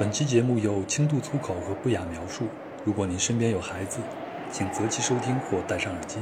[0.00, 2.48] 本期节目有轻度粗口和不雅描述，
[2.86, 3.98] 如果您身边有孩子，
[4.50, 6.16] 请择期收听或戴上耳机。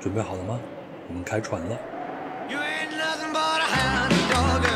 [0.00, 0.58] 准备好了吗？
[1.06, 1.78] 我们开船了。
[2.48, 4.66] You ain't nothing but a hound dog.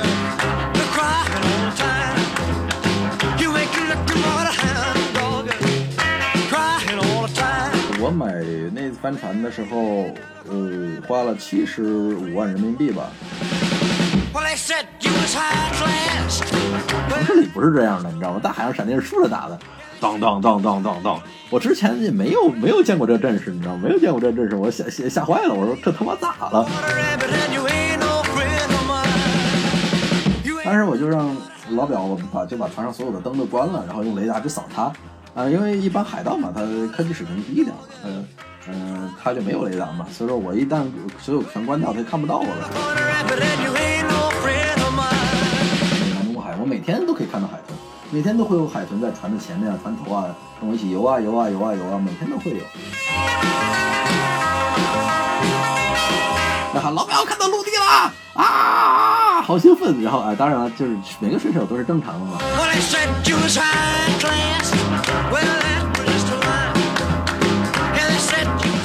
[0.72, 2.20] You're crying all the time.
[3.40, 5.50] You ain't nothing but a hound dog.
[6.48, 7.74] Crying all the time.
[8.00, 8.32] 我买
[8.72, 10.14] 那帆船的时候，
[10.48, 13.10] 呃，花了七十五万人民币吧。
[14.32, 14.86] Well, they said
[17.08, 18.40] 城市里不是这样的，你知道吗？
[18.42, 19.58] 大海上闪电是竖着打的，
[20.00, 21.20] 当当当当当当。
[21.50, 23.80] 我之前也没有没有见过这阵势，你知道吗？
[23.82, 25.54] 没有见过这阵势，我吓吓吓坏了。
[25.54, 26.66] 我说这他妈咋了？
[30.64, 31.34] 当时我就让
[31.70, 34.92] 老表我把就把船上所有的灯都关了，然后用雷达去扫他。
[35.34, 36.60] 啊、因为一般海盗嘛，他
[36.94, 38.10] 科技水平低一点，呃
[38.68, 40.82] 嗯，他就没有雷达嘛，所以说我一旦
[41.20, 42.68] 所有全关掉，他就看不到我了。
[46.68, 47.74] 每天都可以看到海豚，
[48.10, 50.26] 每天都会有海豚在船的前面啊、船头啊，
[50.60, 52.58] 跟我一起游啊游啊游啊游啊，每天都会有。
[56.74, 60.02] 然后老表看到陆地了啊，好兴奋！
[60.02, 62.38] 然后啊，当然了，就是每个水手都是正常的嘛。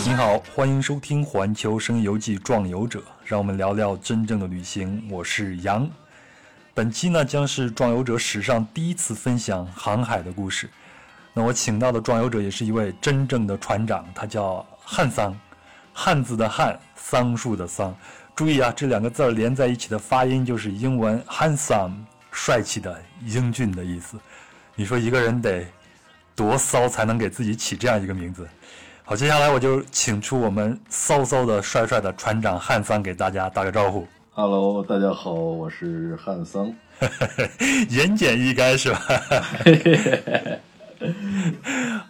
[0.05, 5.05] 您好，欢迎收听《环球声游记·壮游者》，让我们聊聊真正的旅行。
[5.11, 5.85] 我是杨。
[6.75, 10.67] 本期呢将是壮游者史上第一次分享航海的故事。
[11.31, 15.39] 那我请到的壮游者也是一位真正的船长，他叫汉桑，
[15.93, 17.95] 汉字的汉，桑树的桑。
[18.35, 21.93] 注意啊，这两个字连在一起的发音就是英文 handsome，
[22.31, 24.17] 帅气的、英俊的意思。
[24.73, 25.63] 你说一个人得
[26.35, 28.49] 多骚才能给自己起这样一个名字？
[29.03, 34.07] 好，接下来我就请出我们骚骚的、帅帅的船长汉桑给大家打个招呼。
[34.35, 36.73] Hello，大家好，我是汉桑。
[37.91, 38.99] 言简意赅是吧？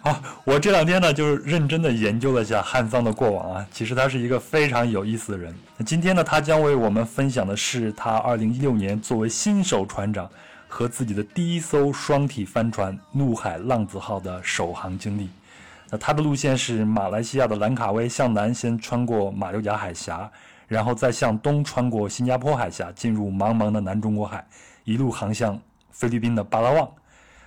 [0.00, 3.66] 好，我这两天呢，就是认真的研究了一下汉桑的过往啊。
[3.70, 5.54] 其实他是一个非常有意思的人。
[5.84, 10.26] 今天呢，他将为我们分享的是他2016年作为新手船长
[10.66, 15.28] 和自己的第一艘双体帆船“怒海浪子号”的首航经历。
[15.90, 20.30] 那他的路线是马来西亚的兰卡威向南，先穿过马六甲海峡，
[20.66, 24.46] 然后再向东穿过新加坡海峡，进入茫茫的南中国海，
[24.84, 25.60] 一路航向
[25.90, 26.88] 菲律宾的巴拉望。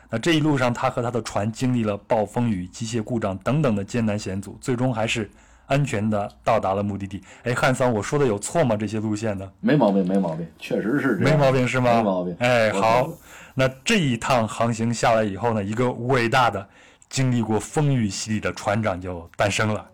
[0.10, 5.30] 那这一路上，他和他的船经历了暴风雨、机械故障等等的艰难险阻，最终还是
[5.66, 7.22] 安全的到达了目的地。
[7.44, 8.78] 哎，汉桑，我说的有错吗？
[8.78, 11.36] 这些路线呢没毛病，没毛病，确实是这没。
[11.36, 11.96] 毛病是吗？
[11.96, 12.34] 没毛病。
[12.40, 13.10] 哎，好
[13.54, 16.66] 那这一趟航行下来以后呢，一个伟大的、
[17.10, 19.86] 经历过风雨洗礼的船长就诞生了。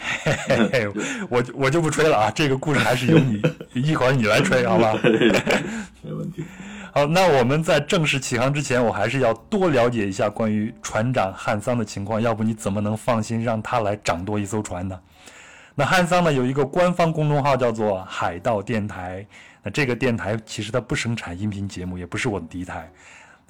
[0.00, 0.88] 嘿嘿嘿，
[1.28, 3.42] 我就我就不吹了啊，这个故事还是由你
[3.74, 4.98] 一会儿你来吹，好吧？
[6.02, 6.44] 没问题。
[6.92, 14.98] 好，那我们在正式起航之前，我还是要多了解一下关于船长汉桑的情况，要不你怎么能放心让他来掌舵一艘船呢？
[15.76, 19.24] 那汉桑呢有一个官方公众号叫做海盗电台，
[19.62, 22.90] 那这个电台其实它不生产音频节目，也不是我的第一台，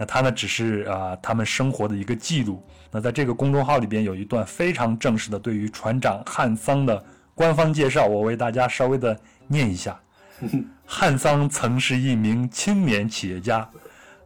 [0.00, 2.66] 那它呢只是啊、他们生活的一个记录。
[2.90, 9.14] 那在这个公众号里边有一段非常正式的对于船长汉桑的官方介绍，我为大家稍微的
[9.46, 10.00] 念一下。
[10.86, 13.68] 汉桑曾是一名青年企业家，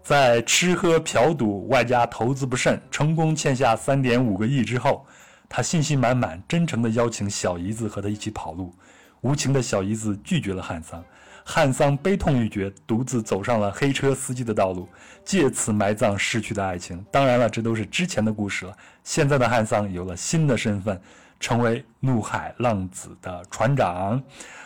[0.00, 5.04] 在吃喝嫖赌外加投资不慎，成功欠下三点五个亿之后，
[5.48, 8.72] 他信心满满、真诚地邀请小姨子和他一起跑路。
[9.22, 11.02] 无情的小姨子拒绝了汉桑，
[11.46, 14.88] 汉桑悲痛欲绝，独自走上了黑车司机的道路，
[15.24, 17.04] 借此埋葬逝去的爱情。
[17.12, 18.74] 当然了，这都是之前的故事了。
[19.04, 20.98] 现在的汉桑有了新的身份，
[21.38, 24.20] 成为怒海浪子的船长。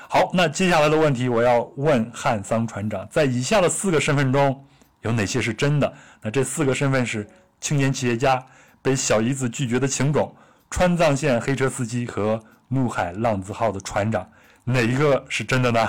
[0.08, 4.64] 好，那接下来的问题我要问汉桑船长，在以下的四个身份中，
[5.02, 5.92] 有哪些是真的？
[6.22, 7.28] 那这四个身份是
[7.60, 8.42] 青年企业家、
[8.80, 10.32] 被小姨子拒绝的情种、
[10.70, 14.26] 川藏线黑车司机和怒海浪子号的船长，
[14.62, 15.80] 哪一个是真的呢？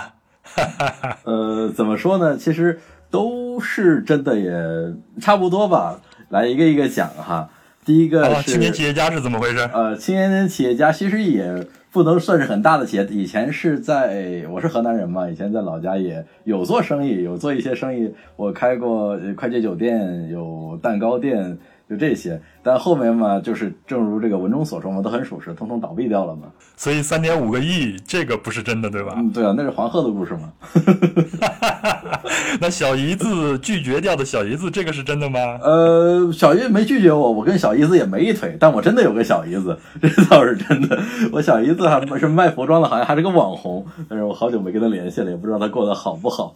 [1.24, 2.38] 呃，怎么说呢？
[2.38, 2.80] 其实
[3.10, 4.52] 都是真的，也
[5.22, 6.02] 差不多吧。
[6.30, 7.50] 来一个一个讲哈。
[7.86, 9.68] 第一个啊，是、青年企业家是怎么回事？
[9.74, 21.58] 呃，青年企业家其实也不能算是很大的企业，以前是在我是河南人嘛，以前在老家也有做生意，有做一些生意，我开过呃快捷酒店，有蛋糕店，
[21.90, 22.40] 就这些。
[22.62, 26.44] 但后面嘛，就是正如这个文中所说嘛，都很属实，通通倒闭掉了嘛。
[26.76, 29.14] 所以三点五个亿，这个不是真的，对吧？
[29.18, 30.52] 嗯，对啊，那是黄鹤的故事嘛。
[32.60, 35.40] 那小姨子拒绝掉的小姨子，这个是真的吗？
[35.62, 41.00] 呃，小姨子没拒绝我，我跟小姨子也没一腿，但我真的有个小姨子， 这倒是真的。
[41.32, 46.54] 我小姨子还是卖服装的，好像还是个网红，但是我好久没跟她联系了，也不知道她过得好不好。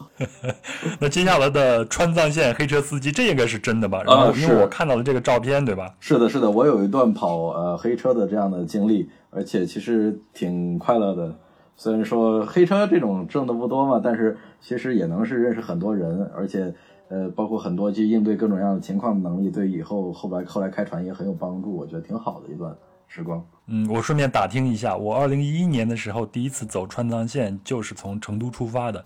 [1.00, 4.01] 那接下来的川藏线黑车司机，这应该是真的吧？
[4.06, 5.95] 然后因为是我看到了这个照片，对吧？
[5.99, 11.35] 是的，是的，我有一段跑呃黑车的这样的经历，而且其实挺快乐的。
[11.75, 16.71] 虽然说黑车这种挣的不多嘛，但是其实也能是认识很多人，而且
[17.09, 21.75] 呃，包括很多去应对各种各样的情况的能力，对以后后来后来开船也很有帮助。
[21.75, 22.75] 我觉得挺好的一段
[23.07, 23.43] 时光。
[23.67, 29.03] 嗯，我顺便打听一下，我二零一一年的时候第一次走川藏线就是从成都出发的，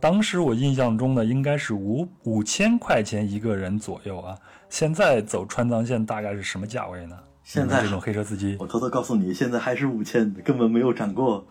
[0.00, 4.36] 当时我印象中呢应该是五五千块钱一个人左右啊。
[4.68, 7.16] 现在走川藏线大概是什么价位呢？
[7.42, 11.46] 现在这种黑车司机 我偷偷告诉你，现在还是五千，根本没有涨过。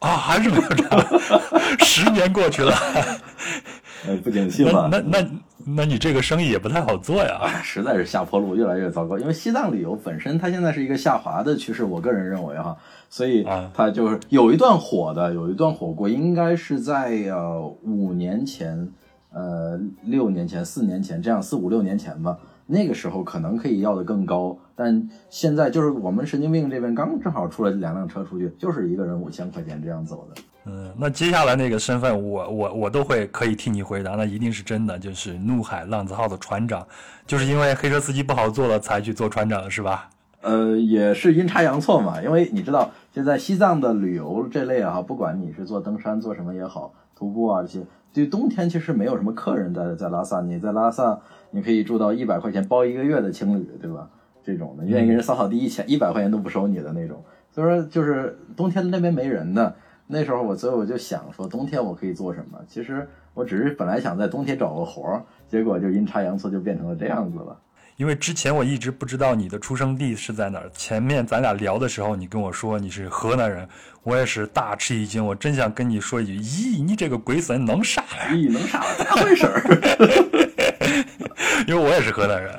[0.00, 1.00] 啊，还是没有涨，
[1.80, 2.74] 十年过去了，
[4.06, 5.26] 呃， 不景气那嘛，那那
[5.64, 7.38] 那你这个生意也不太好做呀。
[7.42, 9.16] 哎，实在是下坡路越来越糟糕。
[9.16, 12.76] 因为西藏旅游本身它现在是一个下滑的趋势，我个人认为哈，
[13.12, 18.90] 所以啊它就是有一段火的，有一段火过，应该是在呃五年前，
[19.30, 22.38] 呃六年前、四年前这样四五六年前吧。
[22.64, 30.42] 那个时候可能可以要的更高，但现在就是我们神经病这边刚正好出了两辆车出去，就是一个人五千块钱这样走的。
[30.64, 36.86] 嗯，那接下来那个身份我，我我都会可以替你回答，那一定是真的，就是怒海浪子号的船长，
[37.26, 40.08] 就是因为黑车司机不好做了，才去做船长，是吧？
[40.42, 47.80] 呃，也是阴差阳错嘛，因为你知道，现在西藏的旅游这类啊，不管你是做登山做什么也好，徒步啊这些，
[48.12, 51.18] 对冬天其实没有什么客人在在拉萨，你在拉萨
[51.52, 54.10] 你可以住到一百块钱包一个月的青旅，对吧？
[54.44, 57.22] 这种的，愿意给人扫扫地一千一百块钱都不收你的那种，
[57.52, 59.72] 所以说就是冬天那边没人的，
[60.08, 62.58] 那时候我所以我就想说，冬天我可以做什么？
[62.66, 67.56] 其实我只是本来想在冬天找个活儿，结果就阴差阳错就变成了这样子了。
[67.96, 70.70] 因为之前我一直不知道你的出生地是在哪儿。
[70.74, 73.68] 前面咱俩聊的时候，你跟我说你是河南人，
[74.02, 75.24] 我也是大吃一惊。
[75.24, 78.28] 我真想跟你说一句：咦，你这个鬼孙能啥呀？
[78.30, 78.82] 咦，能啥？
[78.98, 79.62] 咋回事儿？
[81.66, 82.54] 因为我也是河南人。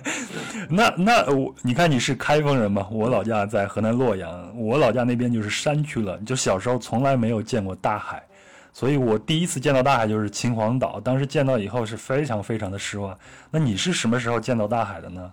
[0.68, 2.86] 那那我你看你是开封人吗？
[2.90, 8.22] 我老家在河南洛阳，我老家那边就是山区了，就小时候从来没有见过大海，
[8.78, 13.18] 所以我第一次见到大海就是秦皇岛，当时见到以后是非常非常的失望。
[13.50, 15.32] 那你是什么时候见到大海的呢？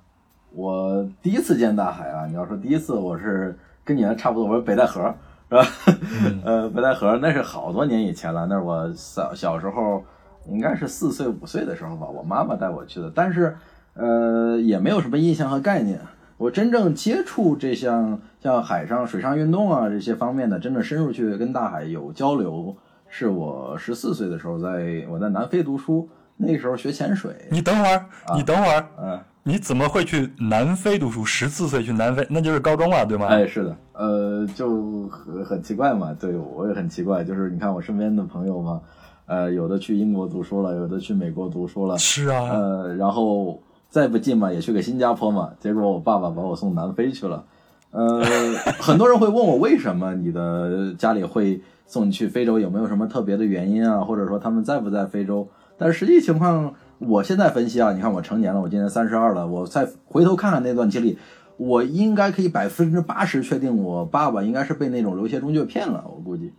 [0.51, 2.25] 我第一次见大海啊！
[2.25, 5.13] 你要说第一次，我是跟你还差不多，我是北戴河，
[5.47, 5.67] 是吧？
[6.43, 10.03] 呃，北戴河那是好多年以前了，那是我小小时候，
[10.47, 13.55] 应该是四岁五岁的时候吧，我妈妈带我去的，但是
[13.93, 15.99] 呃也没有什么印象和概念。
[16.37, 22.75] 我真正接触这项像海上水上运动啊这些方面的，真正深入去跟大海有交流，
[23.17, 29.17] 是我十四岁的时候在我在南非读书，那时候学潜水，你等会儿，你等会儿，嗯。
[29.43, 31.23] 你怎么会去南非读书？
[31.23, 33.27] 十四岁去南非，那就是高中了，对吗？
[33.27, 38.81] 哎，是的，呃，就很很奇怪嘛，对我也很奇怪，就是你看我身边的朋友嘛，
[39.27, 47.45] 呃，有的去英国读书了，有的去美国读书了，是啊，呃，然后再不近嘛，也去个新加坡嘛，结果我爸爸把我送南非去了，
[47.91, 48.21] 呃，
[48.81, 55.47] 很多人会问我为什么你的家里会送你去非洲，有没有什么特别的原因啊，或者说他们在不在非洲？
[55.77, 56.73] 但是实际情况。
[56.97, 61.19] 我现在分析啊，你看我成年了，我今年三十二了，我再回头看看那段经历，
[61.57, 66.53] 我应该可以百分之八十确定，我爸爸应该是被那种留学中介骗了，我估计。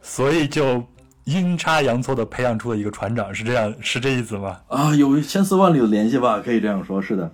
[0.00, 0.84] 所以就
[1.24, 4.60] 阴差阳错的培养出了一个船长，是这样，是这意思吗？
[4.68, 7.28] 啊，有千丝万缕的联系吧，可以这样说，是的。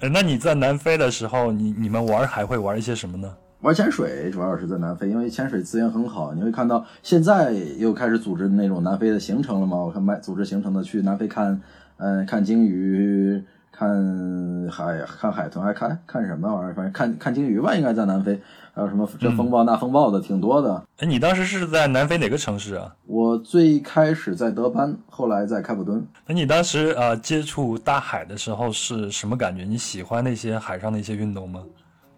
[0.00, 3.34] 呃，那你在南非的时候，你你们玩还会玩一些什么呢？
[3.62, 6.32] 玩潜水主要是在南非，因为潜水资源很好。
[6.32, 9.76] 你会看到现在又开始组织那种南非的行程了嘛？
[9.76, 11.60] 我看买组织行程的去南非看，
[11.98, 16.74] 嗯、看鲸鱼，看海看海豚，还看看什么玩意儿？
[16.74, 18.40] 反正看看鲸鱼吧，应该在南非。
[18.72, 20.82] 还有什么这风暴那风暴的，挺多的。
[20.96, 22.94] 哎，你当时是在南非哪个城市啊？
[23.04, 26.02] 我最开始在德班，后来在开普敦。
[26.26, 29.64] 那你当时啊、呃接触大海的时候是什么感觉？
[29.64, 31.60] 你喜欢那些海上的一些运动吗？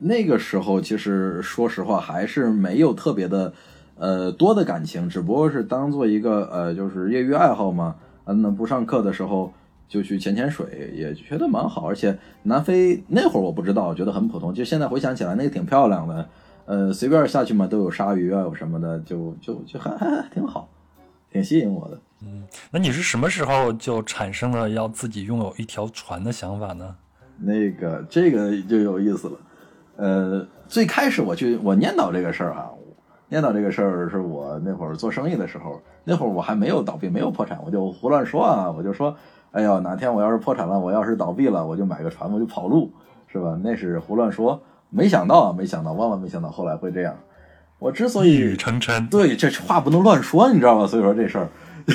[0.02, 3.52] 那个时候其实说实话还是没有特别的，
[3.96, 7.94] 呃多的感情，只不过是当做一个呃就是业余爱好嘛。
[8.24, 9.52] 嗯，那不上课的时候
[9.88, 11.88] 就去潜潜水，也觉得蛮好。
[11.88, 14.52] 而且南非那会儿我不知道，觉得很普通。
[14.52, 16.28] 就现在回想起来，那个挺漂亮的。
[16.64, 20.68] 呃，随便下去嘛都有鲨鱼啊，有什么的，就就就还还还挺好，
[21.30, 22.00] 挺吸引我的。
[22.24, 26.94] 嗯那你是什么时候就产生了要自己拥有一条船的想法呢？
[27.38, 29.36] 那个这个就有意思了。
[29.96, 32.70] 呃，最开始我去我念叨这个事儿啊，
[33.28, 39.14] 念叨这个事儿是我那会儿做生意的时候，那会儿我还没有倒闭，没有破产，我就胡乱说啊，我就说，
[39.52, 42.90] 哎呦，哪天我要是破产了，我要是倒闭了，我就买个船，我就跑路，
[43.26, 43.58] 是吧？
[43.62, 47.14] 那是胡乱说，没想到啊，没想到，万万没想到后来会这样。
[47.78, 49.08] 我之所以一语成谶。
[49.08, 50.86] 对，这话不能乱说，你知道吗？
[50.86, 51.48] 所以说这事儿，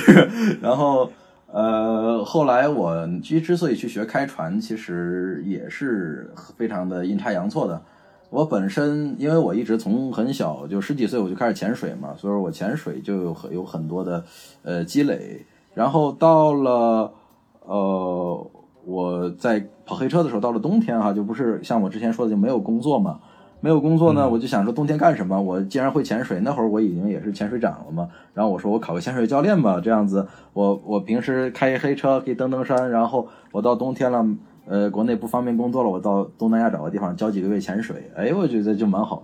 [0.62, 1.10] 然后
[1.52, 7.82] 呃，后来我之之所以去学开船，其实也是非常的阴差阳错的。
[8.30, 14.24] 我本身因为我一直从很小就十几岁我就开始潜水嘛，所以说我潜水就有有很多的
[14.64, 15.46] 呃积累。
[15.74, 17.14] 然后到了
[17.62, 18.52] 呃
[18.84, 23.20] 我在跑黑车的时候，到了冬天哈、就不是像我之前说的就没有工作嘛。
[23.60, 25.42] 没有工作呢，我就想说冬天干什么？
[25.42, 28.08] 我既然会潜水，那会儿我已经也是潜水长了嘛。
[28.34, 34.26] 然后我说我考个潜水教练吧，这样子我我平时开黑车可以登登山，然后我到冬天了，
[34.68, 39.24] 呃，国内不方便工作了，我到东南亚找个地方教几个月潜水，哎，我觉得就蛮好。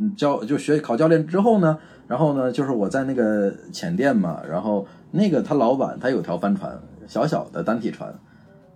[0.00, 8.14] 嗯，教就学考教练之后呢，然后呢，就是我在那个潜店嘛，然后那个他老板他有条帆船，小小的单体船，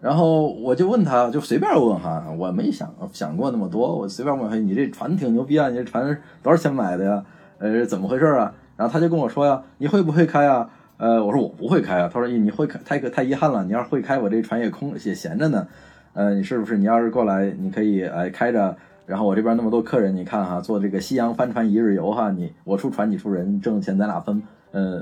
[0.03, 6.05] 然后我就问他，就随便问哈，我没想想过那么多，我随便问他，你这船挺牛逼啊，你这船
[6.43, 7.25] 多少钱买的呀？
[7.59, 8.53] 呃，怎么回事啊？
[8.77, 10.69] 然后他就跟我说呀，你会不会开啊？
[10.97, 12.11] 呃，我说我不会开啊。
[12.13, 15.69] 他说你会开，太可太遗憾了，你要是会开，我这船也空也闲着呢。
[16.15, 18.77] 呃，你是不是你要是过来，你可以哎开着。
[19.07, 24.43] 然后我这边那么多客人，你看哈，做这个夕阳帆船一日游哈，你我出船你出人，挣钱咱俩分，
[24.73, 25.01] 呃，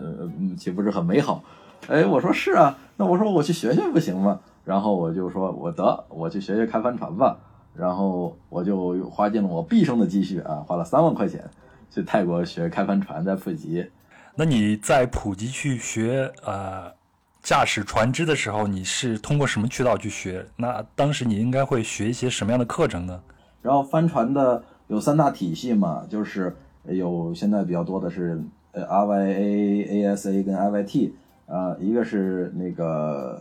[0.59, 1.43] 岂不是很美好？
[1.89, 4.41] 哎，我说是啊，那我说我去学学不行吗？
[4.65, 7.39] 然后我就说我得我去学学开帆船吧。
[7.73, 11.49] 然后我就花尽了我毕生的积蓄啊，花了三万块钱
[11.89, 13.89] 去泰国学开帆船，在普吉。
[14.35, 16.93] 那你在普吉去学呃
[17.41, 20.45] 驾驶船只的时候，你是通过什么渠道去学？
[20.57, 23.21] 那当时你应该会学一些什么样的课程呢？
[23.63, 31.13] 然后帆船的有三大体系嘛，就是有现在比较多的是呃 RYA、ASA 跟 IYT
[31.47, 33.41] 啊、一个是那个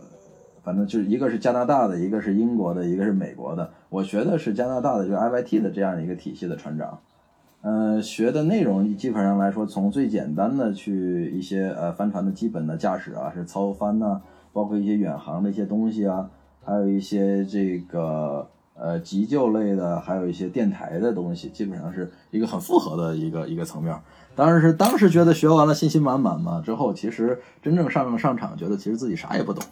[0.62, 3.70] 反正就是一个是加拿大的，一个是英国的，一个是美国的。
[3.88, 6.98] 我学的是加拿大的，就是 IYT 的这样一个体系的船长。
[7.62, 14.20] 呃，学的内容基本上来说，从最简单的去一些呃帆船的基本的驾驶啊，是操帆呐、
[14.52, 16.30] 包括一些远航的一些东西啊，
[16.64, 23.94] 还有一些这个呃急救类的，还有一些电台的东西，基本上是一个很复合的一个一个层面。
[24.40, 29.62] 当然是当时觉得学完了信心满满嘛，之后其实真正上上场，觉得其实自己啥也不懂，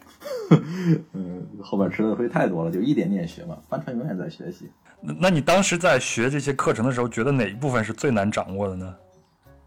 [1.14, 4.68] 嗯，后边吃的亏太多了，就一点点学嘛，帆船永远在学习。
[5.00, 8.94] 那那你当时在学这些课程的时候，觉得哪一部分是最难掌握的呢？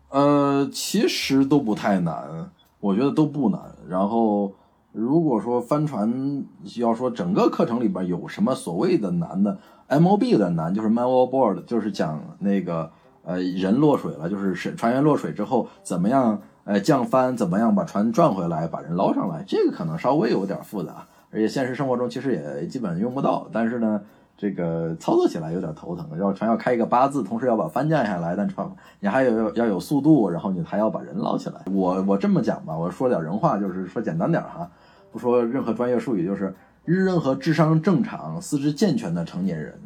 [0.09, 3.59] 呃，其实都不太难，我觉得都不难。
[3.89, 4.53] 然后，
[4.91, 9.57] 如果说帆船要说整个课程里边有什么所谓的难的
[9.89, 12.91] ，MOB 有点难，就是 Man Overboard，就是讲那个
[13.23, 23.47] 呃人落水了，就是是船员落水之后怎么样呃降帆，怎么样把船转回来，把人捞上来，这个可能稍微有点复杂，而且现实生活中其实也基本用不到。
[23.51, 24.01] 但是呢。
[24.37, 28.67] 这个操作起来有点头疼，要船要开一个八字，同时要把帆降下来，但船
[28.99, 31.61] 你还有要有速度，然后你还要把人捞起来。
[31.71, 34.67] 我我这么讲吧，我说点人话，就是说简单点哈，
[35.11, 39.79] 不说任何专业术语，就是任何智商正常、四肢健全的成年人，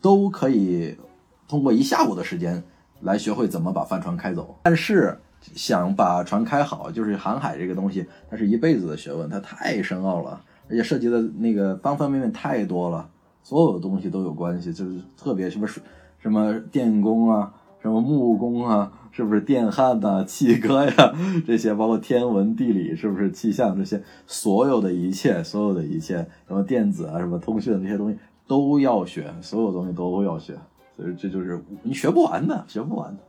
[0.00, 0.96] 都可以
[1.46, 2.64] 通过一下午的时间
[3.00, 4.56] 来学会怎么把帆船开走。
[4.64, 13.08] 但是想把船开好，就是航海这个东西，它是一辈子的学问，它太深奥了，而且涉及的那个方方面面太多了。
[13.42, 15.82] 所有的东西都有关系，就是特别什么水
[16.18, 21.14] 什么电工啊，什么木工啊，是不是电焊呐、 气哥呀
[21.46, 30.54] 这些，包括天文地理，是不是气象这些，所有的一切，所有的一切，什么电子啊，什么通讯的这些东西都要学，所有东西都要学，
[30.98, 33.22] 所以这就是你学不完的，学不完的。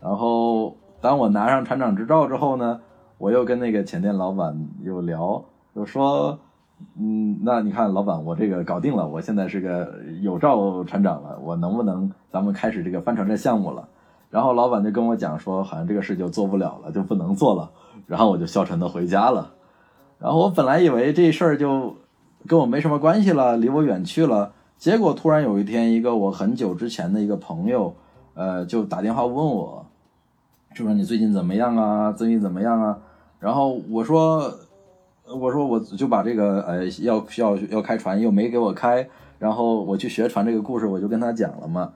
[0.00, 2.80] 然后当我拿上船长执照之后呢，
[3.18, 6.38] 我又跟那个潜店老板又聊，就说。
[6.98, 13.88] 嗯，那你看，老板，我这个搞定了，我现在是个有照船长了，我能不能咱们开始这个帆船这项目了？
[14.28, 17.70] 然后老板就跟我讲说，好像这个事就做不了了，就不能做了。
[18.06, 19.52] 然后我就消沉的回家了。
[20.18, 21.96] 然后我本来以为这事儿就
[22.48, 24.52] 跟我没什么关系了，离我远去了。
[24.78, 27.94] 结果突然有一天，一个我很久之前的一个朋友，
[28.34, 29.86] 呃，就打电话问我，
[30.74, 32.12] 就说你最近怎么样啊？
[32.12, 32.98] 最近怎么样啊？
[33.40, 34.52] 然后我说。
[35.26, 41.94] 我说我就把这个呃要要要开船又没给我开，然后我去学船这个故事我就跟他讲了嘛，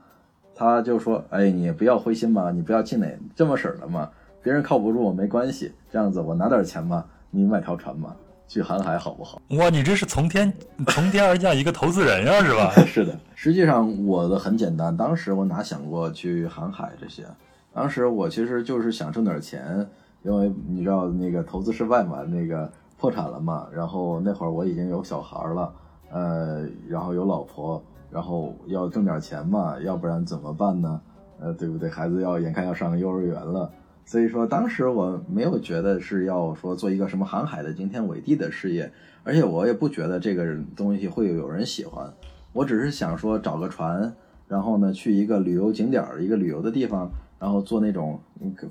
[0.55, 4.09] 他就说哎你不要灰心嘛，你不要气馁，这么式儿的嘛，
[4.41, 8.15] 别人靠不住我没关系，这样子我拿点钱嘛，你买条船嘛，
[8.49, 9.39] 去航海好不好？
[9.51, 10.51] 哇，你这是从天
[10.87, 12.71] 从天而降一个投资人呀，是吧？
[12.85, 17.23] 是的，实际上我的很简单，当时我哪想过去航海这些，
[17.71, 19.87] 当时我其实就是想挣点钱，
[20.23, 25.71] 因为你知道那个投资失败嘛，那个破产了嘛，然后那会儿我已经有小孩了，
[26.11, 30.99] 呃，然后有老婆，然后要挣点钱嘛，要不然怎么办呢？
[31.39, 31.87] 呃，对不对？
[31.87, 33.71] 孩子要眼看要上幼儿园了，
[34.09, 38.91] 所以说当时我没有觉得是要说做一个什么航海的惊天伟地的事业，
[39.23, 40.43] 而且我也不觉得这个
[40.75, 42.11] 东西会有人喜欢，
[42.51, 44.11] 我只是想说找个船，
[44.47, 48.19] 然后呢去一个旅游景点儿，一个旅游的地方，然后做那种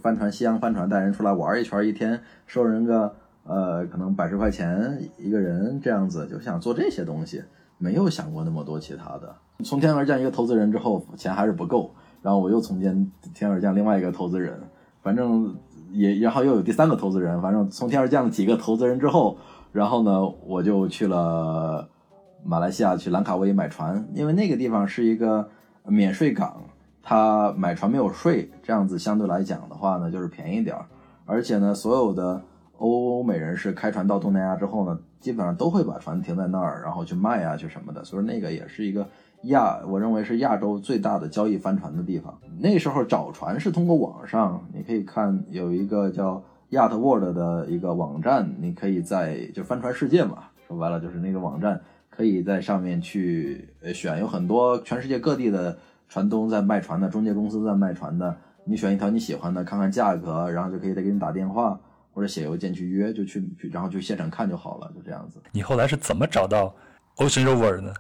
[0.01, 3.15] 帆船，西洋帆船带人出来玩一圈，一天收人个
[3.45, 7.45] 呃可能百十块钱一个人这样子，就想做这些东西，
[7.79, 9.33] 没有想过那么多其他的。
[9.65, 14.61] 从天而降一个投资人之后，钱还是不够，然后我又从天天而降另外一个投资人，
[15.09, 15.57] 反正
[15.91, 19.39] 也然后又有第三个投资人，反正从天而降几个投资人之后，
[19.73, 21.89] 然后呢我就去了
[22.45, 25.49] 马来西亚去兰卡威买船，因为那个地方是一个
[25.85, 26.63] 免税港，
[27.03, 30.85] 它买船没有税，这样子相对来讲的话呢就是便宜点儿，
[31.25, 32.43] 而且呢所有的
[32.77, 39.09] 欧美人士开船到东南亚之后呢，基本上都会把船停在那儿，然后去卖啊去什么的，所以那个也是一个
[39.45, 42.37] 亚，我认为是亚洲最大的交易帆船的地方。
[42.59, 51.81] 那时候找船是通过网上，你可以看有一个叫 Yacht World 的一个网站，你可以在就帆船世界嘛，说白了就是那个网站，
[52.11, 55.79] 可以在上面去选，有很多全世界各地的
[56.09, 61.79] 船东在卖船的，中介公司在卖船的，你选一条你喜欢的，看看价格，然后就可以再给你打电话
[62.13, 65.41] 或者写邮件去约，就去，然后去现场看就好了，就这样子。
[65.53, 66.75] 你后来是怎么找到
[67.19, 67.95] Ocean Rover 呢？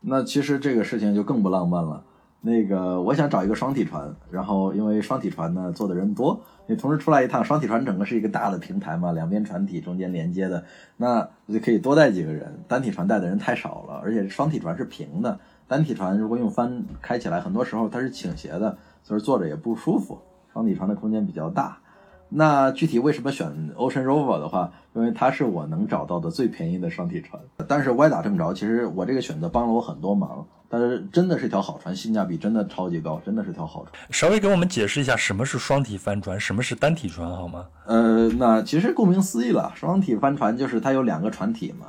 [0.00, 2.04] 那其实这个事情就更不浪漫了。
[2.40, 10.64] 那个，我想找一个双体船，然后因为双体船呢坐的人多，你同时出来一趟，双体船整个是一个大的平台嘛，两边船体中间连接的，
[10.96, 12.62] 那就可以多带几个人。
[12.68, 20.20] 单体船带的人太少了，而且双体船是平的，单体船如果用帆开起来，很多时候它是倾斜的，所以坐着也不舒服。
[20.52, 21.80] 双体船的空间比较大。
[22.28, 27.42] 那具体为什么选 Ocean Rover 的话，因为它是我能找到的最便宜的双体船。
[27.66, 30.46] 但是歪打正着，其实我这个选择帮了我很多忙。
[30.70, 33.94] 但是真的是条好船，性价比真的超级高，真的是条好船。
[34.10, 37.64] 稍微给我们解释一下什么是双体帆船，什么是单体船好吗？
[37.86, 41.86] 呃，那其实顾名思义了，双体帆船就是它有两个船体嘛，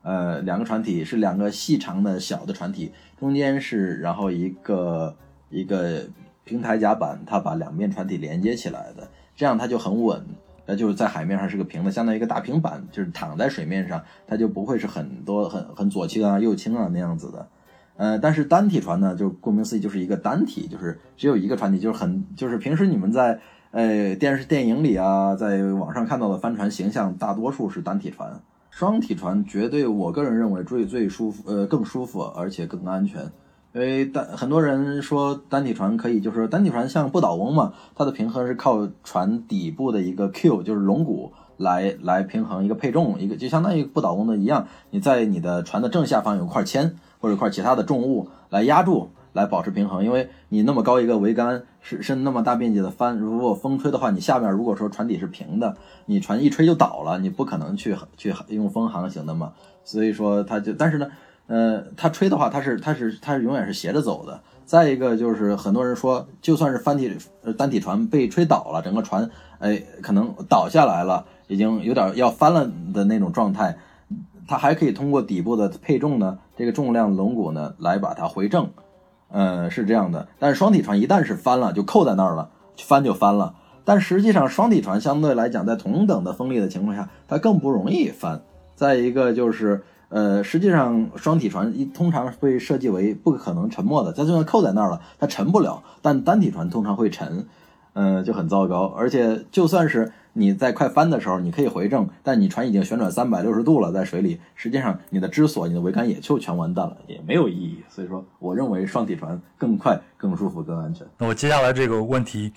[0.00, 5.14] 呃，两个船体是两个细长的小的船体，中间是然后一个
[5.50, 6.00] 一个
[6.44, 10.24] 平台甲板，它把两面船体连接起来的，这样它就很稳。
[10.64, 17.48] 那就是在海面上是个平的，相当于一个大平板，就是躺在水面上，它就不会是很多很很左倾啊右倾啊那样子的。
[17.96, 23.40] 呃，但是单体船呢，就顾名思义就是一个单体，就是只有一个船体，就是很就是平时你们在
[23.72, 28.40] 呃电视电影里啊，在网上看到的帆船形象，大多数是单体船。
[28.70, 33.30] 双体船绝对，我个人认为最最舒服，呃，更舒服，而且更安全。
[33.74, 50.04] 因为单很多人说单体船可以，就是单体船像不倒翁嘛，它的平衡是靠船底部的一个 Q，就是龙骨来来平衡一个配重，一个就相当于不倒翁的一样，你在你的船的正下方有块铅或者一块其他的重物来压住，来保持平衡。
[50.04, 59.54] 因为你那么高一个桅杆是是那么大面积的帆，如果风吹的话，你下面如果说船底是平的，你船一吹就倒了，你不可能去去用风航行的嘛。
[59.82, 61.08] 所以说它就，但是呢。
[61.52, 64.40] 呃，它吹的话，它是它是它是永远是斜着走的。
[64.64, 73.76] 再一个就是很多人说，就算是翻体呃单体船被吹倒了，整个船哎可能倒下来了，已经有点要翻了的那种状态，
[74.48, 78.70] 它还可以通过底部的配重呢，这个重量龙骨呢来把它回正。
[79.28, 80.28] 呃，是这样的。
[80.38, 83.56] 但是双体船一旦是翻了，就扣在那儿了，翻就翻了。
[83.84, 88.40] 但实际上双体船相对来讲，在同等的风力的情况下，它更不容易翻。
[88.74, 89.84] 再一个就是。
[90.12, 95.82] 呃，实际上双体船一通常被设计为不可能沉没的，它就算扣在那儿了，它沉不了。
[96.02, 97.46] 但单体船通常会沉，
[97.94, 98.84] 呃，就很糟糕。
[98.94, 107.82] 而且就算是你在快翻的时候，你可以回正，但你船已经旋转三百六十度了，在水里，实际上你的支索、你的桅杆也就全完蛋了，也没有意义。
[107.88, 111.06] 所以说，我认为双体船更快、更舒服、更安全。
[111.16, 112.52] 那我接下来这个问题，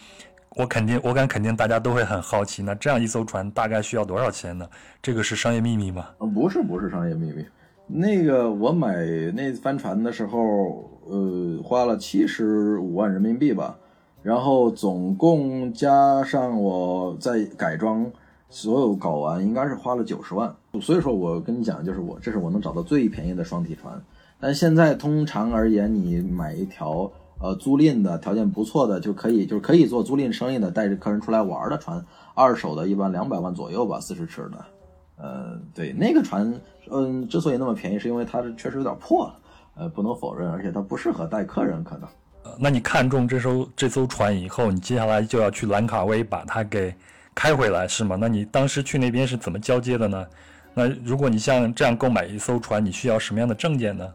[0.55, 2.63] 我肯定，我敢肯定大家都会很好奇。
[2.63, 4.65] 那这样一艘船大概需要多少钱呢？
[5.01, 6.07] 这个是商业秘密吗？
[6.19, 7.45] 呃，不是，不是商业秘密。
[7.87, 8.95] 那个我买
[9.33, 13.77] 那帆船的时候，呃，花了七十五万人民币吧，
[14.23, 18.09] 然后总共加上我在改装，
[18.49, 20.55] 所有搞完应该是花了九十万。
[20.81, 24.01] 所以说我跟你讲，就是我这是我能找到最便宜的双体船。
[24.39, 27.11] 但现在通常而言，你买一条
[27.45, 32.03] 呃租赁的条件不错的就可以，就是可以做租赁生意的，带着客人出来玩的船，
[32.33, 34.65] 二手的一般两百万左右吧，四十尺的。
[35.17, 36.51] 呃，对，那个船，
[36.91, 39.35] 嗯，之所以那么便宜，是因为它确实有点破了，
[39.75, 42.09] 呃，不能否认，而且它不适合带客人，可能。
[42.59, 46.93] 那你看中这艘这艘船以后，你接下来就要去兰卡威把它给
[47.33, 48.17] 开回来，是吗？
[48.19, 50.25] 那你当时去那边是怎么交接的呢？
[50.73, 54.07] 那如果你像这样购买一艘船，你需要什么样的证件呢？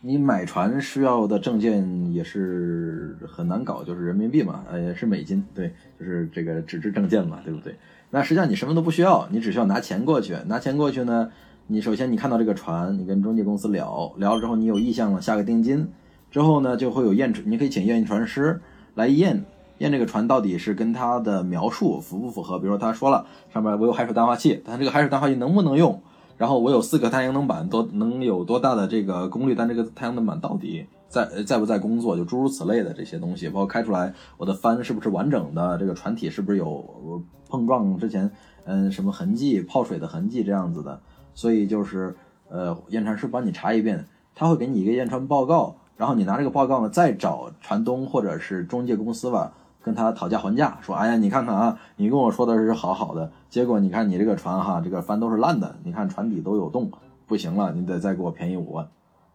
[0.00, 7.74] 你买船需要的证件也是很难搞，就是人民币嘛，呃，也是美金，对，就是这个纸质证件嘛，对不对？
[8.10, 10.36] 那实际上你什么都不需要，你只需要拿钱过去。
[10.46, 11.30] 拿钱过去呢，
[11.66, 15.88] 你首先你看到这个船，你跟中介公司聊聊了之后，你有意向了，下个定金，
[16.30, 18.60] 之后呢就会有验，你可以请验船师
[18.94, 19.44] 来验
[19.78, 22.58] 验这个船到底是跟他的描述符不符合。
[22.58, 26.00] 比如说他说了上面我有海水淡化器，但这个海水淡化器能不能用？
[26.36, 29.54] 然后我有四个太阳能板，多能有多大的这个功率？
[29.54, 32.16] 但这个太阳能板到底在在不在工作？
[32.16, 38.30] 就诸如此类的这些东西，包括开出来我的帆是不是完整的，这个船体是不是有碰撞之前
[38.64, 41.00] 嗯什么痕迹、泡水的痕迹这样子的。
[41.34, 42.14] 所以就是
[42.48, 49.52] 呃验船师帮你查一遍，他会给你一个验船报告，然后你拿这个报告呢再找船东或者是中介公司吧。
[49.82, 56.90] 跟他讨价还价，说：“哎呀，你看看啊，你跟我说的是好好的，结果你看你这个船哈，这个帆都是烂的，你看船底都有洞，
[57.26, 58.86] 不行了，你得再给我便宜五万，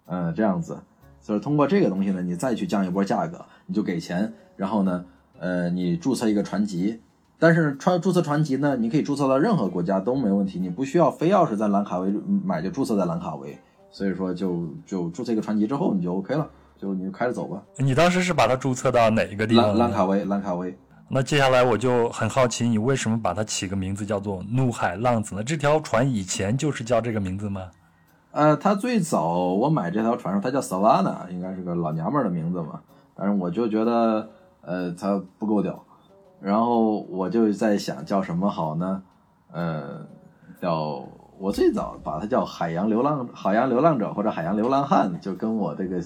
[0.05, 0.77] 嗯，这样子。
[1.19, 5.03] 所以通过这个东西呢，你再去降一波价格，你就给钱，然后呢，
[5.39, 7.01] 呃，你注册一个船籍，
[7.39, 12.13] 但是船注册船籍呢，你可以注册到任何国家都没问题，你不需要非要是在兰卡威
[12.45, 13.57] 买就注册在兰卡威，
[13.89, 16.47] 所以说就就注册一个船籍之后你就 OK 了。”
[16.81, 17.62] 就你就开着走吧。
[17.77, 20.75] 你当时是把它注册到哪一个地方兰兰卡威，兰卡威。
[21.13, 25.43] 那接下来我就很好奇，你为什么把它起个名字叫做“怒海浪子”呢？
[25.43, 27.69] 这条船以前就是叫这个名字吗？
[28.32, 32.80] 呃，它最早我买这条船上，它叫 Savana，应该是个老娘们儿的名字嘛。
[33.13, 34.30] 但是我就觉得，
[34.62, 35.84] 呃，它不够屌。
[36.39, 39.04] 然后我就在想叫什么好呢？
[39.52, 40.08] 呃，
[40.62, 41.06] 叫
[41.38, 46.02] 我最早把它叫海洋流浪海洋流浪者或者海洋流浪汉，就跟我这个。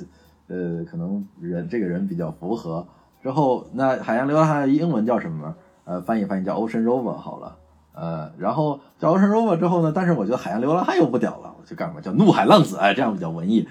[0.48, 2.88] 呃，可能人这个人比较符合。
[3.26, 5.56] 之后，那海洋流浪汉英文叫什么？
[5.84, 7.56] 呃，翻译翻译叫 Ocean Rover 好了。
[7.96, 12.78] 呃，然后叫 Ocean Rover 之后呢，但是我觉得海洋流浪汉又不屌了，我就干嘛叫怒海浪子？
[12.78, 13.68] 哎，这样比较文艺。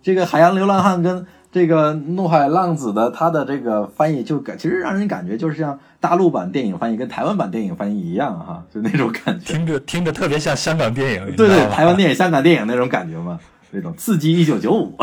[0.00, 9.52] 这个海洋流浪汉跟这个怒海浪子的他的这个翻译就感，其实让人感觉就是像大陆版电影翻译跟台湾版电影翻译一样哈，就那种感觉。
[9.52, 11.34] 听着听着特别像香港电影。
[11.34, 13.40] 对对，台湾电影、香港电影那种感觉嘛。
[13.74, 14.96] 那种刺激一九九五，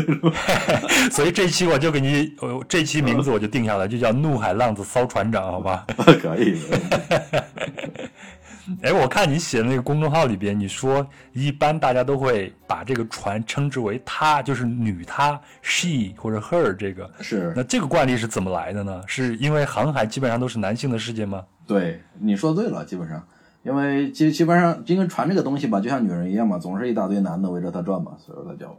[1.12, 5.84] 所以这期我就给你，呃，这期名字我就定下来，就叫《怒海浪子骚船长》，好吧？
[6.22, 6.58] 可以。
[8.82, 17.08] 哎，我看你写的那个公众号里边，你说一般大家都会把这个船称之为“她”，就是女她 （she） 或者 her 这个。
[17.20, 17.52] 是。
[17.54, 19.00] 那这个惯例是怎么来的呢？
[19.06, 21.44] 是因为航海基本上都是男性的世界吗？
[21.64, 23.24] 对，你说对了，基本上。
[23.66, 28.72] 因为基基本上，因为船这个东西吧，就像女人一样嘛，总是一大堆男的围着她转嘛，所以说她叫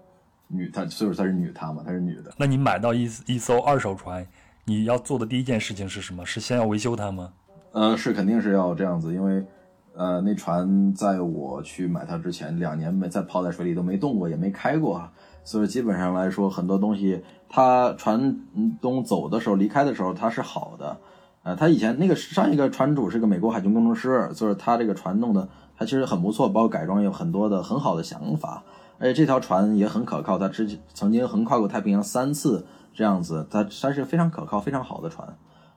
[0.48, 2.32] 女，她所以说她是女她嘛，她是女的。
[2.38, 4.26] 那你买到一一艘二手船，
[4.64, 6.26] 你要做的第一件事情是什么？
[6.26, 7.34] 是先要维修它吗？
[7.74, 9.46] 呃，是肯定是要这样子，因为
[9.94, 15.06] 呃，那船在我去买它之前，两年没再泡在水里都没动过，也没开过，
[15.44, 18.40] 所以基本上来说，很多东西它船
[18.80, 20.96] 东走的时候，离开的时候它是好的。
[21.48, 28.62] 呃，他以前那个上一个船主是个美国海军工程师，就是他这个船弄的，他其实很不错，包括改装有很多的很好的想法，
[29.00, 35.26] 而且这条船也很可靠，他之前曾经横跨过太平洋三次这样子，它它是非常可靠、非常好的船，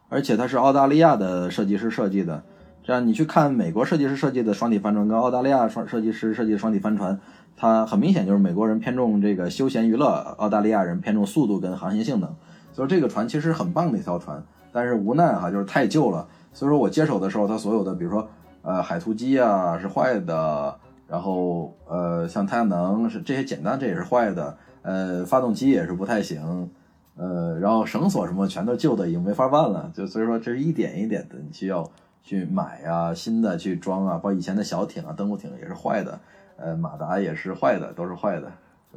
[0.08, 2.42] 而且它是澳大利亚的设计师设计的，
[2.82, 7.20] 这样你去看美国设计师设计的双体帆船跟澳大利亚双设计师设计的双体帆船，
[7.56, 12.34] 它很明显就是美国人偏重这个休闲娱乐，澳大利亚人偏重速度跟航行性能，
[12.72, 14.42] 所以这个船其实很棒的一条船。
[14.72, 18.28] 但是无奈哈，就是太旧了，所以说我接手的时候，它所有的，比如说，
[18.62, 20.78] 呃，海图机啊是坏的，
[21.08, 26.70] 然后呃，像太阳能是这些简单，这也是坏的，呃，发动机也是不太行，
[27.16, 31.90] 呃，然后绳索什么全都旧的，已经没法办了，就所以说这是一点一点的，你需要
[32.22, 36.20] 去买啊，新的去装啊，包括以前的小艇啊，登陆艇也是坏的，
[36.56, 38.52] 呃，马达也是坏的，都是坏的，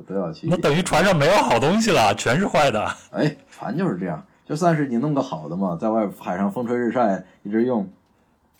[0.07, 0.47] 都要去。
[0.49, 2.85] 那等于船上没有好东西了，全是坏的。
[3.11, 4.23] 哎，船就是这样。
[4.45, 7.87] 就算是你弄个好的嘛，在外海上风吹日晒一直用，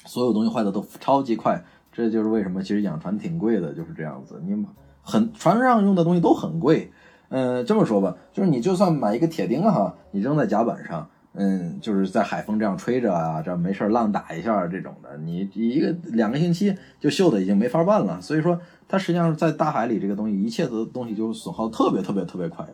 [0.06, 4.41] 所有东西坏的都超级快，这就是为什么其实养船挺贵的，就是这样子。
[4.46, 4.65] 你
[5.02, 6.91] 很船上用的东西都很贵，
[7.30, 18.22] 嗯，这么说吧，就是你就算买一个铁钉哈，你扔在甲板上，嗯，就是在海风这样吹着啊，这样没事浪打一下这种的，你一个两个星期就锈的已经没法办了。
[18.22, 22.65] 所以说，它实际上在大海里这个东西，一切的东西就损耗特别特别特别快。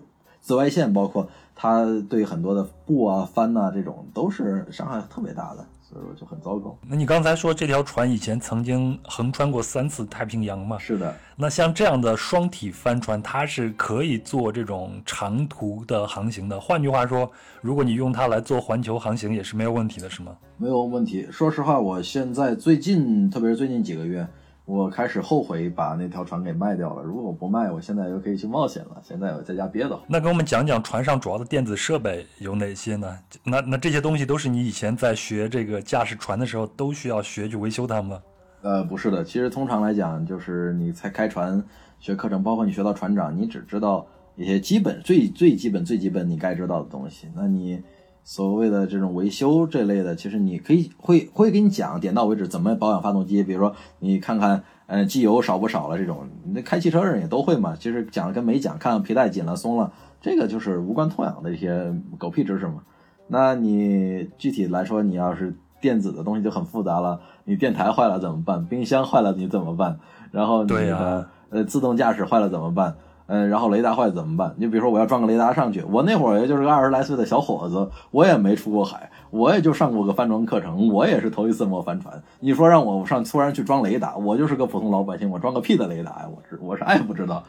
[0.41, 1.27] 紫外线包括
[1.61, 6.73] 它对很多的布啊、帆呐这种都是伤害特别大的，所以说就很糟糕。
[6.87, 10.77] 那你刚才说这条船以前曾经横穿过三次太平洋嘛？
[10.77, 16.57] 是的，那像这样的双体帆船，它是可以做这种长途的航行的。
[16.57, 20.37] 换句话说，如果你用它来做环球航行，也是没有问题的，是吗？
[20.55, 21.27] 没有问题。
[21.29, 24.25] 说实话，我现在最近，特别是最近几个月，
[24.69, 27.01] 我开始后悔把那条船给卖掉了。
[27.01, 29.01] 如果我不卖，我现在又可以去冒险了。
[29.03, 30.01] 现在我在家憋得慌。
[30.07, 33.17] 那给我们讲讲船上主要的电子设备有哪些呢？
[33.43, 38.21] 那那这些东西都是你以前在学这个驾驶船的时候都需要学去维修它们吗？
[38.61, 41.63] 呃，不是的，其实通常来讲，就是你才开船
[41.99, 44.05] 学课程，包括你学到船长，你只知道
[44.35, 47.27] 一些基本、最最基本、最基本你该知道的东西。
[47.35, 47.81] 那你
[48.29, 57.73] 所谓的这种维修这类的，其实你可以会会给你讲点到为止怎么保养发动机，比如说你看看呃机油少不少了这种，那开汽车人也都会嘛。
[57.81, 62.83] 其实讲了跟没讲，看看皮带紧了松了，这个就是无关痛痒的一些狗屁知识嘛。
[63.29, 68.63] 那你具体来说，你要是电子的东西就很复杂了，你电台坏了怎么办？
[68.63, 69.99] 冰箱坏了你怎么办？
[70.29, 72.95] 然后你的、呃自动驾驶坏了怎么办？
[73.29, 74.53] 嗯，然后雷达坏了怎么办？
[74.57, 82.21] 你比如说我要装个雷达上去，我那会儿也就是个二十来岁的小伙子，我也没出过海，我也就上过个帆船课程，我也是头一次摸帆船。
[82.39, 86.25] 你说让我上突然去装雷达，我就是个普通老百姓，我装个屁的雷达呀！
[86.27, 87.43] 我知我啥也不知道，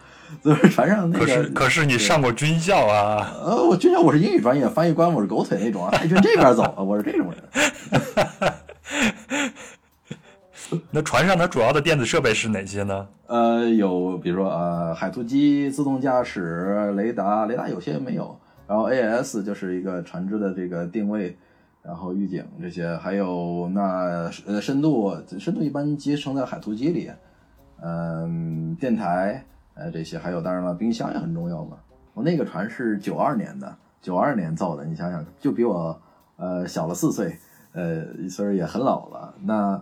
[0.45, 1.25] 就是船上那个。
[1.25, 8.53] 可是可是你上过军校啊，呃，我军校我是英语专业，翻译官我是狗腿那种，海军这边走，我是这种人。
[10.91, 13.09] 那船上它主要的电子设备是哪些呢？
[13.27, 21.37] 呃，有比如说呃海图机、自动驾驶、雷达，雷达有些没有，然后 AS 就是一个船只的这个定位，
[21.83, 27.11] 然后预警这些，还有那呃深度，深度一般集成在海图机里，
[27.83, 31.77] 嗯、电台呃这些，还有当然了，冰箱也很重要嘛。
[32.15, 35.97] 我那个船是九二年的，九二年造的，你想想，就比我
[36.37, 37.37] 呃小了四岁，
[37.73, 39.35] 呃，所以也很老了。
[39.43, 39.81] 那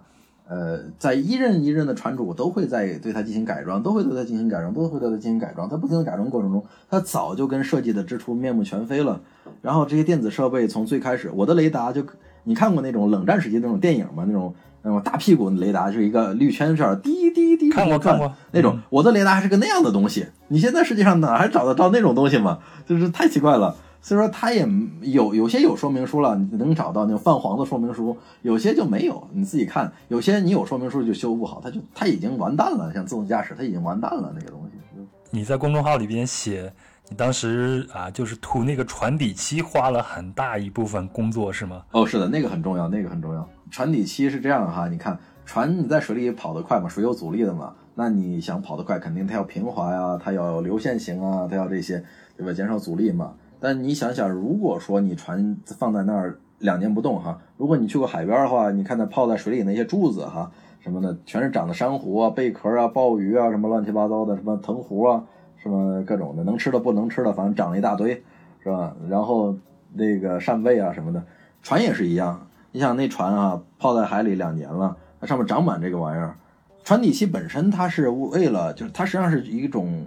[0.49, 5.69] 呃，在一任一任的船主都会在对它进行改装，都会对它进行改装，都会对它进行改装。
[5.69, 9.21] 在不停的改装过程中，它早就跟设计的之初面目全非了。
[9.61, 12.03] 然后这些电子设备从最开始，我的雷达就
[12.45, 14.25] 你看过那种冷战时期那种电影吗？
[14.27, 18.81] 那种那种大屁股的雷达，就是一个绿圈圈，滴滴滴看过看过那种。
[18.89, 22.61] 我的雷达还是个那样的东西，你现在世界上哪还找得到那种东西吗？
[22.87, 23.77] 就是太奇怪了。
[24.09, 24.67] 所以说它也
[25.03, 29.93] 有有些有说明书了，你能找到那种泛黄的说明书，有些就没有，你自己看。
[30.09, 32.91] 有些你有说明书就修不好，它就它已经完蛋了。
[32.95, 34.99] 像自动驾驶，它已经完蛋了那个东西。
[35.31, 36.73] 你在公众号里边写，
[37.11, 41.83] 你当时啊就是涂那个船底漆花了很大一部分工作是吗？
[41.93, 43.47] 哦，是的，那个很重要，那个很重要。
[43.71, 52.03] 船底漆是这样哈，你看船你在水里跑得快嘛，水有阻力的嘛，那你想跑得快，肯定它要平滑呀，它要流线型啊，它要这些，
[52.39, 52.55] 对吧？
[52.55, 53.35] 减少阻力嘛。
[53.61, 65.25] 但你想想，如果说你船放在那儿两年不动哈，如果你去过海边的话，你看那泡在水里那些柱子哈什么的，全是长的珊瑚啊、贝壳啊、鲍鱼啊，什么乱七八糟的，什么藤壶啊，
[65.57, 68.23] 什么各种的，能吃的不能吃的，反正长了一大堆，
[68.63, 68.95] 是吧？
[69.09, 69.57] 然后
[69.93, 71.25] 那个扇贝啊什么的，
[71.63, 72.47] 船也是一样。
[72.71, 76.37] 你想那船啊，泡在海里两年了，它上面长满这个玩意儿。
[76.85, 80.07] 船底漆本身它是为了，就是它实际上是一种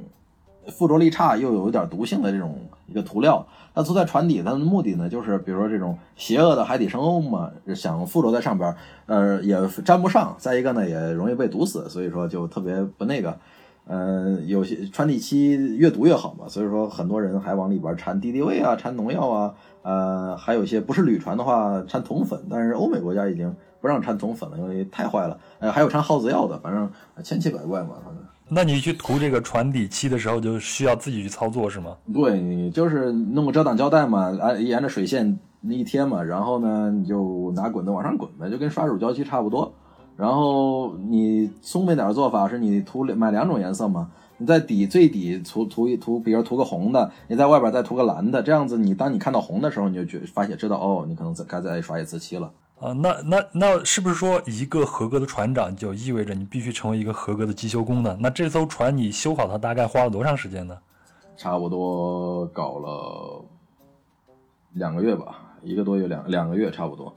[0.69, 3.45] 附着力差又有一点毒性的这种一个涂料。
[3.73, 10.35] 它涂在船底，它的目的呢，就是比如说这种邪恶的海底生物嘛，想附着在上边，呃，也粘不上。
[10.37, 13.37] 再一个呢，也容易被毒死，所以说就特别不那个。
[13.87, 25.37] 呃，有些船底漆越毒越好嘛，所以说很多人还往里边掺敌敌畏啊，掺农药啊，呃，还有一些不是铝船的话掺铜粉，但是欧美国家已经不让掺铜粉了，因为太坏了。
[25.59, 26.89] 呃，还有掺耗子药的，反正
[27.23, 28.23] 千奇百怪嘛，反正。
[28.53, 31.95] 那你去涂这个船底漆的时候，就需要自己去操作是吗？
[32.13, 39.73] 对你就是弄个遮挡胶带嘛，按沿着水线一贴嘛，然后呢你就拿滚子往上滚呗，就跟刷乳胶漆差不多。
[40.17, 52.51] 然后你聪明点儿做法是你涂买两种颜色嘛，你在底最底涂涂一涂，比如涂个红的，你在外边再涂个蓝的，这样子你当你看到红的时候，你就觉发现知道哦，你可能再该再刷一次漆了。
[52.81, 58.17] 啊，那那那是不是说一个合格的船长就意味着你必须成为一个合格的机修工呢？
[58.19, 60.75] 那这艘船你修好它大概花了多长时间呢？
[61.37, 63.45] 差不多搞了
[64.73, 67.15] 两个月吧，一个多月两两个月差不多。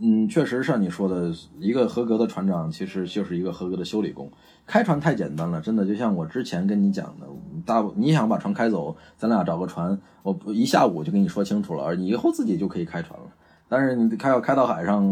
[0.00, 4.30] 嗯，确实像你说的，一个合格的船长其实就是一个合格的修理工。
[4.66, 7.26] 开船太简单了，真的就像我之前跟你讲的，
[7.64, 13.26] 大你想把船开走，咱俩找个船，我一下午就跟你说清楚了，你以后自己就可以开船了。
[13.68, 15.02] 但是你开要开到海上，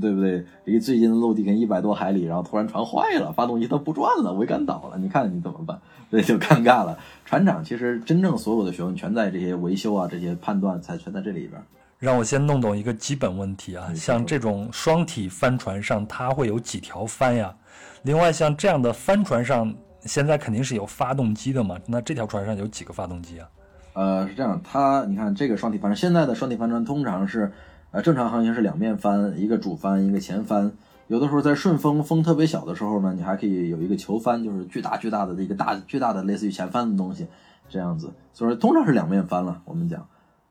[0.00, 0.44] 对不对？
[0.64, 5.78] 离最近的陆地跟一百多海里，然后突然船坏了，发动机它不转了，桅杆倒了，你看你怎么办？
[6.10, 6.98] 这就尴尬了。
[7.24, 11.60] 船长其实真正所有的学问全在这些维修啊、这些判断才全在这里边。
[11.98, 17.54] 让我先弄懂一个基本问题啊，像这种双体帆船上，它会有几条帆呀？
[18.02, 21.76] 另外，像这样的帆船上，现在肯定是有发动机的嘛？
[21.86, 23.48] 那这条船上有几个发动机啊？
[23.94, 27.50] 呃，是这样，它你看这个双体帆船，现在的双体帆船通常是，
[27.96, 30.70] 呃，正常航行是两面帆，一个主帆，一个前帆。
[31.06, 37.26] 有的时候在顺风风特别小的时候呢，你还可以有一个球帆，就是巨大巨大的一个大巨大的类似于前帆的东西，
[37.70, 38.12] 这样子。
[38.34, 40.06] 所以通常是两面帆了，我们讲。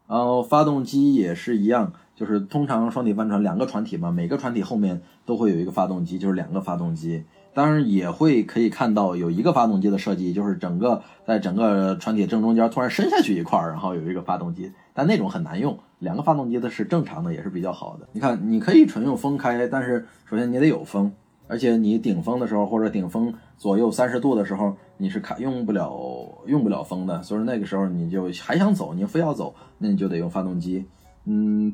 [0.08, 7.26] 然后发动机也是一样，就是通常双体帆船两个船体嘛，每个船体后面都会有一个发动机，就是两个发动机。
[7.54, 15.78] 当然也会可以看到有一个发动机的设计，就是整个在整个船体正中间突然伸下去一块儿，然后有一个发动机，但那种很难用。
[16.00, 18.08] 两个发动机的是正常的，也是比较好的。
[18.14, 21.12] 你看，你可以纯用风开，但是首先你得有风，
[21.48, 25.98] 而且你顶风的时候或者顶风左右三十度的时候，你是开用不了
[26.46, 30.86] 用不了风的，所以那个时候你就还想走，你非要走，那你就得用发动机。
[31.26, 31.74] 嗯，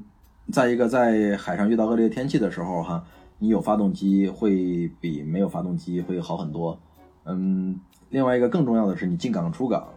[0.52, 3.04] 再一个在海上遇到恶劣天气的时候哈。
[3.44, 6.80] 你有发动机会比没有发动机会好很多，
[7.26, 7.76] 嗯，
[8.12, 9.88] 另外一个更重要的是你进港出港，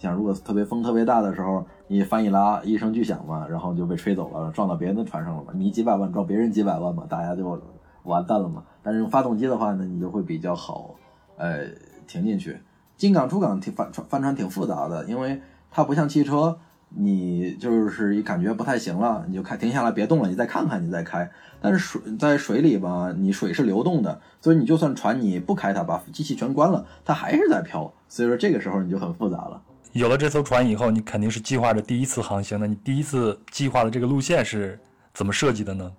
[0.00, 7.60] 像如果特别风特别大的时候，你帆一拉一声巨响嘛，然后就被吹走了，撞到别人的船上了嘛，你几百万撞别人几百万嘛，大家就
[8.04, 8.64] 完蛋了嘛。
[8.82, 10.94] 但是用发动机的话呢，你就会比较好，
[11.36, 11.66] 呃，
[12.06, 12.58] 停进去。
[12.96, 16.58] 进港出港挺帆船帆船挺复杂的，因为它不像汽车。
[16.92, 21.30] 你就是一感觉不太行了，你就开停下来别动了，你再看看，你再开。
[21.60, 27.92] 但是水在水里吧，你水是流动的，所以你就算船你不开它，把机器全关了，它还是在飘。
[28.08, 29.62] 所以说这个时候你就很复杂了。
[29.92, 32.66] 有了这艘船以后，你肯定是计划着第一次航行的。
[32.66, 34.78] 你第一次计划的这个路线是
[35.12, 35.92] 怎么设计的呢？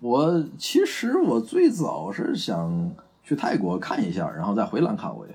[0.00, 2.90] 我其实我最早是想
[3.22, 5.28] 去泰国看一下，然后再回兰卡威。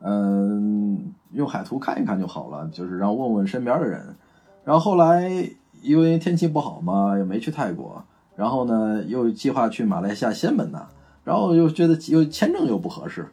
[0.00, 4.16] 嗯，用海图看一看就好了，就是然后问问身边的人。
[4.64, 5.28] 然后后来
[5.82, 8.02] 因为天气不好嘛，也没去泰国。
[8.36, 10.88] 然后呢，又计划去马来西亚仙本那，
[11.24, 13.28] 然后又觉得又签证又不合适，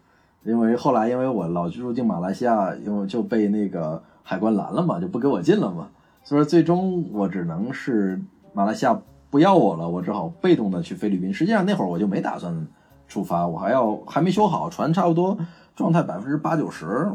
[0.45, 5.89] 因为后来因为我老入境马来西亚，因为就被那个海关拦了嘛，就不给我进了嘛。
[6.23, 8.21] 所以说最终我只能是
[8.53, 8.97] 马来西亚
[9.29, 11.33] 不要我了，我只好被动的去菲律宾。
[11.33, 12.67] 实际上那会儿我就没打算
[13.07, 15.37] 出发，我还要还没修好船，差不多。
[15.75, 17.05] 状态百分之八九十，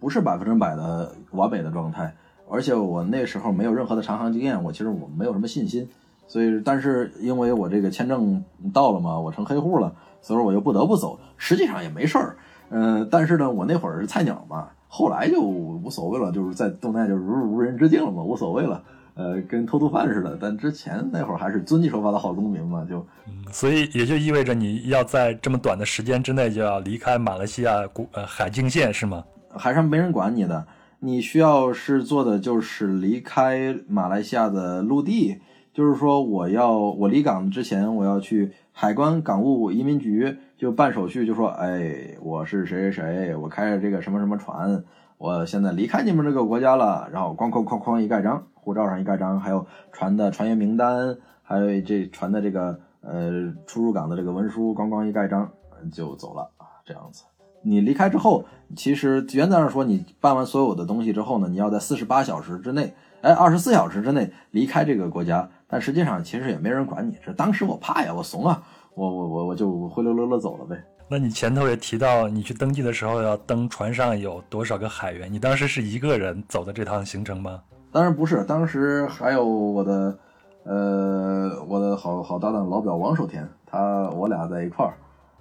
[0.00, 2.12] 不是百分之百的完美的状态，
[2.50, 5.88] 而且我那时候没有任何的长航经验，我其实我没有什么信心，
[6.26, 8.42] 所以但是因为我这个签证
[8.74, 12.36] 到了嘛，我成黑户了，所以说我就不得不走，实际上也没事儿，
[12.70, 18.82] 嗯，但是呢，我那会儿是菜鸟嘛，后来就无所谓了，就是在东南亚就如入无人之境了嘛，无所谓了。
[19.14, 23.04] 呃，跟偷渡犯似的，但之前那会儿还是遵纪守法的好公民嘛，就，
[23.50, 29.24] 所以也就意味着你要在这么短的时间之内就要离开马来西亚国呃海境线是吗？
[29.50, 30.64] 海上没人管你的，
[31.00, 35.38] 你需要是做的就是离开马来西亚的陆地，
[35.74, 44.84] 就是说我要我离港之前我要去海关、港务、移民局就办手续，就说，哎，我是谁谁谁，我开着这个什么什么船，
[45.16, 48.46] 我现在离开你们这个国家了，然后哐哐哐哐一盖章。
[48.54, 55.50] 护照上一盖章，还有船的船员名单，还有这船的这个呃出入港的这个文书，咣咣一盖章
[55.90, 57.24] 就走了啊，这样子。
[57.62, 58.44] 你离开之后，
[58.76, 65.50] 其实原则上说，你办完所有的东西之后呢，你要在四十八小时之内，哎，二十四小时之内离开这个国家。
[65.68, 67.16] 但实际上，其实也没人管你。
[67.24, 68.62] 这当时我怕呀，我怂啊，
[68.94, 70.82] 我我我我就灰溜溜的走了呗。
[71.10, 75.32] 那你前头也提到，你去登记的时候要登船上有多少个海员？
[75.32, 77.60] 你当时是一个人走的这趟行程吗？
[77.90, 80.18] 当然不是，当时还有我的，
[80.64, 84.92] 呃，我的好好搭档老表王守田，他我俩在一块儿，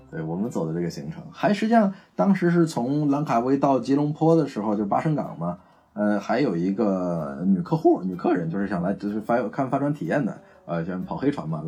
[0.09, 5.57] 对我们走的这个行程，还实际上当时是从兰卡威到吉隆坡的时候，就巴生港嘛，
[5.97, 11.63] 呃，还有一个女客户、女客人，就是想来就是发看发船体验的，呃，想跑黑船嘛，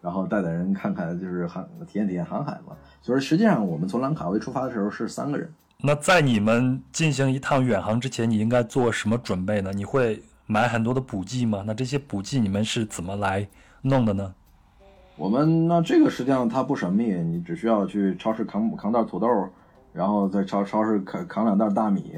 [0.00, 2.74] 然后带带人看看，就是航体验体验航海嘛。
[3.02, 5.52] 所以实际上我们从兰卡威出发的时候是三个人。
[5.82, 9.70] 那在你们进行一趟远航之前，你应该做什么准备呢？
[9.74, 11.62] 你会买很多的补剂吗？
[11.66, 13.46] 那这些补剂你们是怎么来
[13.82, 14.34] 弄的呢？
[15.16, 19.28] 我们那这个实际上它不神秘，你只需要去超市扛扛袋土豆，
[19.92, 22.14] 然后在超超市扛扛两袋大米，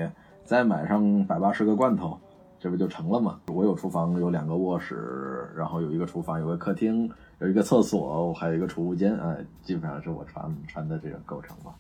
[0.46, 2.16] 再买上百八十个罐头，
[2.60, 3.40] 这不就成了吗？
[3.48, 11.76] 我有厨房，有两个卧室，然后有一个厨房，有个客厅，有一个厕所，还有一个储物间，哎，基本上是我穿穿的这个构成吧。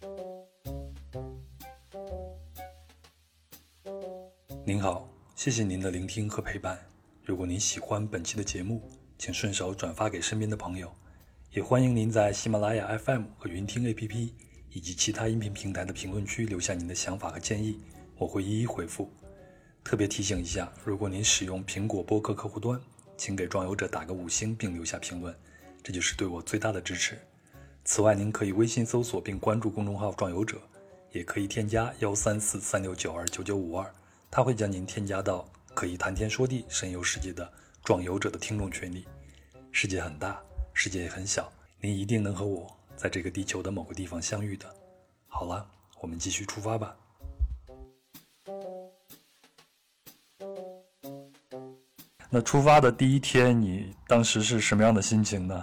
[4.64, 6.76] 您好，谢谢您的聆听和陪伴。
[7.24, 8.82] 如果您喜欢本期的节目，
[9.16, 10.90] 请顺手转发给身边的朋友，
[11.52, 14.32] 也欢迎您在喜马拉雅 FM 和云听 APP
[14.72, 17.78] 以及其他音频平台的评论区留下您的想法和建议，
[18.16, 19.10] 我会一一回复。
[19.84, 22.80] 特别提醒一下，如果您使用苹果播客客户端，
[23.16, 25.34] 请给壮游者打个五星并留下评论，
[25.82, 27.16] 这就是对我最大的支持。
[27.84, 30.60] 此外，您可以微信搜索并关注公众号“壮游者”，
[31.12, 33.88] 也可以添加幺三四三六九二九九五二，
[34.28, 37.48] 他会将您添加到可以谈天说地、神游世界的
[37.84, 39.06] 壮游者的听众群里。
[39.70, 40.42] 世界很大，
[40.74, 44.66] 世界也很小，您一定能和我在这个地球的某个地方相遇的。
[45.28, 45.64] 好了，
[46.00, 46.96] 我们继续出发吧。
[52.28, 55.62] 那出发的第一天，你当时是什么样的心情呢？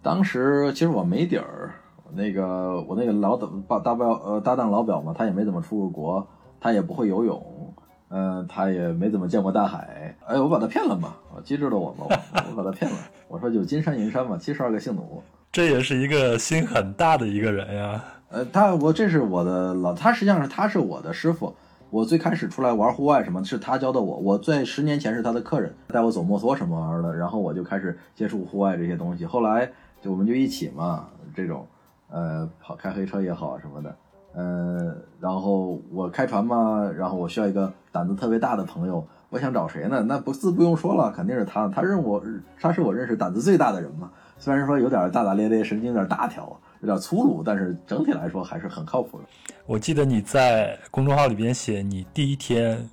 [0.00, 1.74] 当时其实我没底儿，
[2.12, 6.26] 那个我那个老大大大表呃搭档老表嘛，他也没怎么出过国，
[6.60, 7.74] 他也不会游泳，
[8.08, 10.16] 嗯、他也没怎么见过大海。
[10.26, 12.06] 哎，我把他骗了嘛，我机智的我嘛，
[12.50, 12.96] 我把他骗了。
[13.28, 15.22] 我说就金山银山嘛，七十二个姓奴。
[15.50, 18.02] 这也是一个心很大的一个人呀。
[18.28, 21.54] 呃，他我这是我的老，他实际上是他是我的师傅。
[21.90, 24.16] 我最开始出来玩户外什么，是他教的我。
[24.18, 29.24] 我在十年前是他的客人，带我走摩托什么玩意儿的，然后我就开始接触户外这些东西。
[29.24, 29.70] 后来
[30.00, 31.66] 就我们就一起嘛，这种
[32.10, 33.96] 呃跑开黑车也好什么的，
[34.34, 39.06] 呃，然后我开船嘛，然后我需要一个胆子特别大的朋友。
[39.28, 40.02] 我想找谁呢？
[40.04, 41.68] 那不自不用说了，肯定是他。
[41.68, 42.22] 他认我，
[42.60, 44.10] 他是我认识胆子最大的人嘛。
[44.38, 49.24] 虽然说有点大大咧咧，神经有点大条啊，有点粗鲁，但是整体来说还是很靠谱的。
[49.66, 52.88] 我记得你在公众号里边写，你第一天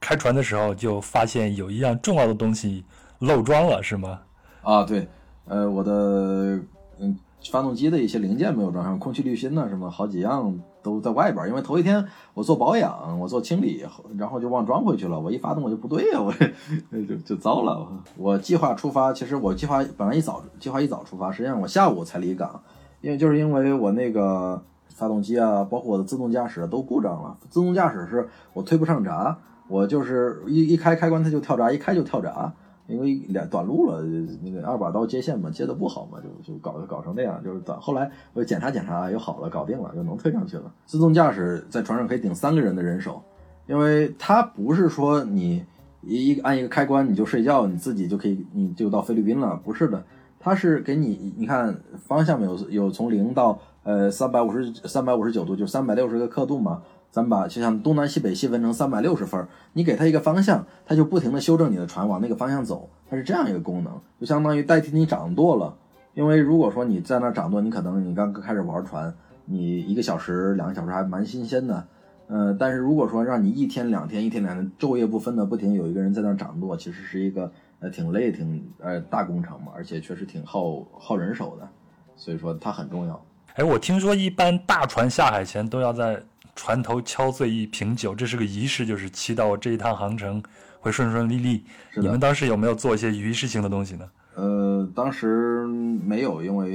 [0.00, 2.84] 开船的时候就发现有一样重要的东西
[3.20, 4.20] 漏装了，是吗？
[4.62, 5.08] 啊，对，
[5.46, 6.60] 呃，我的
[6.98, 7.16] 嗯
[7.50, 12.04] 发动机的一些零件没有装上，空气滤芯呢、什么好几样都在外边儿，因为头一天
[12.34, 13.84] 我做保养，我做清理，
[14.16, 15.18] 然后就忘装回去了。
[15.18, 16.32] 我一发动我就不对呀、我
[17.02, 17.88] 就就糟了。
[18.16, 22.62] 我计划出发，其实我计划本来一早计划一早出发，实际上我下午才离港，
[23.02, 27.36] 因为就是因为我那个发动机啊，包括我的自动驾驶都故障了。
[27.50, 29.36] 自动驾驶是我推不上闸，
[29.68, 32.50] 我就是一一开开关它就跳闸，一开就跳闸。
[32.88, 34.02] 因为两短路了，
[34.42, 37.80] 那个二把刀接线嘛，接的不好嘛，就就搞搞成那样，就是短。
[37.80, 40.64] 后来我检查检查又好了，搞定了，就能推上去了。
[40.84, 43.22] 自动驾驶在船上可以顶三个人的人手，
[43.66, 45.64] 因为它不是说你
[46.02, 50.02] 一一按一个开关你就睡觉，你自己就可以你就到菲律宾了，不是的，
[50.42, 51.74] 它是给你你看
[52.06, 56.82] 方向有有从零到呃三百五十三百五十九度，就三百六十个刻度嘛。
[57.12, 65.76] 咱们把就像东南西北细分成三百六十分，你给它一个方向，它就不停的修正你的船往那个方向走，它是这样一个功能，就相当于代替你掌舵了。
[66.14, 69.12] 因为如果说你在那掌舵，你可能你刚刚开始玩船，
[69.44, 71.86] 你一个小时、两个小时还蛮新鲜的，
[72.28, 77.52] 呃，但是如果说让你一天两天、一天两天昼夜不分的不停有一个人在那掌舵，其实是一个
[77.82, 81.68] 呃挺累、挺呃大工程嘛，而且确实挺耗耗人手的，
[82.16, 83.22] 所以说它很重要。
[83.54, 86.22] 哎，我听说一般大船下海前都要在
[86.56, 90.42] 船头敲碎一瓶酒，这是个仪式，就是祈祷我这一趟航程
[90.80, 91.64] 会顺顺利利。
[91.96, 94.08] 你们当时有没有做一些仪式性的东西呢？
[94.34, 96.70] 呃，当时没有，因为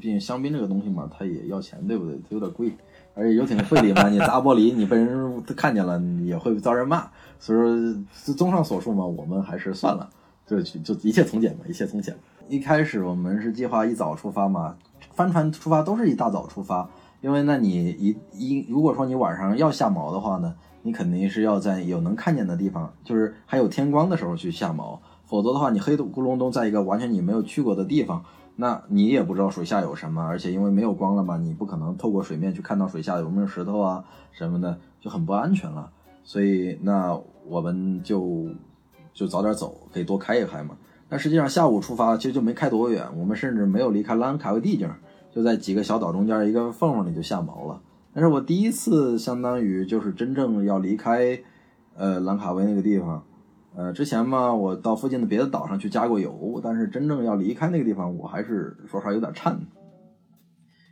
[0.00, 2.14] 毕竟香槟这个东西嘛，它也要钱，对不对？
[2.18, 2.72] 它有点贵，
[3.14, 7.08] 而且游艇费里嘛，你砸玻璃，你被人看见了，也会遭人骂。
[7.40, 7.58] 所以
[8.12, 10.08] 说，综上所述嘛，我们还是算了，
[10.46, 12.16] 就就一切从简吧，一切从简。
[12.48, 14.76] 一开始我们是计划一早出发嘛，
[15.12, 16.88] 帆船出发都是一大早出发，
[17.20, 24.98] 因为那你一一如果说你晚上要下锚的话呢，你肯定是要在有能看见的地方，就是还有天光的时候去下锚。
[25.26, 28.22] 否则的话，你黑咕隆咚在一个完全你没有去过的地方，
[28.56, 35.90] 那你也不知道水下有什么，而且因为没有光了嘛，你不可能透过水面去看到水下有没有石头啊什么的，就很不安全了。
[36.22, 38.46] 所以那我们就
[39.14, 40.76] 就早点走，可以多开一开嘛。
[41.08, 44.90] 但实际上下午出发，其实就没开多远，我们甚至没有离开兰卡威地境，
[45.32, 47.80] 就在几个小岛中间一个缝缝里就下锚了。
[48.12, 51.40] 但是我第一次相当于就是真正要离开，
[51.96, 53.24] 呃兰卡威那个地方。
[53.76, 59.52] 呃，之前嘛，我到附近的别的岛上去加过油，但是真正要离开那个地方，我还是说实话有点颤，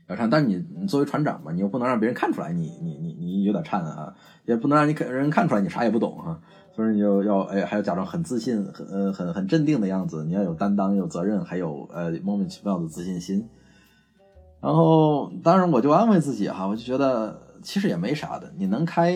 [0.09, 0.29] 有点颤。
[0.29, 4.13] 但你你作为船长嘛，你又不能让别人看出来你你你你有点颤啊，
[4.47, 6.41] 也不能让你看人看出来你啥也不懂哈、
[6.75, 13.47] 所以你就要哎，还要假装很自信、很呃很很镇定的样子，你要有担当、有责任，还有呃莫名其妙的自信心。
[14.61, 19.13] 然后，当然我就安慰自己哈，我就觉得其实也没啥的，你能开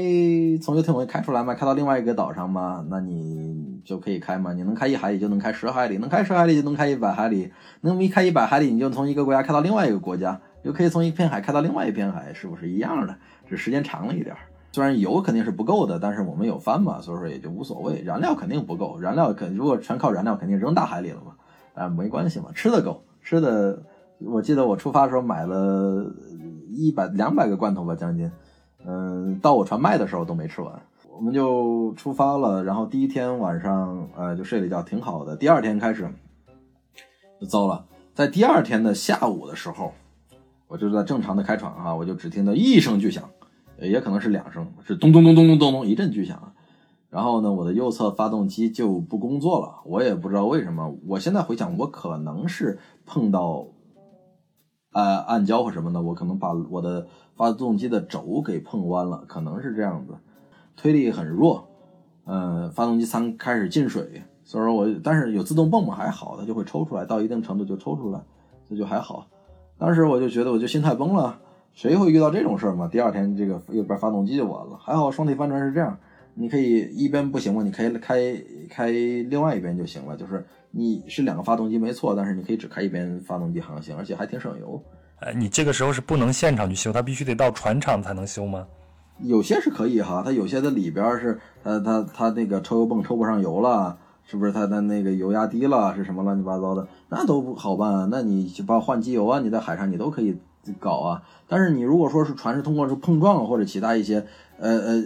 [0.60, 1.54] 从游艇会开出来吗？
[1.54, 2.84] 开到另外一个岛上吗？
[2.90, 4.52] 那你就可以开嘛。
[4.52, 7.52] 你能开一海里就能开十海里，能开十海里就能开一百海里，
[7.82, 13.16] 能一开一百海里你就从一个国家开到另外一个国家，又可以从一片海开到另外一片海，是不是一样的？
[13.48, 14.40] 只时间长了一点儿。
[14.76, 18.02] 虽然油肯定是不够的，但是我们有帆嘛，所以说也就无所谓。
[18.02, 21.32] 燃料肯定不够，燃料肯如果全靠燃料，肯定扔大海里了嘛。
[21.72, 23.82] 啊，没关系嘛，吃的够，吃的。
[24.18, 26.04] 我记得我出发的时候买了
[26.68, 28.30] 一百两百个罐头吧，将近，
[28.84, 30.70] 嗯，到我船卖的时候都没吃完。
[31.10, 35.34] 我们就出发了，然后第一天晚上呃就睡了一觉，挺好的。
[35.34, 36.06] 第二天开始
[37.40, 39.94] 就糟了，在第二天的下午的时候，
[40.68, 43.24] 我就在正常的开船啊，我就只听到一声巨响，
[43.80, 46.52] 也可能是两声，是咚咚咚咚咚咚咚一阵巨响。
[47.08, 50.94] 然后呢，我的右侧发动机就不工作了，我也不知道为什么。
[51.06, 53.68] 我现在回想，我可能是碰到
[54.92, 60.14] 呃暗礁或什么的，我可能把我的发动机的轴给碰弯了，可能是这样子。
[60.76, 61.68] 推力很弱，
[62.24, 68.20] 呃，发动机舱开始进水，所以说我但是有自动泵嘛还好，它就会抽出来，到一定程度就抽出来，
[68.68, 69.26] 这就还好。
[69.78, 71.38] 当时我就觉得我就心态崩了，
[71.76, 72.88] 谁会遇到这种事儿嘛？
[72.88, 75.96] 第二天这个右边发动机就完了，还好双体帆船是这样。
[76.32, 80.16] 你可以一边不行嘛，你可以开开另外一边就行了。
[80.16, 84.82] 就是你是两个发动机没错，但是你可以只开一边发动机航行，而且还挺省油。
[85.20, 88.66] 哎，你这个时候是不能现场去修，它必须得到船厂才能修吗？
[89.20, 98.08] 有些是可以哈，它有些的里边是它它它那个抽油泵抽不上油了，是不是它的那个油压低了，是什么乱七八糟的，那都不好办。
[98.10, 100.38] 那你就把换机油啊，你在海上你都可以
[100.78, 101.22] 搞啊。
[101.48, 104.26] 但是你如果说是船是通过是碰撞或者其他一些
[104.58, 105.02] 呃呃。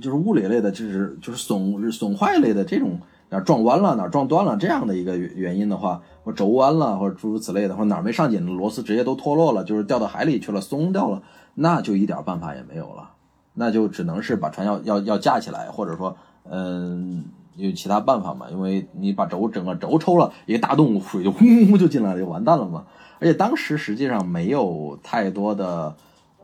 [0.00, 2.98] 就是物理类的，就是就是损损坏类的这种
[3.30, 11.22] 哪撞弯了哪撞断了这样的一个原因的话，或轴弯了或者诸如此类的，或者哪没上紧，螺丝直接都脱落了，就是掉到海里去了，松掉了，
[11.54, 13.10] 那就一点办法也没有了，
[13.52, 16.16] 那就只能是把船要要要架起来，或者说
[16.50, 22.84] 嗯有其他办法嘛，因为你把轴整个轴抽了，一个大洞水就轰轰轰就进来了，就完蛋了嘛。
[23.24, 25.96] 而且当时实际上没有太多的。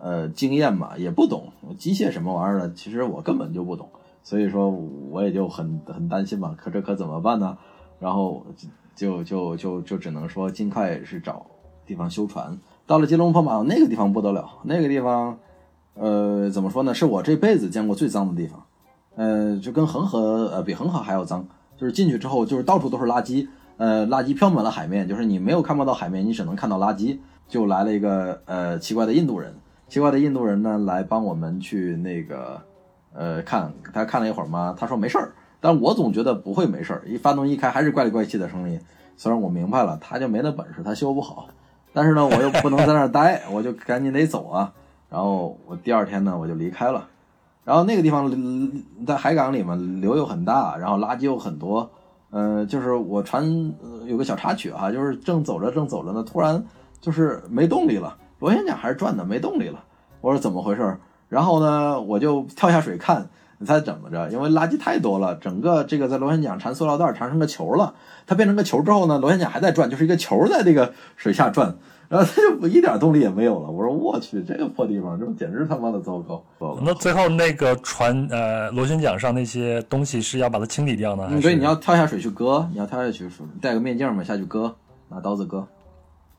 [0.02, 3.86] 呃，经验嘛，也不懂机械什么玩意儿的，其实我根本就不懂，
[4.22, 6.54] 所以说我也就很很担心嘛。
[6.56, 7.58] 可这可怎么办呢？
[7.98, 8.46] 然后
[8.96, 11.44] 就就就就只能说尽快是找
[11.84, 12.58] 地方修船。
[12.86, 15.38] 到了吉隆坡嘛，那个地方不得了，那个地方，
[15.92, 16.94] 呃，怎么说呢？
[16.94, 18.64] 是我这辈子见过最脏的地方。
[19.16, 23.46] 呃，就跟恒河呃比恒河还要脏，就是进去之后就是到处都是垃圾，
[23.80, 27.18] 呃，垃圾飘满了海面，就是你没有看不到海面，你只能看到垃圾。
[27.48, 29.54] 就来了一个呃奇怪的印度人。
[29.88, 32.60] 奇怪的印度人呢，来帮我们去那个，
[33.14, 38.78] 呃，看他看了一会儿嘛，他说没事儿，但我总觉得不会没事儿，一发动一开还是怪里怪气的声音。
[39.16, 41.48] 虽然我明白了，他就没那本事，他修不好，
[41.94, 44.72] 但是呢，我又不能在那儿待，我就赶紧得走啊。
[45.08, 47.08] 然后我第二天呢，我就离开了。
[47.64, 48.30] 然后那个地方
[49.06, 51.90] 在海港里嘛，流又很大，然后垃圾又很多。
[52.30, 53.74] 呃，就是我传
[54.06, 56.64] 有个小插曲啊，就是正走着正走着呢，突然
[57.00, 58.16] 就是没动力了。
[58.38, 59.84] 螺旋桨还是转的，没动力了。
[60.20, 60.96] 我说怎么回事？
[61.28, 63.28] 然后呢，我就跳下水看，
[63.58, 64.30] 你猜怎么着？
[64.30, 67.94] 因为垃圾太多了，整个这个在螺旋桨缠塑料袋缠成个球了。
[68.26, 71.76] 它变成个球之后呢，螺旋桨还在转，就是一个球在这个水下转，
[72.10, 73.70] 然后他就一点动力也没有了。
[73.70, 76.42] 我说我去，这个破地方，这简直他妈的糟糕！
[76.82, 81.28] 那最后那个船呃螺旋桨上那些东西是要把它清理掉呢？
[81.30, 83.30] 嗯，对，你要跳下水去割，你要跳下去
[83.60, 84.74] 戴个面镜嘛，下去割，
[85.08, 85.64] 拿刀子割。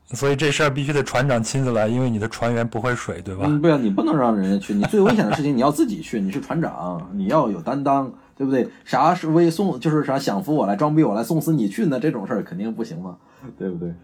[0.08, 3.46] 所以这事儿必须得船长亲自来，因为你的船员不会水，对吧？
[3.46, 4.74] 嗯，不要，你不能让人家去。
[4.74, 8.68] 你最危险的事情你要自己去，你是船长，你要有担当，对不对？
[8.84, 11.98] 啥是为送，就是啥享福我来装逼我来送死你去呢？
[11.98, 13.16] 这种事儿肯定不行嘛，
[13.58, 13.94] 对不对？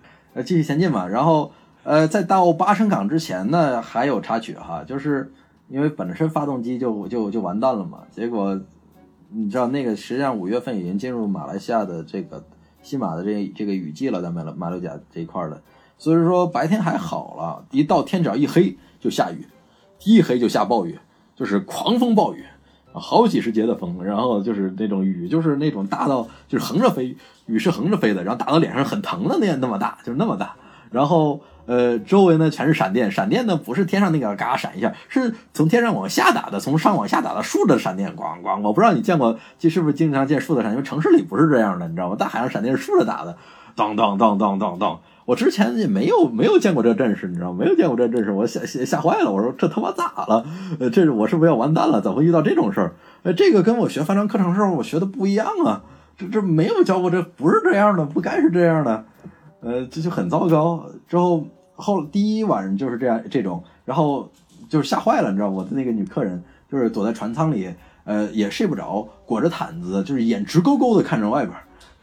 [0.43, 1.07] 继续前进嘛。
[1.07, 5.32] 然后，呃，在到巴生港之前呢，还有插曲哈，就是
[5.68, 8.03] 因为本身发动机就就就完蛋了嘛。
[8.11, 8.61] 结果
[9.30, 12.45] 你知道那个实际上五月份已经进入马来西亚的这个
[12.82, 15.61] 西马的这这个雨季了，在马马六甲这一块的。
[15.99, 19.47] 所以说白天还好了，一到天只要一黑就下雨，
[20.05, 20.99] 一黑就下暴雨，
[21.34, 22.45] 就是狂风暴雨，
[22.99, 30.55] 好几十节的风，然后就是那种雨，就是那种大到就是横着飞，雨是横着飞的，然后打到脸上很疼的那样那么大，就是那么大，
[30.90, 40.74] 然后呃周围呢全是闪电，闪电呢不是天上那个嘎闪一下，是从天上往下打的，从上往下打的竖着闪电，咣咣，我不知道你见过，这是不是经常见竖的闪电？
[40.74, 42.16] 因为城市里不是这样的，你知道吗？
[42.18, 43.36] 大海上闪电是竖着打的，
[43.74, 45.01] 当当当当当当。
[45.29, 47.53] 我之前也没有没有见过这阵势，你知道？
[47.53, 49.31] 没有见过这阵势，我吓吓吓坏了。
[49.31, 50.47] 我说这他妈咋了？
[50.81, 52.01] 呃，这是我是不是要完蛋了？
[52.01, 52.95] 怎么会遇到这种事儿？
[53.24, 55.85] 呃，这个跟我学帆船课程时候我学的不一样啊！
[56.16, 59.05] 这这没有教过，这不是这样的，不该是这样的。
[59.61, 60.87] 呃，这就很糟糕。
[61.07, 64.31] 之后后第一晚上就是这样这种，然后
[64.70, 67.68] 就是吓坏了，你知道我的那个女客人就是躲在船舱里，
[68.05, 71.55] 呃，也睡不着，裹着毯子，就是眼直勾勾的看着外边。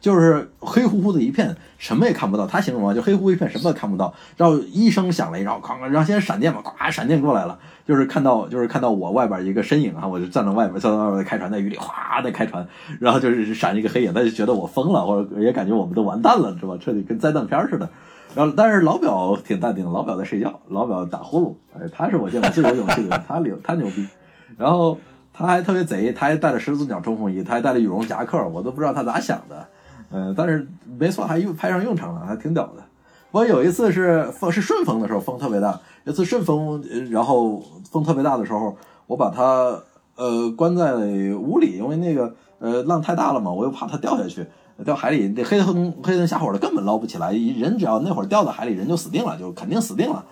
[0.05, 2.45] 就是黑乎乎的一片，什么也看不到。
[2.45, 4.13] 他形容啊，就黑乎乎一片，什么也看不到。
[4.37, 7.57] 然后一声响雷，然后哐，然后先闪电嘛，咵，闪电过来了。
[7.87, 12.67] 就是看到， 就是看到我外边一个身影啊，我就站在外边，站在外边开船，在雨里哗的开船，
[12.99, 16.77] 然后就是闪一个黑影，他就觉得我疯了，或者也感觉我们都完蛋了，是吧？
[16.79, 17.89] 彻底跟灾难片似的。
[18.35, 21.55] 然后，但是老表挺淡定，老表在睡觉，老表打呼噜。
[21.79, 24.07] 哎，他是我见过最有勇气的人，他牛，他牛逼。
[24.55, 24.99] 然后
[25.33, 29.67] 他还特别贼，他还带了十字鸟冲锋衣，他还带了羽绒夹克，我都不知道他咋想的。
[30.11, 32.83] 嗯、但是没错，还用派上用场了，还挺屌的。
[33.31, 35.79] 我有一次是风是顺风的时候，风特别大。
[36.05, 38.77] 有一次顺风，然后风特别大的时候，
[39.07, 39.77] 我把它
[40.15, 40.95] 呃关在
[41.35, 44.45] 屋里，因为那个呃浪太大了嘛，我又怕它掉下去，
[44.85, 47.33] 掉海里，这黑灯黑灯瞎火的根本捞不起来。
[47.33, 50.23] 人只要那会儿掉到海里，人就死定了，就肯定死定了。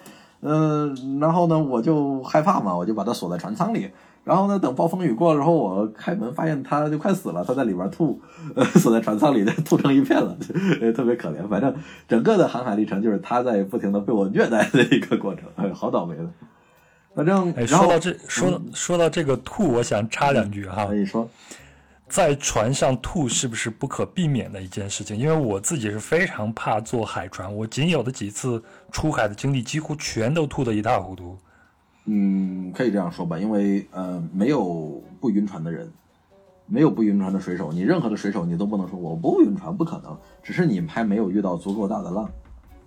[0.43, 3.89] 嗯、然后呢，我就害怕嘛，我就把它锁在船舱里。
[4.23, 8.21] 然后呢，等暴风雨过了之后，我开门发现它就快死了，它在里边吐，
[8.55, 10.37] 呃， 锁在船舱里， 吐成一片了，
[10.79, 11.45] 呃，特别可怜。
[11.49, 11.75] 反正
[12.07, 16.23] 整个的航海历程就是它在不停的被我虐待的一个过程，哎，好倒霉的。
[17.13, 20.85] 反正，哎，说到这，说到说到这个吐，我想插两句哈。
[20.85, 21.27] 可以说，
[22.13, 25.17] 在船上吐是不是不可避免的一件事情？
[25.17, 31.35] 因为我自己是非常怕坐海船，我仅有的几次出海的经历，几乎全都吐得一塌糊涂。
[32.05, 35.91] 嗯，可以这样说吧，因为呃，没有不晕船的人，
[36.67, 42.29] 没有不晕船的水手，你任何的水手你都不能说我不晕船，不可能，只是你们还没有遇到足够大的浪，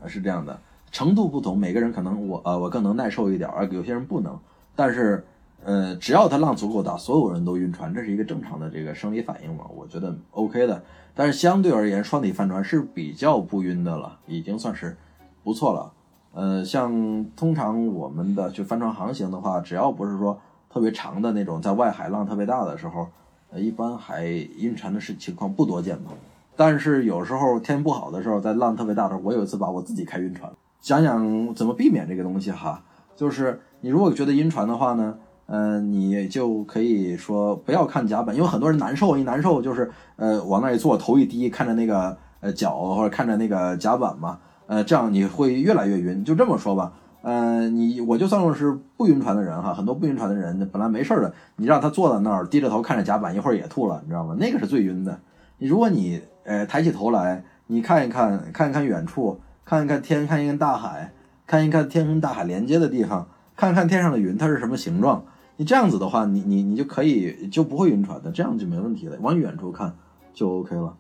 [0.03, 0.57] 呃，是这样的，
[0.93, 4.39] 程度不同，每个人可能我呃我更能耐受一点，而有些人不能，
[4.77, 5.27] 但是
[5.67, 10.81] 呃，只要它浪足够大，所有人都晕船，这是一个正常的这个生理反应嘛，我觉得 OK 的。
[11.13, 14.97] 但是相对而言，双体帆船是比较不晕的了，已经算是
[15.43, 15.93] 不错了。
[16.35, 20.39] 呃，像通常我们的去帆船航行的话，只要不是说
[20.71, 23.09] 特别长的那种，在外海浪特别大的时候，
[23.51, 26.13] 呃，一般还晕船的事情况不多见吧。
[26.55, 30.49] 但是有时候天不好的时候，在浪特别大的时候，我有一次把我自己开晕船。
[30.81, 32.85] 想想怎么避免这个东西哈，
[33.17, 46.25] 就是你如果觉得晕船的话呢，呃，你就可以说不要看甲板，因为很多人难受，一难受就是呃往那一坐，头一低，看着那个呃脚或者看着那个甲板嘛，呃，这样你会越来越晕。
[46.25, 46.93] 就这么说吧，
[47.23, 54.35] 呃，你我就算是不晕船的人哈，很多不晕船的人本来没事的，你让他坐在那儿低着头看着甲板，一会儿也吐了，你知道吗？
[54.39, 55.21] 那个是最晕的。
[55.59, 61.13] 你如果你呃抬起头来，你看一看，看一看远处，看一看天，看一看大海，
[61.47, 65.25] 看一看天跟大海连接的地方，看看天上的云它是什么形状。
[65.57, 69.17] 你这样子的话，你你你就可以就不会晕船的，这样就没问题了。
[69.21, 69.95] 往远处看
[70.35, 70.95] 就 OK 了。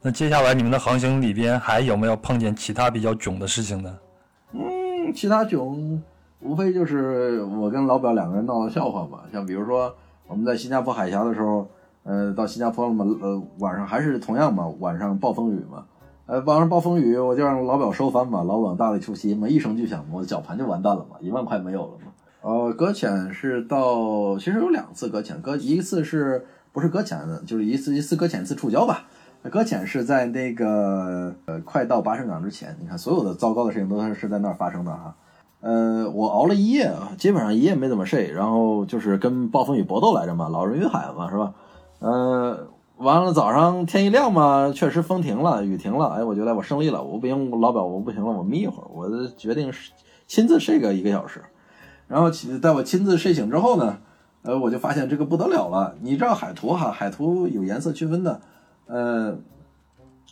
[0.00, 3.98] 那接下来你们的航行里边还有没有碰见其他比较囧的事情呢？
[4.52, 6.02] 嗯，其他囧
[6.40, 9.20] 无非就是我跟老表两个人闹的笑话嘛。
[9.32, 9.94] 像比如说
[10.26, 11.66] 我们在新加坡海峡的时候，
[12.04, 15.84] 呃，到新加坡了嘛，呃，晚上还是同样嘛，晚上暴风雨嘛，
[16.26, 22.07] 呃，晚上暴风雨，我就让老表收帆嘛，老表大力出奇嘛，一声巨响，我的绞盘就完蛋了嘛，一万块没有了嘛。
[22.40, 29.06] 呃，搁浅是到，其实有两次搁浅，搁一次是不是搁浅的，就是一次一次搁浅，一次触礁吧。
[29.50, 35.14] 搁浅是在那个呃快到巴生港之前，你看所有的糟糕的事情都是是在那儿发生的哈。
[35.60, 41.54] 呃，我熬了一夜啊，基本上一夜没怎么睡，然后就是跟暴风雨搏斗来着嘛，老人与海嘛，是吧？
[41.98, 42.68] 呃，
[42.98, 49.90] 完了早上天一亮嘛，确实风停了，雨停了，哎，我觉得我胜利了，我不行，老表我不行了，我眯一会儿，我决定是
[50.26, 51.42] 亲自睡个一个小时。
[52.08, 53.98] 然后起在我亲自睡醒之后呢，
[54.42, 55.94] 呃，我就发现这个不得了了。
[56.00, 58.40] 你知道海图哈，海图有颜色区分的，
[58.86, 59.36] 呃，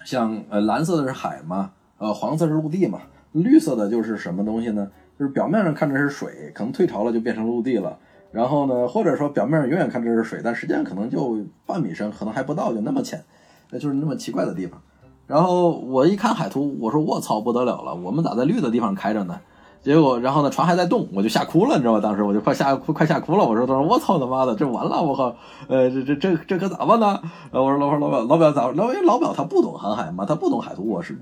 [0.04, 3.02] 像呃蓝色的是海嘛，呃黄色是陆地嘛，
[3.32, 4.90] 绿色的就是什么东西呢？
[5.18, 7.98] 就是表面上看着是水，可能退潮了就变成陆地了。
[8.32, 13.24] 然后呢，或者说表面上永远看着是水，但实际上可能就半米深，可能还不到，就那么浅，
[13.70, 14.80] 那就是那么奇怪的地方。
[15.26, 19.40] 然后我一看海图，我说我操，不得了了，我们咋在绿的地方开着呢？
[19.86, 22.00] 结果，然后呢，船还在动，我就吓哭了，你知道吗？
[22.00, 23.44] 当时我就快吓哭，快吓哭了。
[23.44, 25.32] 我说：“他说我操他妈的，这完了，我靠，
[25.68, 27.20] 呃，这这这这可咋办呢？”
[27.52, 28.66] 呃，我说：“老板，老表，老表咋？
[28.72, 31.16] 老因为老表他不懂航海嘛，他不懂海图，我是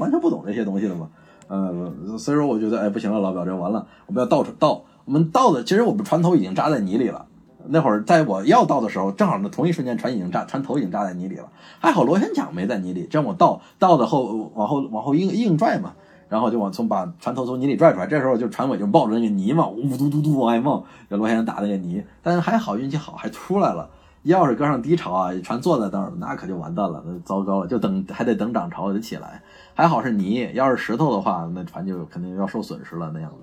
[0.00, 1.10] 完全不懂这些东西的嘛。
[1.46, 7.26] 呃，所以说我觉得，哎，不行了，老表，这完了，我们要倒倒，我们倒的，其实我们船头已经扎在泥里了。
[7.68, 11.44] 那会儿在我要倒的时候，正好呢，同一瞬间船已经扎，船头已经扎在泥里了。
[11.78, 15.92] 还好螺旋桨没在泥里，这样我倒倒的后往后往后硬硬拽嘛。”
[16.32, 23.90] 然后就往从把船头从泥里拽出来，这时候就船尾就抱着那个泥嘛，呜嘟嘟嘟往外冒，这螺旋桨打那个泥，但是还好运气好，还出来了。
[24.22, 29.42] 要是搁上低潮啊，船坐在那儿，那可就完蛋了，那糟糕了，就等还得等涨潮得起来。
[29.74, 33.36] 还好是泥，要是石头的话，那船就肯定要受损失了那样子。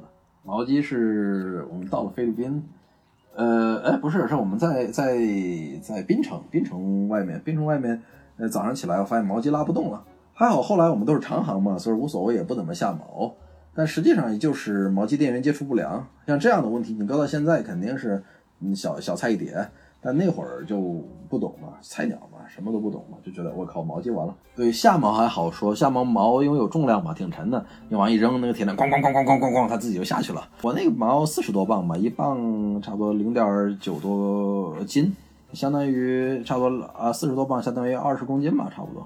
[0.43, 2.63] 毛基是我们到了菲律宾，
[3.35, 5.15] 呃，哎，不是，是我们在在
[5.79, 8.01] 在槟城，槟城外面，槟城外面，
[8.37, 10.03] 呃，早上起来我发现毛基拉不动了。
[10.39, 13.29] 还好后来我们都是长航嘛，所以无所谓，也不怎么下锚。
[13.75, 18.23] 但实际上也就是毛机电源接触不良，像这样的问题，你搁到现在肯定是
[18.61, 19.53] 嗯小小菜一碟。
[19.99, 24.33] 但那会儿就不懂嘛，菜鸟嘛，什么都不懂嘛，就觉得我靠，毛机完了。
[24.55, 30.47] 对，下毛还好说，下毛毛因为有重量嘛，挺沉的，你往一扔，那个铁链咣咣咣咣咣咣咣，它自己就下去了。
[30.61, 35.13] 我那个毛四十多磅吧，一磅差不多零点九多斤，
[35.51, 39.05] 相当于差不多啊四十多磅，相当于二十公斤吧，差不多。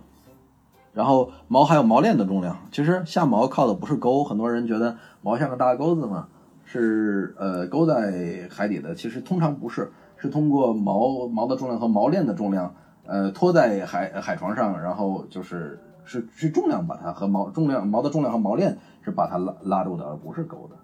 [0.94, 6.28] 然后毛还有毛链的重量，其实下毛靠的不是钩，很多人觉得毛像个大钩子嘛，
[6.64, 12.76] 是呃钩在海底的，其实通常不是，是通过毛毛的重量和毛链的重量，
[13.06, 20.76] 呃拖在海海床上，然后就是是是重量把它和毛重量毛的重量和毛链是把它拉拉住的，而不是钩的。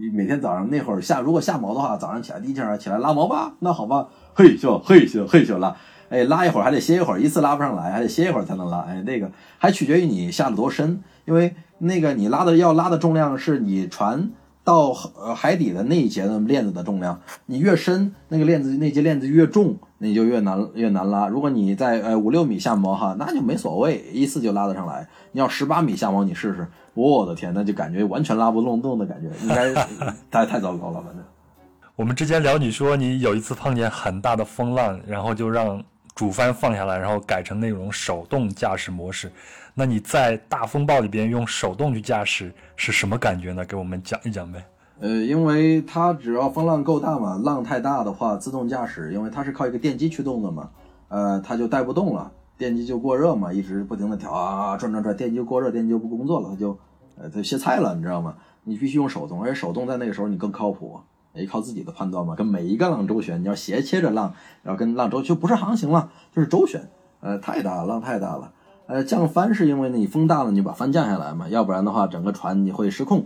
[0.00, 5.76] 你每天早上那会儿下，如果下毛的话，早上起来第一件事起来拉毛吧，那好吧，嘿咻嘿咻嘿咻拉，
[6.12, 14.30] 哎拉一会儿还得歇一会儿，一次拉不上来，还得歇一会儿才能拉，哎那个还取决于你下的多深，因为那个你拉的要拉的重量是你船
[14.62, 21.26] 到呃海底的那一节的链子的重量，你越深，那个链子那节链子越重，那就越难越难拉。
[21.28, 25.08] 如果你在呃五六米下锚哈，那就没所谓，一次就拉得上来。
[25.32, 29.72] 你要十八米下锚，你试试，我的天，那就感觉完全拉不动动的感觉，应该
[30.30, 31.24] 太太糟糕了，反正。
[31.96, 35.82] 我们之前聊，你说你有一次碰见很大的风浪，然后就让
[36.14, 39.30] 主帆放下来，然后改成那种手动驾驶模式。
[39.74, 43.64] 那你在大风暴里边用手动去驾驶是什么感觉呢？
[43.64, 44.62] 给我们讲一讲呗。
[45.00, 50.70] 呃，因为它只要风浪够大嘛，浪太大的话，自动驾驶，因为它是靠一个电机驱动的嘛，
[51.08, 56.78] 呃，它就带不动了，电机就过热嘛，一直不停的调啊转转转，电机过热，电机就不工作了，它就
[57.16, 58.36] 呃它歇菜了，你知道吗？
[58.64, 61.00] 你必须用手动，而且手动在那个时候你更靠谱，
[61.34, 68.52] 也靠自己的判断嘛，跟每一个浪周旋，你要斜切着浪，然后跟浪周就不是航行了，就是周旋，呃，太大了，浪太大了。
[68.86, 73.24] 呃，降帆是因为你风大了，你把帆降下来嘛，要不然的话，整个船你会失控，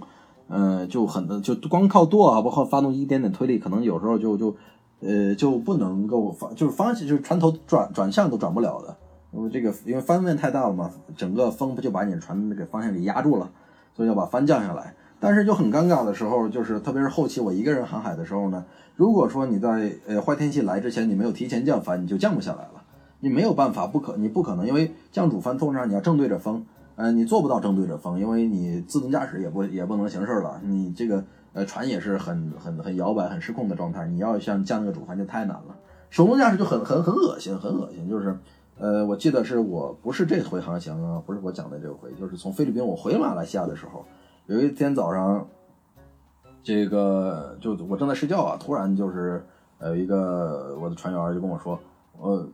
[0.48, 4.56] 呃，就很就光靠舵啊，包括发动机一点点推力，可能有时候就就
[5.00, 8.96] 呃就不能够方，就是方向就是船头转转向都转不了的，
[9.32, 13.50] 因为这个因为帆面太大了嘛，整个风不就把你的船那个方向给压住了，
[13.94, 14.94] 所以要把帆降下来。
[15.18, 18.64] 但是就很尴尬的时候，就是特别是后期我一个人航海的时候呢，
[18.94, 22.82] 如果说你在呃坏天气来之前你没有提前降帆，你就降不下来了。
[23.20, 35.76] 你没有办法，不可，你不可能，因为降主帆通常你要正对着风，呃，你做不到正对着风，因为你自动驾驶也不也不能行事了，你这个呃船也是很很很摇摆、很失控的状态，你要像降那个主帆就太难了。
[36.10, 38.36] 手动驾驶就很很很恶心，很恶心，就是
[38.78, 44.04] 呃，我记得是我不是这回航行啊，不是我讲的这回，就是从菲律宾我回马来西亚的时候，
[44.46, 45.46] 有一天早上，
[46.62, 49.44] 这个就我正在睡觉啊，突然就是
[49.78, 51.78] 呃一个我的船员就跟我说，
[52.20, 52.46] 呃。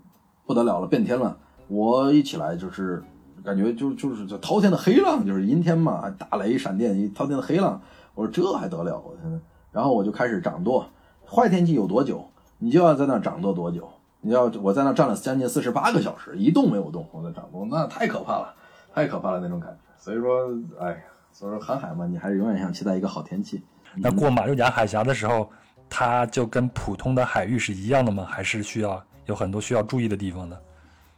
[0.45, 1.34] 不得了了，变天了！
[1.68, 3.01] 我一起来就是
[3.45, 7.80] 感觉就就是这滔天的黑浪，就是阴天嘛，打雷闪电，一滔天的黑浪。
[8.16, 9.01] 我说这还得了？
[9.01, 9.40] 我天！
[9.70, 10.84] 然后我就开始掌舵。
[11.24, 12.26] 坏天气有多久，
[12.59, 13.88] 你就要在那掌舵多久。
[14.20, 18.53] 你要我在那站了将近四十八个小时，一动没有动，我在掌舵，那太可怕了，
[18.93, 19.78] 太可怕了那种感觉。
[19.97, 20.97] 所以说，哎呀，
[21.33, 23.62] 所以说航海嘛，你还是永远想期待一个好天气。
[23.97, 25.49] 那过马六甲海峡的时候，
[25.89, 28.24] 它就跟普通的海域是一样的吗？
[28.24, 29.03] 还是需要？
[29.26, 30.61] 有很多需要注意的地方的。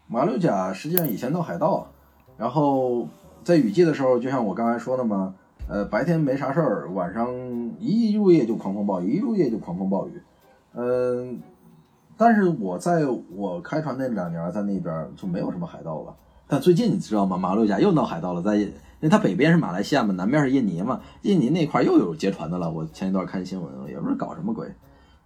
[0.07, 1.87] 马六甲实际上以前闹海盗，
[2.37, 3.09] 然后
[3.43, 5.35] 在雨季的时候，就像我刚才说的嘛，
[5.69, 7.27] 呃，白天没啥事儿，晚上
[7.79, 10.23] 一入夜就狂风暴雨，一入夜就狂风暴雨。
[10.75, 11.41] 嗯，
[12.17, 16.15] 但是我在我开船那两年，在那边就没有什么海盗了。
[16.47, 17.39] 但最近你知道吗？
[17.39, 18.69] 马六甲又闹海盗了，在
[19.05, 22.71] 因为它北边是马来西亚嘛，南边是印尼嘛，印尼那块又有劫船的了。
[22.71, 24.67] 我前一段看新闻，也不知道搞什么鬼。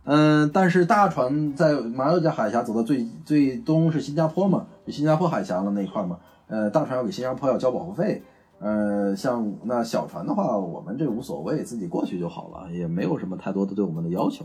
[0.03, 6.19] 嗯，但是大船在马六甲海峡走到最最东是新加坡嘛，就新加坡海峡的那一块嘛。
[6.49, 8.21] 呃，大船要给新加坡要交保护费。
[8.59, 14.45] 呃，像那小船的话，我们这无所谓，自己过去就好了，也没有什么太多的对我们的要求，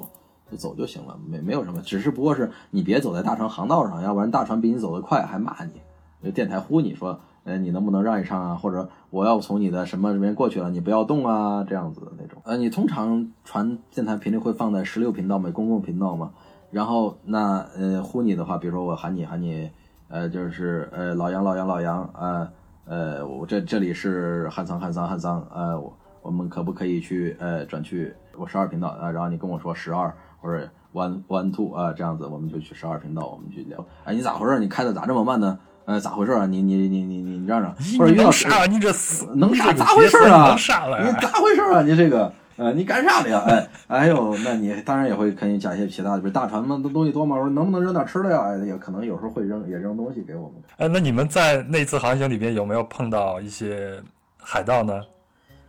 [0.51, 5.81] 就走就行了，没没有什么，只是不过是你别走在大船航道上，要不然大船比你走得快还骂你，
[6.23, 7.19] 就电台呼你说。
[7.45, 8.55] 呃，你能不能让一让啊？
[8.55, 12.41] 或者我要从你的什么这边过去了，你不要动啊，这样子的那种。
[12.45, 16.31] 呃，你通常传电台频率会放在十六频道嘛，公共频道嘛。
[16.71, 19.69] 然后那呃呼你的话，比如说我喊你喊你，
[20.07, 22.49] 呃就是呃老杨老杨老杨啊，
[22.85, 29.11] 呃我这这里是汉桑汉桑汉桑，呃我我们可不可以去呃转去我十二频道啊？
[29.11, 33.85] 然后你跟我说十二或者 one one two 啊，这样子我们就去十二频道，我们去聊。
[34.05, 34.59] 哎，你咋回事？
[34.59, 35.59] 你开的咋这么慢呢？
[35.85, 36.45] 呃，咋回事啊？
[36.45, 38.65] 你你你你你你让让，或者于老师啥？
[38.65, 39.73] 你这死能啥？
[39.73, 40.47] 咋回事啊？
[40.49, 41.03] 能啥了？
[41.05, 41.81] 你咋回事啊？
[41.81, 43.43] 你这个，呃，你干啥的呀？
[43.45, 48.41] 哎，哎呦，那你当然也会肯定讲一些其他的，比如大船嘛，那东西多嘛，我说能不能扔点吃的呀？
[48.43, 50.53] 哎，也可能有时候会扔，也扔东西给我们。
[50.77, 54.01] 哎，那你们在那次航行里边有没有碰到一些
[54.37, 55.01] 海盗呢？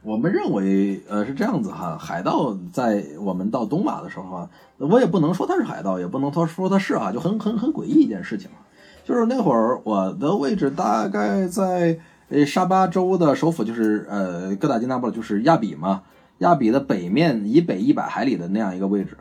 [0.03, 8.61] 我们认为，呃，是这样子哈，海盗在我们到东马的时候啊，我也不能说他是海盗，也不能说说他是啊，就很很很诡异一件事情啊，
[9.05, 11.99] 就是那会儿我的位置大概在
[12.31, 16.03] 呃沙巴州的首府，就是呃哥打金纳布，就是亚比嘛，
[16.39, 19.19] 亚比的北面以北一百海里的那样一个位置，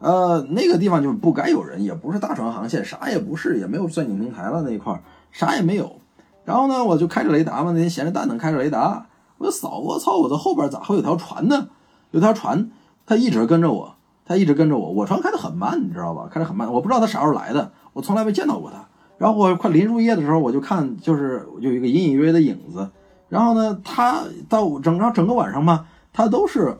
[0.00, 5.96] 呃，那个地方就是不该有人，也不是大船航线，啥也不是，也没有钻井平台了那一块，啥也没有。
[6.44, 9.06] 然后呢，我就开着雷达嘛，那天闲着蛋疼开着雷达，
[9.38, 11.68] 我就扫，我操，我的后边咋会有条船呢？
[12.10, 12.70] 有条船，
[13.06, 13.94] 它一直跟着我，
[14.26, 14.90] 它一直跟着我。
[14.90, 16.28] 我船开得很慢，你知道吧？
[16.30, 18.86] 开得很慢，我不知道它啥时候来的，我从来没见到过它。
[19.22, 22.90] 然后我快临入夜的时候，我就看，就是有一个隐隐约约的影子。
[23.28, 26.76] 然后呢，它到整个整个晚上嘛，它都是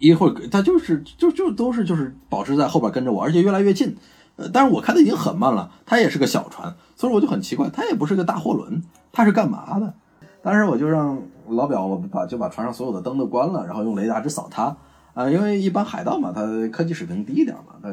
[0.00, 3.96] 一会儿，它就是就就都是就是保持在后边跟着我，而且越来越近。
[4.34, 9.94] 呃，但是我开的已经很慢了，它也是个小船，所以我就很奇怪，它也不是个大货轮，它是干嘛的？
[10.42, 14.76] 当时我就让老表我把就把船上所有的灯都关了，然后用雷达只扫它
[15.14, 16.42] 啊、因为一般海盗嘛，他
[16.72, 17.88] 科技水平低一点嘛，他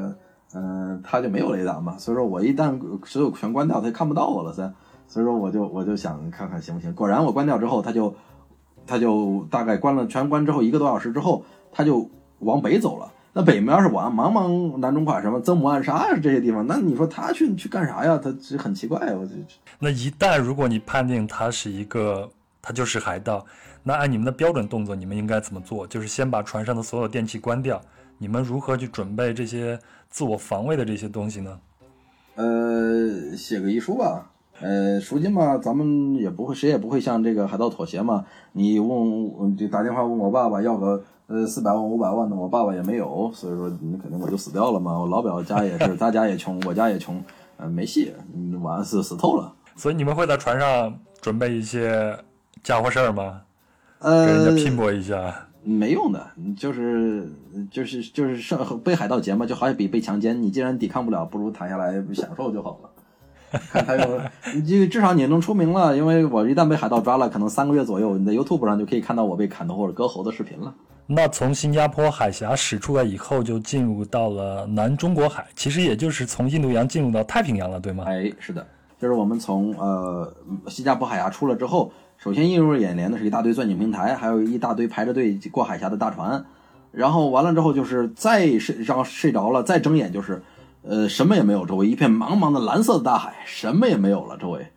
[0.54, 4.72] 嗯、他就没有雷达嘛，所以说我一旦所有全关掉，他看不到我了噻，
[5.08, 8.14] 所以说我就我就想看看行不行，果然我关掉之后，他就
[8.86, 13.12] 他就大概关了全关之后一个多小时之后，他就往北走了。
[13.34, 18.20] 那北面是往茫茫南中海什么曾母暗沙呀这些地方，那你说他去去干啥呀？
[18.22, 19.32] 他这很奇怪，我就
[19.80, 22.30] 那一旦如果你判定他是一个，
[22.62, 23.46] 他就是海盗，
[23.84, 25.88] 那按你们的标准动作，你们应该怎么做？
[25.88, 27.82] 就是先把船上的所有电器关掉。
[28.22, 31.60] 你们如何去准备这些自我防卫的这些东西呢？
[32.36, 34.30] 呃，写个遗书吧。
[34.62, 38.24] 呃，赎金嘛，咱们也不会，谁也不会向这个海盗妥协嘛。
[38.52, 45.00] 你问，就打电话问我爸爸要个呃四百万、五百万的，我爸爸也没有，所以说你肯定我就死掉了嘛。
[45.00, 47.20] 我老表家也是，他家也穷，我家也穷，
[47.58, 49.52] 呃，没戏，嗯完死死透了。
[49.76, 52.16] 所以你们会在船上准备一些
[52.62, 53.42] 家伙事儿吗？
[54.00, 55.48] 跟呃人，家拼搏一下？
[55.64, 57.32] 没用的，就是
[57.70, 60.42] 就是就是上被海盗劫嘛，就好像比被强奸。
[60.42, 62.90] 你既然抵抗不了，不如躺下来享受就好了。
[63.72, 64.22] 看他有，
[64.56, 70.74] 你这至少你能出名了，因为我一旦被海盗抓了，可能三个月左右，你在 YouTube 上就可以看到我被砍头或者割喉的视频了。
[71.06, 78.06] 那从新加坡海峡驶出来以后，就进入到了南中国海，其实也就是从印度洋进入到太平洋了，对吗？
[78.08, 78.66] 哎，是的，
[78.98, 80.34] 就是我们从呃
[80.68, 81.92] 新加坡海峡出了之后，
[82.22, 86.46] 首先映入眼帘的是一大堆钻井平台，还有一大堆排着队过海峡的大船，
[86.92, 90.44] 然后完了之后就是再睡，然后睡着了，再睁眼就是，
[90.84, 94.68] 呃，什么也没有，周围一片茫茫的蓝色的大海，什么也没有了周围，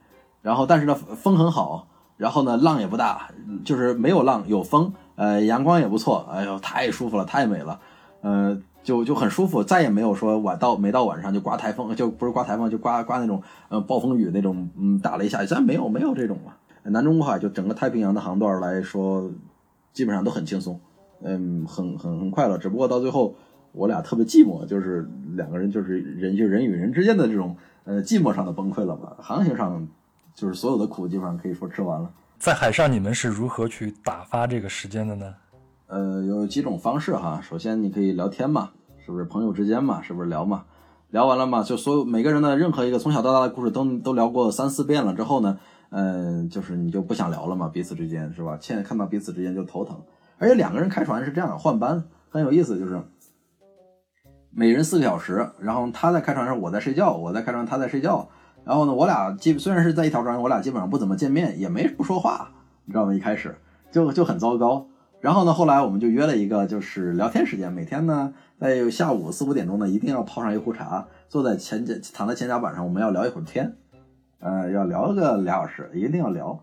[0.41, 1.87] 然后但是呢风很好，
[2.17, 3.29] 然后呢浪也不大，
[3.63, 7.79] 就是没有浪有风，呃阳光也不错，哎呦太舒服了，太美了，
[8.23, 16.57] 呃就就很舒服，再也没有说晚到没到晚上就刮台风，就不是刮台风就刮刮那种呃暴风雨那种，嗯打了一下，咱没有没有这种了。
[16.93, 19.31] 南中国海就整个太平洋的航段来说，
[19.93, 20.79] 基本上都很轻松，
[21.23, 22.59] 嗯，很很很快乐。
[22.59, 23.35] 只不过到最后，
[23.73, 29.17] 我俩特别寂寞，就是两个人就是人就人与人之间的这种呃寂寞上的崩溃了吧。
[29.19, 29.87] 航行上
[30.35, 32.11] 就是所有的苦基本上可以说吃完了。
[32.39, 35.35] 在海上，你们是如何去打发这个时间的呢？
[35.87, 37.41] 呃，有几种方式哈。
[37.43, 38.71] 首先你可以聊天嘛，
[39.05, 40.65] 是不是朋友之间嘛，是不是聊嘛？
[41.11, 45.59] 聊完了嘛，就所有每个人的任何一个从小到大的故事都都聊过三四遍了之后呢，
[45.97, 48.59] 嗯、就是你就不想聊了嘛，彼此之间是吧？
[48.61, 50.03] 现在看到彼此之间就头疼，
[50.39, 53.01] 而且两个人开船是这样换班，很有意思，就是
[54.51, 58.29] 每人四个小时，然后他在开船上，我在睡觉，我在开船，他在睡觉，
[58.65, 62.51] 然后呢，我俩基虽然是在一条船上，我俩基本上不怎么见面，也没不说话，
[62.87, 63.15] 你知道吗？
[63.15, 63.57] 一开始
[63.93, 64.89] 就就很糟糕。
[65.21, 73.77] 然后呢，后来我们就约了一个就是聊天时间，每天呢在下午四五点钟呢，一定要泡上一壶茶，坐在前甲躺在前甲板上，我们要聊一会儿天，
[74.45, 76.61] 呃，要聊个俩小时，一定要聊。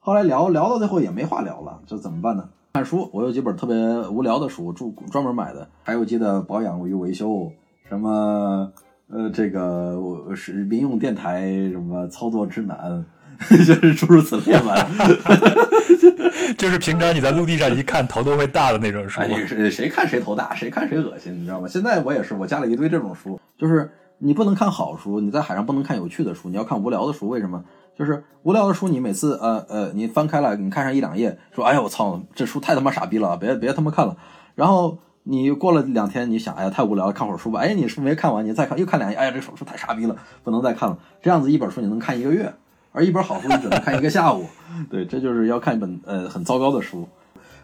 [0.00, 2.46] 后来聊聊到最后也没话聊了，这怎么办呢？
[2.74, 3.74] 看书，我有几本特别
[4.10, 7.50] 无聊的书，专专门买的，还有记得保养与维修，
[7.88, 8.70] 什么
[9.08, 13.02] 呃这个我是民用电台什么操作指南，
[13.48, 14.86] 就是诸如此类吧。
[16.58, 19.22] 就是平常你在陆地上一看头都会大的那种书。
[19.22, 21.66] 哎，谁谁看谁头大，谁看谁恶心，你知道吗？
[21.66, 23.90] 现在我也是，我家里一堆这种书，就是
[24.24, 27.28] 你不能看好书，你在海上不能看有趣的书，你要看无聊的书。
[27.28, 27.64] 为什么？
[27.98, 34.16] 就是无聊的书，你每次呃呃，你翻开了，你看上一两页，说哎呀我操，这书太他妈傻逼了，别别他妈看了。
[34.54, 37.58] 然后你过了两天，你想哎呀太无聊了，看会儿书吧。
[37.58, 40.14] 哎，你书没看完，你再看又看两页，哎呀这手书太傻逼了，
[40.44, 40.96] 不能再看了。
[41.20, 42.54] 这样子一本书你能看一个月，
[42.92, 44.46] 而一本好书你只能看一个下午。
[44.88, 47.08] 对，这就是要看一本呃很糟糕的书。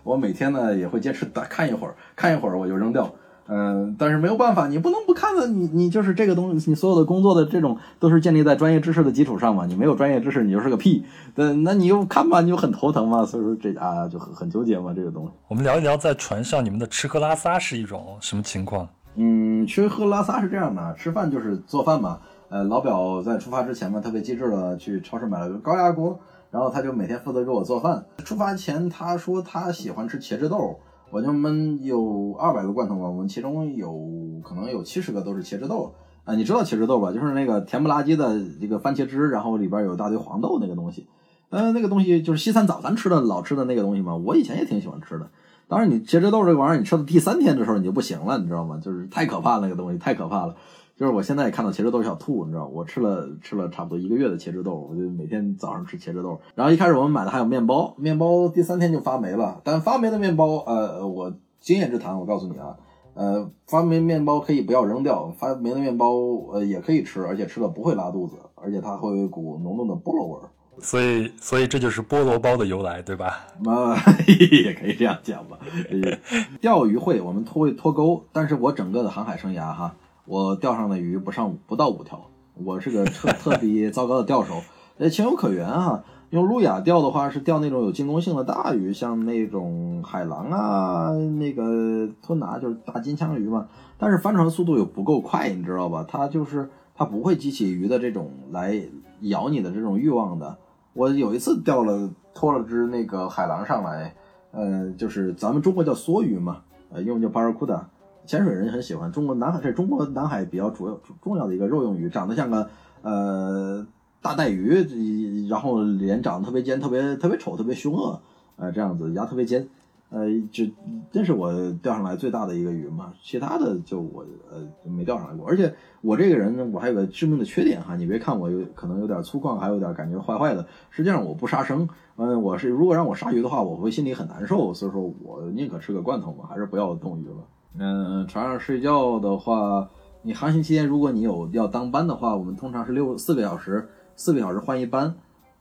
[0.03, 3.15] 我每天呢也会坚持打看一会儿，看一会儿我就扔掉。
[3.51, 11.05] 嗯，但是没有办法，你不能不看的，你你就是这个东西，你所有的工作的这种都是建立在专业知识的基础上嘛，你没有专业知识，你就是个屁。
[11.35, 15.33] 那那你又看吧，你就很头疼嘛，所以说这啊就很很纠结嘛，这个东西。
[15.49, 18.87] 我们聊一聊在船上你们的吃喝拉撒是一种什么情况？
[19.15, 22.19] 嗯，吃喝拉撒是这样的，吃饭就是做饭嘛。
[22.51, 26.19] 呃，老表在出发之前嘛，特别机智的去超市买了个高压锅，
[26.51, 28.05] 然后他就每天负责给我做饭。
[28.25, 30.79] 出发前他说他喜欢吃茄汁豆，
[31.11, 35.95] 我就们有二百个罐头吧，我们其中有可能有七十个都是茄汁豆。
[36.25, 37.11] 啊、你知道茄汁豆吧？
[37.11, 41.07] 就是那个甜不拉几的这个番茄汁，然后里边有一大堆黄豆那个东西。
[41.49, 45.31] 呃，那个东西就是西餐早餐吃的老吃的那个东西嘛，我以前也挺喜欢吃的。
[45.67, 48.79] 当然，你茄汁豆这个玩意儿，你吃到第三天的时候你就不行了，你知道吗？
[48.83, 50.55] 就是太可怕了，那个东西太可怕了。
[50.99, 56.41] 就是我现在也看到茄汁豆想吐，你知道吗，我吃了吃了差不多一个月的茄汁豆，我就每天早上吃茄汁豆。
[56.57, 59.61] 然后一开始我们买的还有面包，面包第三天就发霉了。
[59.63, 62.75] 但发霉的面包，呃，我经验之谈，我告诉你啊，
[63.15, 66.17] 呃，发霉面包可以不要扔掉，发霉的面包
[66.53, 70.51] 呃也可以吃，而且吃了不会拉肚子，而且它会有一股浓浓的菠萝味儿。
[70.81, 73.47] 所以，所以这就是菠萝包的由来，对吧？
[73.67, 73.95] 啊，
[74.27, 75.59] 也可以这样讲吧。
[75.91, 76.19] 呃
[76.61, 79.97] 钓鱼会，我们脱会脱钩，但是我整个的航海生涯哈，
[80.29, 82.21] 我钓上的鱼不上不到五条，
[82.63, 84.61] 我是个特 特别糟糕的钓手，
[84.99, 86.05] 呃，情有可原哈。
[86.29, 93.69] 用路亚钓的话是钓那种有进攻性的大鱼，像那种海狼啊，那个吞拿就是大金枪鱼嘛。
[93.97, 96.05] 但是帆船速度又不够快，你知道吧？
[96.07, 98.79] 它就是它不会激起鱼的这种来
[99.23, 100.59] 咬你的这种欲望的。
[100.93, 104.15] 我有一次钓了拖了只那个海狼上来，
[104.51, 106.59] 呃，就是咱们中国叫梭鱼嘛，
[106.91, 107.85] 呃，英文叫 barracuda，
[108.29, 109.11] 潜水人很喜欢。
[109.11, 112.69] 中国南海这中国南海比较主要重要的一个肉用鱼，长得像个
[113.01, 113.87] 呃
[114.21, 118.21] 大带鱼，然后脸长得特别尖，特别特别丑，特别凶恶，
[118.57, 119.67] 呃，这样子牙特别尖。
[120.11, 120.71] 呃，这
[121.11, 121.53] 这是我
[121.83, 124.59] 钓上来最大的一个鱼嘛，其他的就我呃
[124.91, 125.47] 没钓上来过。
[125.47, 131.89] 而且我这个人呢，我还有个致命的缺点哈，你别看我有可能有点粗犷，还有点感觉坏坏的，实际上我不杀生。
[132.17, 137.45] 嗯，我是如果让我杀鱼的话，我会心里很难受，所以说我宁可吃个罐头嘛，还是不要动鱼了。
[137.79, 139.89] 嗯，船上睡觉的话，
[140.23, 145.15] 你航行期间如果你有要当班的话，我们通常是六四个小时，四个小时换一班。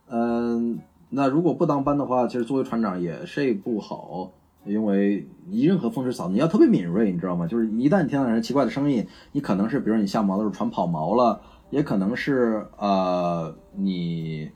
[0.10, 4.32] 嗯，那如果不当班的话，其实作为船长也睡不好。
[4.66, 7.48] 因为你任何风吹草动，你要特别敏锐，你知道吗？
[7.48, 11.40] 就是一旦听到人奇怪的声音，你可能是，比如你下锚的时候船跑锚了，
[11.70, 14.52] 也可能是呃你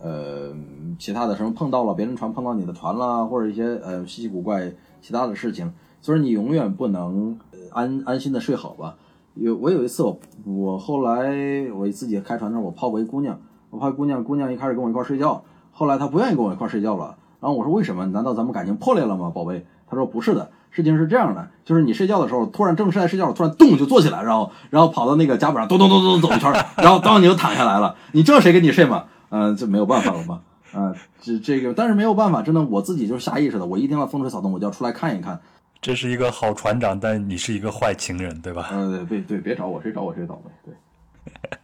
[0.00, 0.54] 呃
[0.98, 5.70] 其他的什么碰到了别人船碰到你的船了，或者一些呃稀奇古怪其他的事情，
[6.00, 7.38] 所以你永远不能
[7.72, 8.96] 安安心的睡好吧。
[9.34, 11.30] 有我有一次我我后来
[11.74, 13.38] 我自己开船的时候，我泡过一姑娘，
[13.70, 15.42] 我泡姑娘，姑娘一开始跟我一块睡觉，
[15.72, 17.16] 后来她不愿意跟我一块睡觉了。
[17.40, 18.04] 然后我说为什么？
[18.06, 19.64] 难道咱们感情破裂了吗，宝贝？
[19.86, 27.96] 他说不是的，事情是这样的，就是你睡觉的时候，突然正是在睡觉，突然动就坐起来，然后然后跑到那个甲板上，咚咚咚咚走一圈， 然后当你就躺下来了。
[28.12, 29.04] 你知道谁跟你睡吗？
[29.30, 30.40] 嗯、就没有办法了吗？
[30.72, 35.40] 啊、这这个，但是没有办法，真的我自己就是下意识的，我一听到风吹草动，我就要出来看一看。
[35.80, 38.68] 这是一个好船长，但你是一个坏情人，对吧？
[38.72, 40.74] 嗯，对对，别找我，谁找我谁倒霉。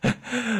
[0.01, 0.13] 对，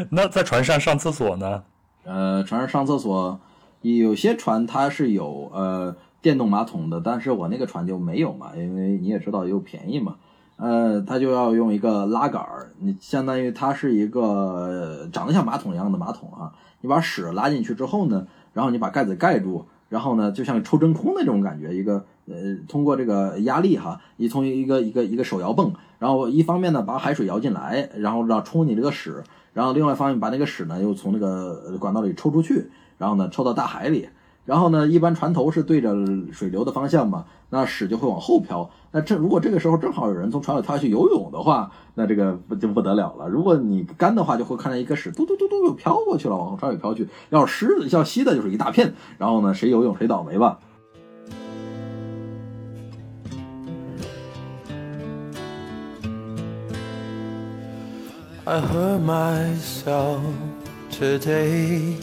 [0.11, 1.65] 那在船上上厕所呢？
[2.05, 3.41] 呃，船上上厕所，
[3.81, 10.17] 有些船它是有呃电动马桶的，但是我那个船就没有嘛，因为你也知道又便宜嘛，
[10.57, 16.53] 呃，它就要用一个拉杆儿，你相当于它是一个呃长得像马桶一样的马桶啊，
[16.83, 29.23] 你把屎拉进去之后呢，然后你把盖子盖住，然后呢就像抽真空那种感觉，一个呃通过这个压力哈，你从一个一个一个手摇泵，然后一方面呢把海水摇进来，然后让冲你这个屎，
[29.53, 34.09] 然后另外一方面把那个屎呢又从那个管道里抽出去，然后呢抽到大海里。
[34.45, 35.93] 然后呢，一般船头是对着
[36.31, 38.71] 水流的方向嘛，那屎就会往后飘。
[38.93, 43.29] 那这如果这个时候正好有人从船里跳下去游泳的话，那这个不就不得了了。
[43.29, 47.09] 如果你干的话，就会看见一个屎嘟嘟嘟嘟又飘过去了，往船里飘去。
[47.31, 48.95] 要是湿的要稀的，就是一大片。
[49.19, 50.61] 然后呢，谁游泳谁倒霉吧。
[58.46, 60.22] I hurt myself
[60.92, 61.96] today.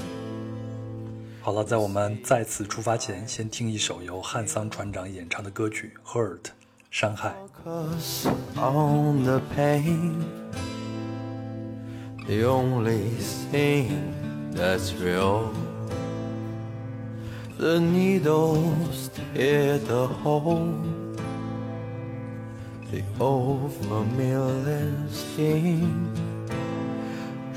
[1.41, 6.39] 好了，在我们再次出发前，先听一首由汉桑船长演唱的歌曲《Hurt》
[6.91, 7.34] 伤害。
[7.64, 10.12] Focus on the pain.
[12.26, 13.11] The only
[13.51, 13.89] thing
[14.55, 15.51] that's real.
[17.59, 20.74] The needles hit the hole.
[22.93, 26.11] The old familiar sting.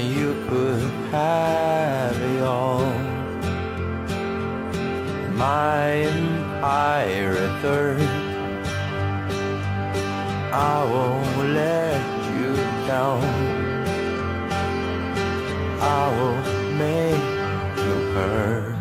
[0.00, 0.80] And you could
[1.12, 2.86] have it all.
[5.36, 7.36] My empire
[10.52, 12.00] I won't let
[12.32, 12.56] you
[12.88, 13.20] down.
[15.82, 16.38] I will
[16.78, 17.26] make
[17.76, 18.76] you hurt.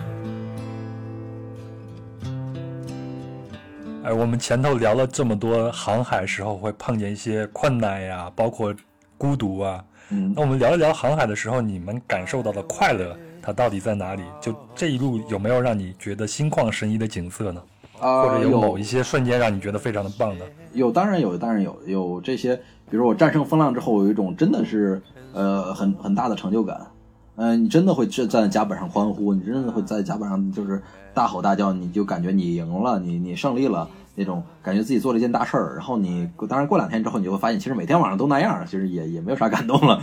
[4.06, 8.74] 哎，我们前头聊了这么多航海时候会碰见一些困难呀，包括
[9.18, 9.84] 孤独啊。
[10.12, 14.24] 嗯那我们聊一聊航海的时候，你们感受到的快乐，它到底在哪里？
[14.42, 17.62] 就这一路有没有让你觉得心旷神怡的景色呢？
[18.00, 20.46] 啊或者有某一些瞬间让你觉得非常的棒的？
[20.74, 22.56] 有，当然有，当然有，有这些，
[22.90, 25.02] 比如我战胜风浪之后，我有一种真的是
[25.34, 26.80] 呃很很大的成就感。
[27.36, 30.82] 嗯、你真的会站站在甲板上欢呼，你真的会在甲板上就是
[31.14, 33.88] 大吼大叫，你就感觉你赢了，你你胜利了
[34.20, 35.76] 那种，感觉自己做了一件大事儿。
[35.78, 40.02] 然后你当然过两天之后，你就会发现，其实每天晚上都那样，其实也也没有啥感动了。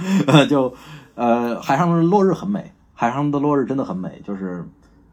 [0.49, 0.73] 就
[1.15, 4.65] 呃，海上的落日很美，海上的落日真的很美，就是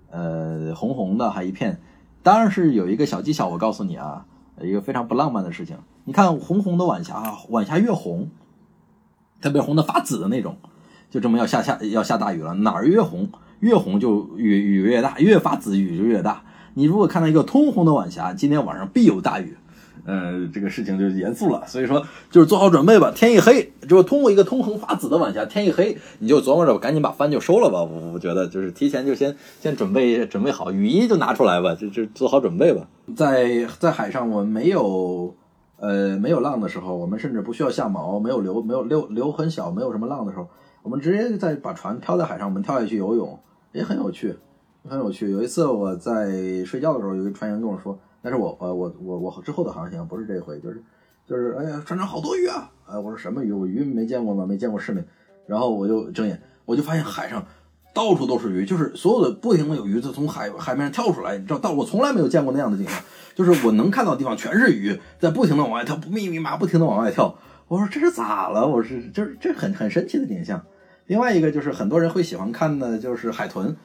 [0.10, 1.82] 呃红红的，还一片。
[2.24, 4.26] 当然是有一个小技巧，我告诉你啊，
[4.62, 5.76] 一个非常不浪漫的事情。
[6.06, 8.30] 你看红红的晚霞，晚霞越红，
[9.42, 10.56] 特别红的发紫的那种，
[11.10, 13.30] 就这么要下下要下大雨了，哪儿越红
[13.60, 16.44] 越红就雨雨越大，越发紫雨就越大。
[16.76, 19.56] 你如果看到一个通红的晚霞，今天晚上必有大雨。
[20.06, 23.10] 呃，这个事情就严肃了，所以说就是做好准备吧。
[23.16, 27.82] 天一黑，就通过一个通红发紫的晚霞，天一黑你就琢磨着赶紧把帆就收了吧。
[27.84, 32.88] 我我觉得就是提前就先先准备准备好，雨衣就拿出来吧，就就做好准备吧。
[33.16, 35.34] 在在海上，我们没有
[35.78, 40.50] 呃没有浪的时候，我们甚至不需要下锚，没有流没有流流很小，没有什么浪的时候，
[40.82, 43.40] 我们直接在把船漂在海上，我们跳下去游泳，
[43.72, 44.36] 也很有趣，
[44.88, 45.32] 很有趣。
[45.32, 50.84] 有一次我在睡觉的时候，有一个船员跟我说，那是我呃我我我之后的航行，不是这回，就是
[51.26, 52.70] 就是哎呀船上好多鱼啊！
[52.86, 53.52] 哎，我说什么鱼？
[53.52, 54.46] 我鱼没见过吗？
[54.46, 55.06] 没见过世面。
[55.48, 57.46] 然后我就睁眼，我就发现海上
[57.94, 63.02] 到处都是鱼，就是所有的不停的有鱼就从海海面上跳出来，你知道，到我从来没有见过那样的景象，
[63.36, 67.36] 就是我能看到的地方全是鱼，在不停的往外跳，密密麻不停的往外跳。
[67.68, 68.68] 我说这是咋了？
[68.68, 70.62] 我是就是这很很神奇的景象。
[71.08, 73.76] 另外一个就是很多人会喜欢看的就是海豚，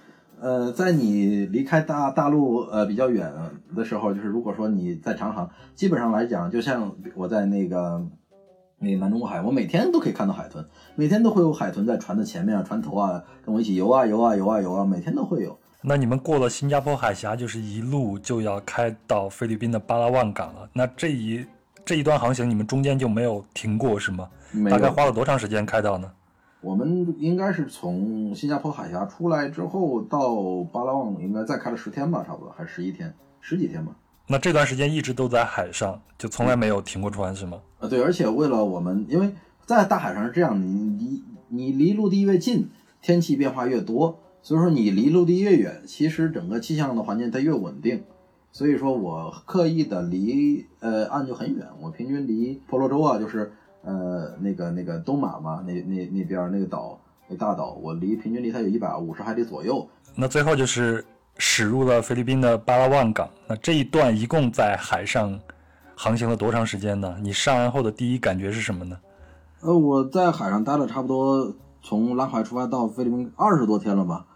[0.41, 3.33] 呃，在你离开大大陆呃比较远
[3.75, 8.07] 的时候，就是如果说你在长航，基本上来讲，就像我在那个
[8.79, 10.65] 那个南中国海，我每天都可以看到海豚，
[10.95, 15.59] 每天都会有海豚在船的前面啊、船头啊，跟我一起游啊游啊游啊游啊，每天都会有。
[15.83, 20.69] 那你们过了新加坡海峡，就是一路就要开到菲律宾的巴拉望港了。
[20.73, 21.45] 那这一
[21.85, 24.29] 这一段航行，你们中间就没有停过是吗？
[24.71, 26.11] 大概花了多长时间开到呢？
[26.61, 33.93] 我们应该是从新加坡海峡出来之后到巴拉望，应该再开了十天吧，差不多还是十一天，十几天吧。
[34.27, 37.59] 那这段时间一直都在海上，就从来没有停过船是吗？
[37.79, 39.31] 呃，对，而且为了我们，因为
[39.65, 42.69] 在大海上是这样，你离你离陆地越近，
[43.01, 48.03] 天气变化越多，所以说你离陆地越远，其实整个气象的环境它越稳定。
[48.51, 53.53] 所以说我刻意的离呃岸就很远，我平均离婆罗洲啊，就是
[53.83, 56.99] 呃那个那个东马嘛，那那那边那个岛
[57.29, 59.87] 那大岛，我离平均离它有一百五十海里左右。
[60.15, 61.05] 那最后就是
[61.37, 63.29] 驶入了菲律宾的巴拉望港。
[63.47, 65.39] 那这一段一共在海上
[65.97, 67.17] 航行了多长时间呢？
[67.21, 68.99] 你上岸后的第一感觉是什么呢？
[69.61, 71.53] 呃，我在海上待了差不多
[71.83, 74.27] 从拉怀出发到菲律宾二十多天了吧，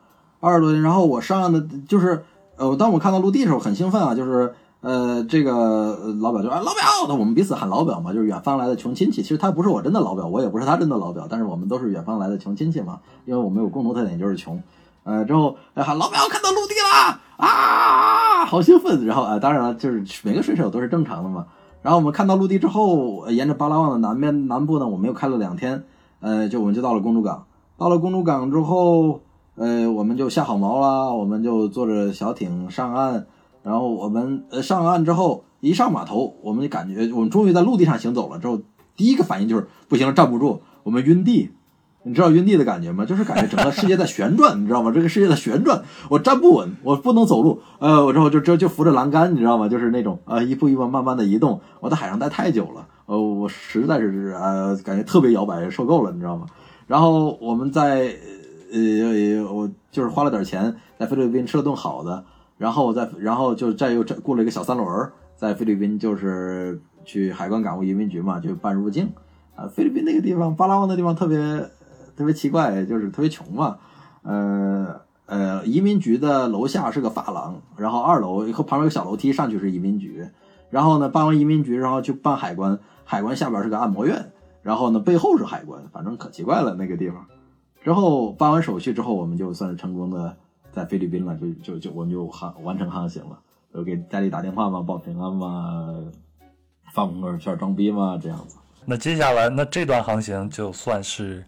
[0.41, 0.83] 二十多天。
[0.83, 2.25] 然后我上岸的就是，
[2.57, 9.23] 呃，当我看到陆地的时候很兴奋啊，就是呃，这个老表就哎老表，那我们彼此喊老表嘛，就是远方来的穷亲戚。
[9.23, 14.61] 其实他不是我真的老表，我也不是他真的老表，但是我们都是远方来的穷亲戚嘛，因为我们有共同特点就是穷。
[15.05, 19.07] 呃，之后哎喊老表看到陆地啦啊，好兴奋。
[19.07, 21.47] 然后呃，当然了，就是每个水手都是正常的嘛。
[21.81, 25.85] 然后我们看到陆地之后，沿着巴拉望的南边南部呢，我们又开了两天，
[26.19, 27.45] 呃，就我们就到了公主港。
[27.79, 29.21] 到了公主港之后，
[29.55, 33.27] 呃，我们就下好锚啦，我们就坐着小艇上岸。
[33.63, 38.39] 然后我们呃上岸之后，一上码头，我们就感觉我们终于在陆地上行走了。
[38.39, 38.61] 之后
[38.97, 41.51] 第一个反应就是不行了，站不住，我们晕地。
[42.05, 43.05] 你知道晕地的感觉吗？
[43.05, 44.91] 就是感觉整个世界在旋转，你知道吗？
[44.91, 49.69] 这个世界在旋转，我站不稳，我不能走路，呃，我之后就就就扶着栏杆，你知道吗？
[49.69, 51.61] 就是那种呃一步一步慢慢的移动。
[51.79, 56.47] 我在海上待太久了，呃，我实在是呃感觉特别摇摆，受够了，你知道吗？
[56.89, 58.13] 然后我们在
[58.73, 62.25] 呃我就是花了点钱在菲律宾吃了顿好的，
[62.63, 69.11] 然后我再然后就再又雇了一个小三轮，在菲律宾就是去海关港务移民局嘛，就办入境。
[69.57, 71.37] 啊，菲律宾那个地方，巴拉望那地方特别
[72.17, 73.79] 特别奇怪，就是特别穷嘛。
[74.23, 80.25] 呃呃，移民局的楼下是个发廊，然后二楼和旁边有小楼梯上去是移民局。
[80.71, 84.31] 然后呢，办完移民局，然后去办海关，海关下边是个按摩院，
[84.63, 87.27] 然后呢背后是海关，反正可奇怪了那个地方。
[87.83, 90.37] 之后办完手续之后，我们就算是成功的
[90.73, 93.39] 在菲律宾了，就就就我们就航完成航行了，
[93.73, 95.95] 就给家里打电话嘛，报平安嘛，
[96.93, 98.57] 发朋友圈装逼嘛，这样子。
[98.85, 101.45] 那接下来，那这段航行就算是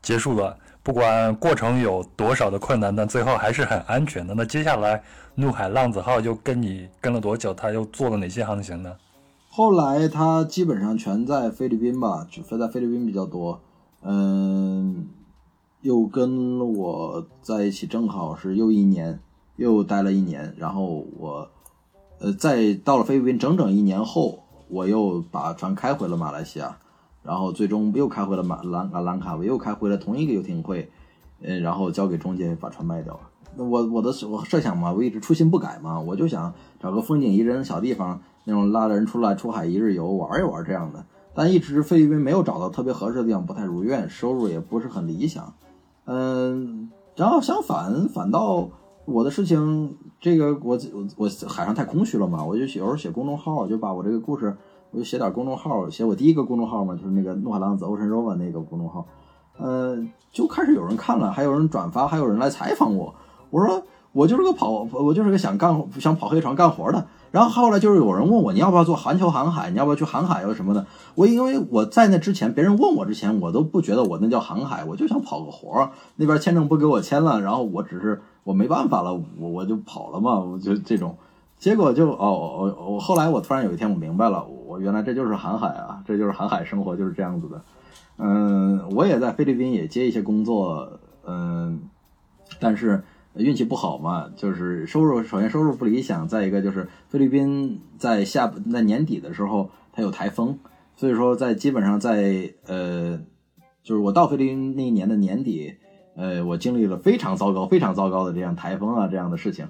[0.00, 0.56] 结束了。
[0.82, 4.34] 不管过程有多少的困难，但最后还是很安全的。
[4.34, 5.00] 那接下来，
[5.36, 7.54] 怒海浪子号又跟你跟了多久？
[7.54, 8.92] 他又做了哪些航行呢？
[9.48, 13.60] 后来他基本上全在菲律宾吧，只飞在菲律宾比较多。
[14.02, 15.06] 嗯，
[15.82, 19.18] 又跟我在一起，正好是又一年，
[19.56, 20.54] 又待了一年。
[20.56, 21.48] 然后我，
[22.20, 26.78] 呃，在到了菲律宾整整一年后，我又把船开回了马来西亚，
[27.24, 30.88] 然后最终又开回了马兰兰卡我，又开回了同一个游艇会，
[31.40, 33.20] 嗯，然后交给中介把船卖掉了。
[33.56, 41.04] 那我我的我设想嘛，我一直初心不改嘛，我就想找个风景宜人的小地方，那种拉人出来出海一日游玩一玩这样的。
[41.34, 45.52] 但一直菲律宾没有找到特别合适的地方，不太如愿，收入也不是很理想。
[46.04, 48.68] 嗯，然后相反，反倒
[49.04, 54.56] 我的事情，这个我我我海上太空虚了嘛，我就有时候写公众号，就把我这个故事，
[54.90, 59.06] 我就写点公众号，写我第一个公众号嘛，就是那个怒海浪子 Ocean Rover 那个公众号，
[59.58, 59.96] 呃，
[60.30, 63.14] 就开始有人看了，还有人转发，还有人来采访我。
[63.50, 67.06] 我说我就是个跑，我就是个想干想跑黑船干活的。
[67.32, 69.70] 然后后来就是有人问我，你要不要做环球航海？
[69.70, 70.86] 你要不要去航海又什么的？
[71.14, 75.90] 我因为我在那之前，别人问我之前，我都不觉得我那叫航海，我就想跑个活儿。
[76.16, 81.16] 那边签证不给我签了，然后我只是我没办法了，我我就跑了嘛，我就这种。
[81.58, 87.62] 结果就哦，我我后来我突然有一天我明白了，我原来这就是航海啊，这就是航海生活就是这样子的。
[88.18, 91.80] 嗯，我也在菲律宾也接一些工作，嗯，
[92.60, 93.02] 但是。
[93.34, 100.58] 运气不好嘛，就是收入首先收入不理想，再一个就是菲律宾在下在年底的时候它有台风，
[100.96, 103.18] 所以说在基本上在呃，
[103.82, 105.74] 就是我到菲律宾那一年的年底，
[106.14, 109.66] 呃，我经历了非常糟糕、非常糟糕的这样台风啊这样的事情，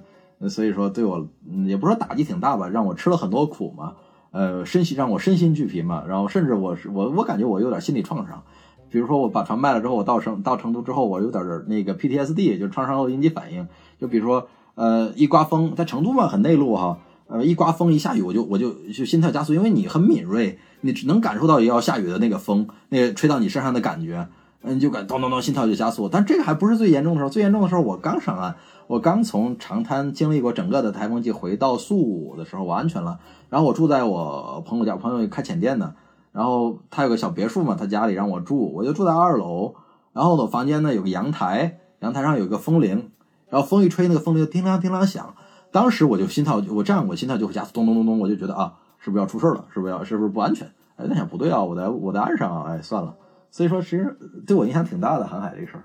[0.49, 1.29] 所以说对我
[1.65, 3.95] 也不是说打击挺大吧，让我吃了很多苦嘛，
[4.31, 8.43] 呃，身心让我身心俱疲嘛，然后甚至我是我我感觉我有点心理创伤。
[8.93, 13.67] 比如说我把船卖了之后，我到成到成都之后，我有点那个 PTSD，就创伤后应激反应。
[13.99, 24.27] 就比如说，呃，一刮风，在成都嘛很内陆哈，呃，一刮风一下雨，我就我就就心跳加速，因为你很敏锐，你只能感受到要下雨的那个风，那个吹到你身上的感觉，
[24.61, 26.07] 嗯，就感咚咚咚心跳就加速。
[26.07, 28.53] 但这个还不是最严重的时候，最严重的时候我刚上岸，
[28.85, 33.17] 我刚从长滩经历过整个的台风季回到宿务的时候，我安全了。
[33.49, 35.95] 然后我住在我朋友家，朋友开浅店的。
[36.33, 39.75] 然后他有个小别墅嘛，他家里让我住，我就住在二楼。
[40.11, 43.11] 然后我房间呢有个阳台，阳台上有个风铃，
[43.49, 45.33] 然后风一吹，那个风铃叮当叮当响。
[45.71, 49.65] 当时我就心跳，我这样我心跳就会加速，咚咚咚咚，我就觉得啊，是不是要出事了？
[49.73, 50.67] 是不是要是不是不安全？
[50.97, 53.15] 哎，那想不对啊，我在我在岸上啊，哎，算了。
[53.49, 55.83] 所以说，其实对我影响挺大的航海这个事儿。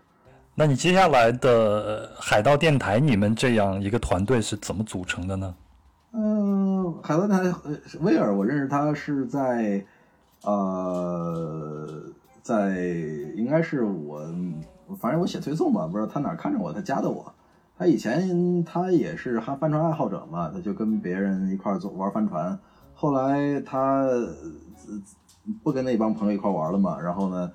[0.54, 5.54] 那你接下来的海盗电台，你们这样一个团队是怎么组成的呢？
[6.12, 9.84] 嗯，海盗电台，呃，威尔，我认识他是在。
[10.42, 11.86] 呃，
[12.42, 12.78] 在
[13.34, 14.20] 应该是我，
[15.00, 17.32] 反正我写推送吧，不知道他哪看着我，他加的我。
[17.76, 22.58] 他以前他也是帆帆船爱好者嘛，他就跟别人一块儿做玩帆船。
[22.94, 24.08] 后来他
[25.62, 27.50] 不跟那帮朋友一块玩了嘛，然后呢，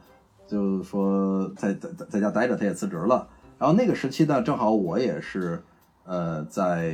[0.48, 3.28] 就说在在在家待着，他也辞职了。
[3.58, 5.62] 然后那个时期呢，正好我也是，
[6.06, 6.94] 呃，在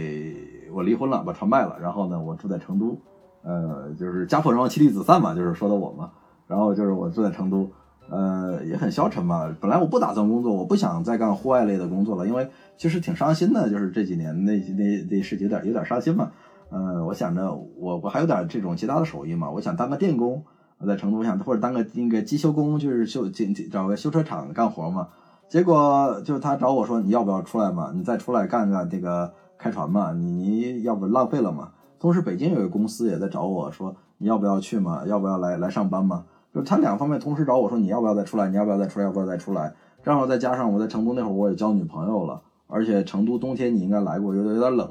[0.72, 3.00] 我离婚了，把船卖了，然后呢，我住在成都。
[3.44, 6.12] 呃，就是家破人亡，妻离子散嘛，就是说的我嘛。
[6.48, 7.70] 然后就是我住在成都，
[8.10, 9.54] 呃，也很消沉嘛。
[9.60, 13.70] 本来我不打算工作，我不想再干户外类的工作了，因为其实挺伤心的。
[13.70, 16.32] 就是这几年那那那事情有点有点伤心嘛。
[16.70, 20.44] 呃，我想着我我还有点这种其他的手艺嘛，我想当个电工。
[20.82, 25.10] 我在成都想或者当个那个机修工，就是修进找个修车厂干活嘛。
[25.50, 27.92] 结果就是他找我说你要不要出来嘛？
[27.94, 30.14] 你再出来干干这个开船嘛？
[30.14, 31.72] 你要不浪费了嘛？
[32.00, 35.06] 同时，北京有一个公司也在找我说：“你要不要去嘛？
[35.06, 36.24] 要不要来来上班嘛？”
[36.56, 38.48] 就他两方面同时找我说：“你要不要再出来？
[38.48, 39.06] 你要不要再出来？
[39.06, 44.90] 要不要再出来？”正好再加上我在成都那会儿我也交女朋友了，而且成都冬天你应该来过，有点有点冷。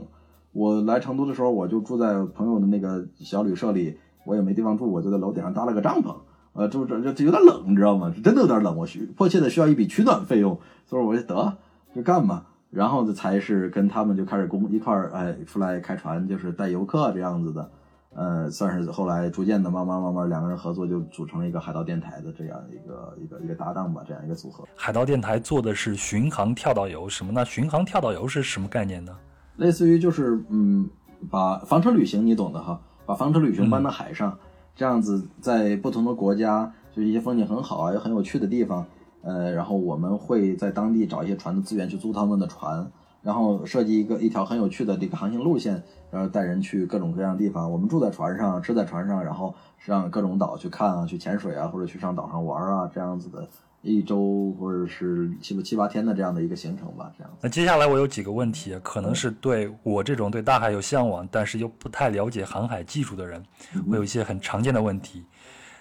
[0.52, 6.14] 我来成都的时候我就住在朋友的那个小旅社里，我也没地方住，我就在楼顶上搭了个帐篷。
[6.52, 8.12] 呃，就这这有点冷，你知道吗？
[8.14, 11.56] 是真的有点冷，我需迫切的需要一笔取暖费用，所以我就得
[11.94, 12.44] 就干嘛。
[12.70, 17.70] 然后呢，才是跟他们就开始工一块儿，哎，出来开船，就是带游客这样子的。
[18.14, 24.64] 呃，算是后来逐渐的慢慢慢慢两个人合作，就组成了一个海盗电台的这样一个一个一个搭档吧，这样一个组合。
[24.74, 27.44] 海盗电台做的是巡航跳岛游，什么呢？
[27.44, 29.14] 巡航跳岛游是什么概念呢？
[29.56, 30.88] 类似于就是嗯，
[31.30, 34.36] 把房车旅行你懂的哈，把房车旅行搬到海上，
[34.74, 38.84] 这样子在不同的国家，就一些风景很好啊，又很有趣的地方，
[39.22, 42.90] 呃，然后我们会在当地找一些船的资源去租他们的船，
[43.22, 47.70] 然后设计一个一条很有趣的这个航行路线，然后带人去各种各样的地方。
[47.70, 53.46] 我们住在船上，吃在船上，然后上各种岛去看啊，去潜水啊，或者去上岛上玩啊，这样子的
[53.82, 57.32] 一周或者是七八七八天的这样的一个行程吧，这样。
[57.40, 63.44] 那接下来我有几个问题，可能是对我这种对大海有向往，但是又不太了解航海技术的人，
[63.88, 65.24] 会有一些很常见的问题。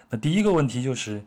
[0.10, 1.22] 那第一个问题就是，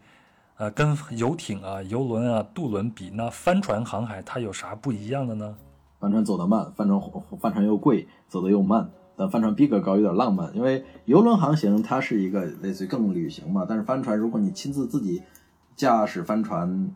[0.60, 5.56] 呃，跟游艇啊、游轮啊、渡轮比，那帆船航海它有啥不一样的呢？
[5.98, 7.00] 帆船走得慢，帆船
[7.40, 8.90] 帆船又贵，走得又慢。
[9.16, 10.54] 但帆船逼格高，有点浪漫。
[10.54, 15.22] 因为游轮航行它是一个类似于更旅行嘛，但是帆船如果你亲自自己
[15.76, 16.90] 驾驶帆船，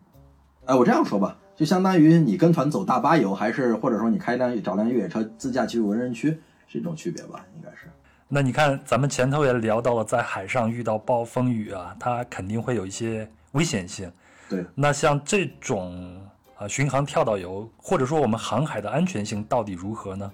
[0.65, 7.89] 哎，我这样说吧，就相当于你跟团走大巴游，还是或者说你开辆找辆越野车自驾去文人区，是一种区别吧，应该是。
[8.27, 14.09] 那你看，咱们前头也聊到了，在海上遇到暴风雨啊，它肯定会有一些危险性。
[14.47, 16.21] 对，那像这种
[16.55, 20.31] 啊巡航跳岛游，或者说我们航海的安全性到底如何呢？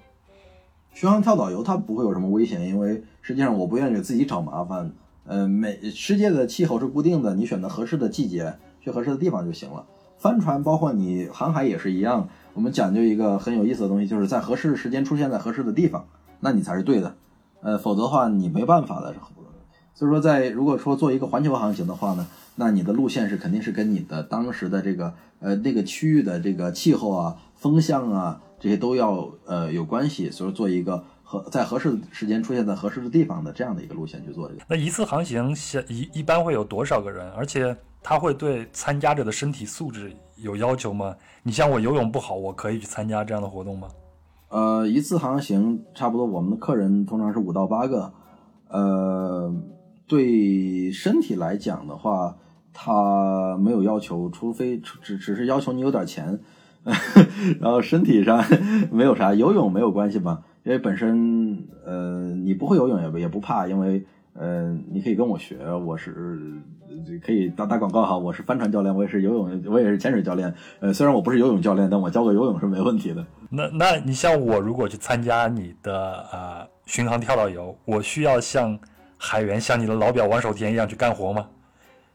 [0.94, 4.92] 巡航跳岛游它不会有什么危险，因为实际上我不愿意给自己找麻烦。
[5.26, 9.86] 呃，每世界的气候是固定的，你选择合适的季节去合适的地方就行了。
[10.18, 16.06] 帆船包括你航海也是一样，我们讲究一个很有意思的东西，就是在合适的时间出现在合适的地方，
[16.42, 17.16] 那你才是对的。
[17.62, 19.16] 呃，否则的话你没办法的。
[19.94, 30.32] 所以说，在如果说做一个环球航行的话呢，那你的路线是肯定是跟你的当时的这个呃那个区域的这个气候啊、风向啊这些都要呃有关系。
[30.32, 34.62] 所以说，做一个合在合适的时间出现在合适的地方的这样的一个路线去做这个。
[34.68, 37.30] 那一次航行下一一般会有多少个人？
[37.32, 41.16] 而且它会对参加者的身体素质有要求吗？
[41.44, 43.88] 你像我游泳不好，我可以去参加这样的活动吗？
[44.50, 48.12] 呃，一次航行差不多我们的客人通常是五到八个，
[48.68, 49.54] 呃，
[50.12, 52.36] 对身体来讲的话，
[52.74, 56.38] 他没有要求，除非只只是要求你有点钱，
[57.62, 58.44] 然后身体上
[58.92, 60.42] 没有啥，游泳没有关系吧？
[60.64, 65.56] 因为本身呃你不会游泳也也不怕，因为呃你可以跟我学，
[65.86, 66.62] 我是
[67.26, 73.26] 可以打打广告哈，我是帆船教练，我也是游泳，我也是潜水教练，呃虽然我不是游泳教练，但我教个游泳是没问题的。
[73.50, 78.78] 那那你像我如果去参加你的呃巡航跳岛游，我需要像
[79.24, 81.48] 海员像你的老表王守田一样去干活吗？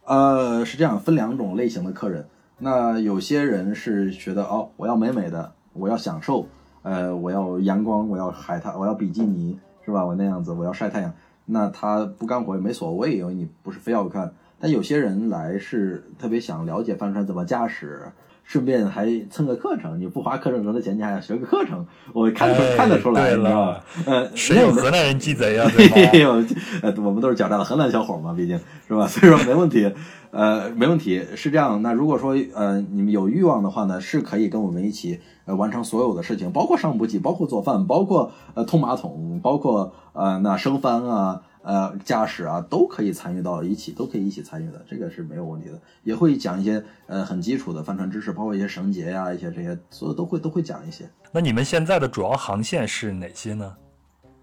[0.07, 2.27] 呃，是这样，分两种类型的客人。
[2.59, 6.49] 那有些人是觉得哦，我要美美的，我要享受，
[6.83, 10.05] 呃，我要阳光，我要海滩，我要比基尼，是吧？
[10.05, 11.15] 我那样子，我要晒太阳。
[11.45, 14.35] 那他不干活也没所谓，因为你不是非要看。
[14.59, 18.11] 但有些人来是特别想了解帆船怎么驾驶，
[18.47, 20.01] 顺便还蹭个课程。
[20.01, 23.85] 你不花课程中的钱，你还要学个课程，我看得出、哎看得出来，你知道吧了？
[24.07, 25.69] 呃，谁有河南人鸡贼啊？
[25.77, 26.37] 对嘿吗？
[26.37, 26.45] 呦，
[26.83, 29.07] 呃，我们都是狡诈的河南小伙嘛，毕竟是吧？
[29.09, 29.93] 所以说没问题，
[30.31, 31.23] 呃，没问题。
[31.35, 41.43] 是这样，那如果说呃你们有欲望的话呢，是可以跟我们一起呃完成所有的事情，包括上补给，包括做饭，包括呃通马桶，包括呃那升帆啊。
[41.67, 45.77] 呃，驾驶啊，都可以参与到一起，都可以一起参与的，这个是没有问题的。
[46.05, 51.11] 也会讲一些呃很基础的帆船知识，包括一些绳结呀、一些这些，所有都会都会讲一些。
[51.33, 53.75] 那你们现在的主要航线是哪些呢？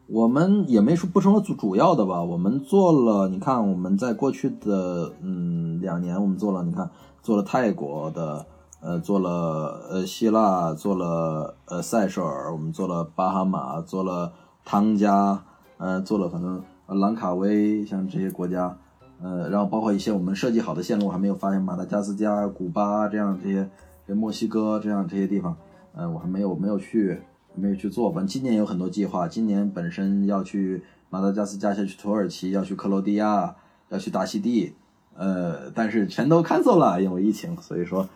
[0.08, 6.92] 我们也没说不成了主主要的吧，我们做了，你看我们在过去的嗯两年，我们做了，你看
[7.22, 8.46] 做了泰国的，
[8.82, 14.34] 呃，做了呃希腊，做了呃塞舌尔，我们做了巴哈马，做了
[14.66, 15.42] 汤加，
[15.78, 16.64] 呃，做了反正呃
[16.94, 18.78] 兰卡威，像这些国家，
[19.22, 23.70] 呃，然后包括一些我们设计好的线路还没有发现，马达加斯加、古巴这样这些，
[24.08, 25.56] 这墨西哥这样这些地方，
[25.94, 27.22] 呃，我还没有没有去。
[27.56, 29.28] 没有去做，反正今年有很多计划。
[29.28, 33.56] 今年本身要去马达加斯加，要去土耳其，要去克罗地亚，
[33.90, 34.74] 要去大溪地，
[35.16, 38.10] 呃，但是全都 cancel 了，因为疫情，所以说，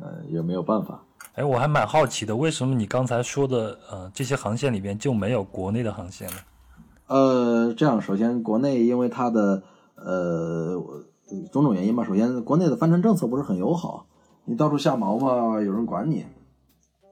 [0.00, 1.02] 呃，也没有办法。
[1.32, 6.36] 哎，我还蛮好奇的，为什么你刚才说的呃这些航线里边就没有国内的航线呢？
[7.06, 9.62] 呃，这样，首先国内因为它的
[9.96, 10.82] 呃
[11.52, 14.06] 种种原因吧，首先国内的帆船政策不是很友好，
[14.44, 16.24] 你到处下锚嘛，有人管你，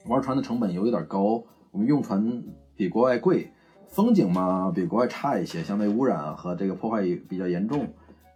[0.06, 2.43] 玩船的成本又有点高，我们用船
[2.74, 3.52] 比国外贵，
[3.89, 7.86] 风景嘛比国外差一些，相对污染和这个破坏也比较严重。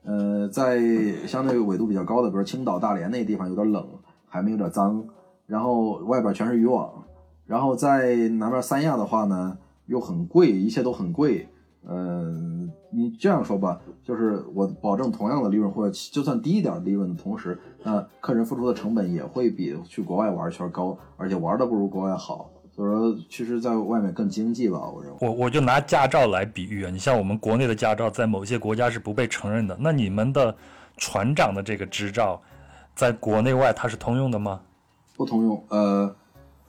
[0.05, 0.79] 呃，在
[1.27, 3.85] 相对纬度比较高的，比如青岛、大连那地方有点冷，
[4.29, 5.05] 海面有点脏，
[5.47, 7.05] 然后外边全是渔网，
[7.47, 11.49] 然后在南边三亚的话呢，又很贵，一切都很贵。
[11.89, 22.51] 嗯、你这样说吧，就是我保证同样的利润，或者就算低一点利润的同时，那客人付出的成本也会比去国外玩一圈高，而且玩的不如国外好。
[22.75, 25.19] 所以说，其实在外面更经济吧，我认为。
[25.21, 30.55] 我我就拿驾照来比喻啊，你像我们国内的驾照，在某些国家是不被承认的，那你们的
[30.97, 32.39] 船长的这个执照，
[32.95, 34.61] 在国内外它是通用的吗？
[35.17, 35.65] 不通用。
[35.69, 36.15] 呃，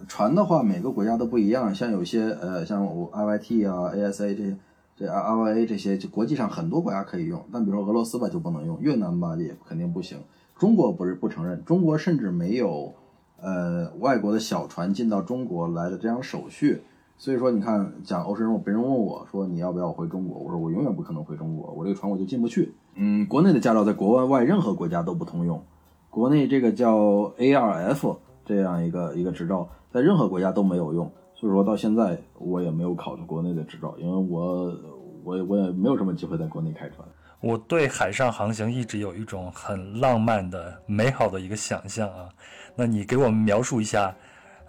[0.07, 1.73] 船的话，每个国家都不一样。
[1.73, 4.57] 像有些呃，像我 IYT 啊、ASA 这些，
[4.95, 10.19] 这 RYA 这些，就国际上很多国家可以用，但比如说俄罗斯吧就不能用，越南吧也肯定不行。
[10.57, 12.93] 中国不是不承认，中国甚至没有
[13.41, 16.81] 呃外国的小船进到中国来的这样手续。
[17.19, 22.73] 所以说，你看讲欧神，别人问我说你要不要回中国，我说我永远不可能回中国，我这个船我就进不去。
[22.93, 25.59] 嗯，国内的驾照在国外外任何国家都不通用。
[26.11, 26.95] 国内这个叫
[27.37, 28.17] ARF
[28.47, 34.73] 这样一个一个执照，在任何国家都没有用，所以说到现在我也没有考国内的执照，因为我
[35.23, 37.07] 我我也没有什么机会在国内开船。
[37.41, 42.29] 我对海上航行一直有一种很浪漫的、美好的一个想象啊。
[42.75, 44.15] 那你给我们描述一下，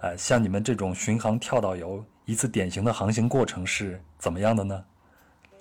[0.01, 4.83] 呃，像你们这种巡航跳岛游一次典型的航行过程是怎么样的呢？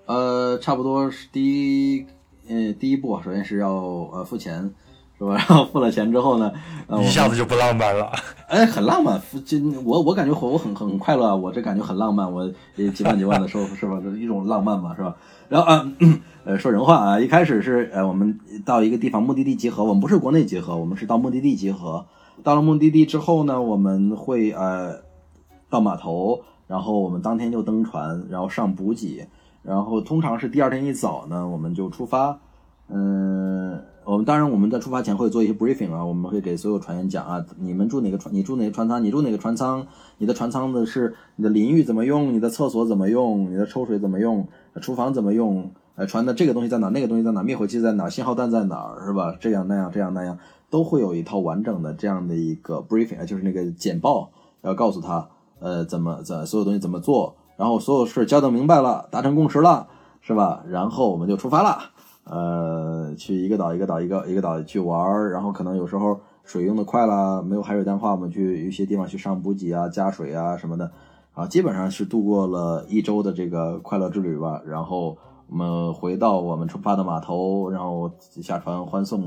[0.05, 2.07] 呃，差不多是第一，
[2.49, 3.71] 呃，第一步首先是要
[4.13, 4.71] 呃付钱，
[5.19, 5.35] 是吧？
[5.37, 6.53] 然后付了钱之后呢，
[6.87, 8.11] 呃，一下子就不浪漫了。
[8.49, 14.01] 哎，很浪漫，这我我感觉我我很很快乐啊，我这感觉很浪漫，我也几万几万的收是吧？
[14.17, 15.17] 一种浪漫嘛，是吧？
[15.49, 15.93] 然后啊，
[16.45, 22.07] 呃，说人话啊，一开始是呃，我们到一个地方目的地集合，我们不是国内集合，我们是到目的地集合。
[22.45, 25.01] 到了目的地之后呢，我们会呃
[25.69, 29.27] 到码头，然后我们当天就登船，然后上补给，
[29.63, 32.39] 然后通常是第二天一早呢，我们就出发。
[32.91, 33.48] 嗯，
[34.09, 39.87] 我们当然我们在出发前会做一些 briefing 啊，我们会给所有船员讲啊，你们住哪个船，你住哪个船舱，你住哪个船舱，
[40.17, 44.49] 你的船舱的是你的淋浴怎么用，你的厕所怎么用，你的抽水怎么用，
[44.81, 49.37] 厨房怎么用，呃，船的这个东西在哪，那个东西在哪，灭火器在哪，信号弹在哪儿，是吧？
[49.39, 50.39] 这样那样这样那样，
[50.71, 54.31] 都会有一套完整的这样的一个 briefing，啊就是那个简报，
[54.63, 55.29] 要告诉他，
[55.61, 59.89] 呃，怎么怎所有东西怎么做，然后所有事交代明白了，达成共识了，
[60.23, 60.65] 是吧？
[60.67, 61.91] 然后我们就出发了。
[62.31, 70.91] 呃，去一个岛一个岛一个一个岛去玩儿，然后可能有时候水用的快了，没有海水淡化，我们去有些地方去上补给啊、加水啊什么的，
[71.33, 74.61] 啊，基本上是度过了一周的这个快乐之旅吧。
[74.67, 75.17] 然后
[75.49, 78.11] 我们回到我们出发的码头，然后
[78.43, 79.23] 下船欢送，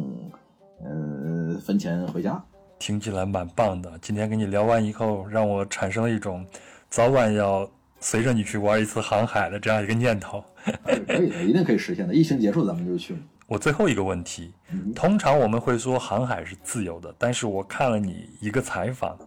[0.83, 2.41] 嗯、分钱回家。
[2.79, 3.91] 听起来蛮棒的。
[4.01, 6.45] 今天跟你聊完以后，让我产生了一种
[6.89, 7.67] 早晚要
[8.01, 10.43] 随着你去玩一次航海的这样一个念头。
[10.83, 12.13] 哎可以的，一定可以实现的。
[12.13, 13.15] 疫情结束咱们就去。
[13.47, 14.53] 我最后一个问题，
[14.95, 19.17] 通常我们会说航海是自由的，但是我看了你一个采访，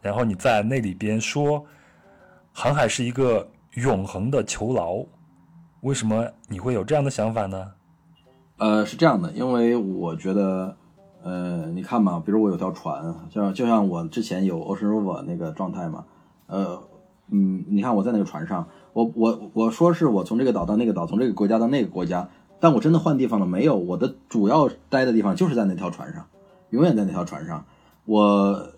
[0.00, 1.64] 然后你在那里边说，
[2.52, 5.04] 航海是一个永恒的囚牢，
[5.80, 7.72] 为什么你会有这样的想法呢？
[8.58, 10.76] 呃，是这样的，因为我觉得，
[11.24, 16.04] 呃，你看嘛，比如我有条船，像就像我之前有 Ocean Rover 那个状态嘛，
[16.46, 16.80] 呃，
[17.34, 22.28] 嗯，你看我在那个船上，我我我说是我从这个岛到那个岛，从这个国家到那个国家，
[22.60, 23.74] 但我真的换地方了没有？
[23.74, 26.26] 我的主要待的地方就是在那条船上，
[26.68, 27.64] 永远在那条船上。
[28.04, 28.68] 我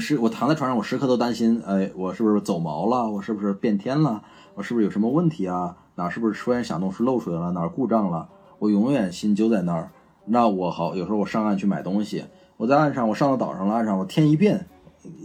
[0.00, 3.10] 是我躺在船上，我时刻都担心，哎，我是不是走锚了？
[3.10, 4.22] 我是不是变天了？
[4.54, 5.76] 我是不是有什么问题啊？
[5.96, 7.52] 哪是不是出现响动是漏水了？
[7.52, 8.28] 哪故障了？
[8.58, 9.90] 我永远心揪在那儿。
[10.24, 12.24] 那我好，有时候我上岸去买东西，
[12.56, 14.66] 我在岸上，我上到岛上了，岸上我天一变，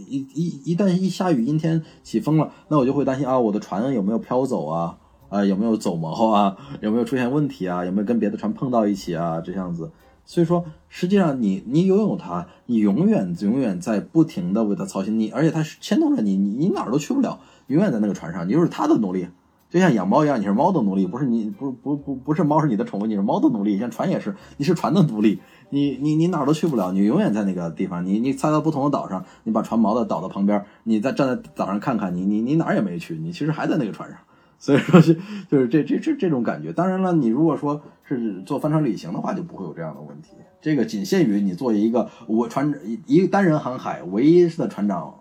[0.08, 4.98] 一一一旦一下雨阴天起风了，那我就会担心啊，我的船有没有飘走啊？
[5.28, 6.56] 啊，有没有走锚啊？
[6.80, 7.84] 有没有出现问题啊？
[7.84, 9.40] 有没有跟别的船碰到一起啊？
[9.40, 9.90] 这样子。
[10.24, 19.26] 所以说，实际上你你拥有它，你永远永远在不停的为它操心，你而且它是牵动着你，你你哪儿都去不了，永远在那个船上，你就是它的奴隶，
[19.68, 25.40] 就像养猫一样，你是猫的奴隶，不是你不不不不是猫是你的宠物，你是猫的奴隶，像船也是，你是船的奴隶，
[25.72, 34.18] 你你你哪儿都去不了，你永远在那个地方，你你猜到不同的岛上，你把船锚的岛的旁边，你再站在岛上看看，你你你哪儿也没去，你其实还在那个船上。
[34.58, 35.14] 所以说是
[35.50, 36.72] 就是这这这这种感觉。
[36.72, 40.34] 当然了，你如果说是做帆船旅行的话，就不会有这样的问题。
[40.60, 42.72] 这个仅限于你作为一个我船
[43.06, 45.12] 一个单人航海唯一的船长，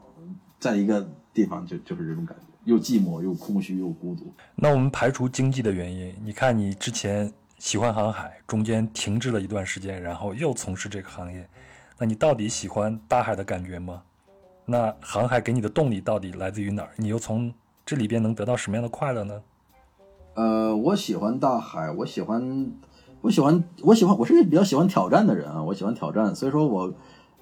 [0.59, 4.31] 在一个地方就就是这种感觉，又寂寞又空虚又孤独。
[4.57, 11.47] 那我们排除经济的原因，你看你之前喜欢航海，中间停滞了一段时间，然后又从事这个行业，
[11.99, 14.01] 那你到底喜欢大海的感觉吗？
[14.65, 16.89] 那航海给你的动力到底来自于哪儿？
[16.95, 17.53] 你又从
[17.85, 19.43] 这里边能得到什么样的快乐呢？
[20.33, 22.71] 呃，我喜欢大海，我喜欢，
[23.21, 26.91] 我喜欢，我喜欢，我是一个比较喜欢挑战的人啊，我喜欢挑战，所以说我，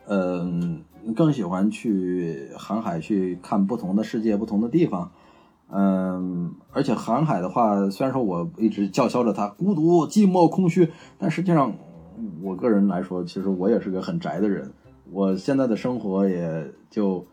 [0.08, 0.84] 嗯、
[1.16, 5.10] 更喜欢去航海，去看不同的世界、不同的地方。
[5.72, 11.74] 嗯，而且航海的话，虽然说我一直叫嚣着它孤独、寂寞、空虚，但实际上，
[12.42, 14.72] 我个人来说，其实我也是个很宅的人。
[15.12, 17.24] 我现在的生活也就，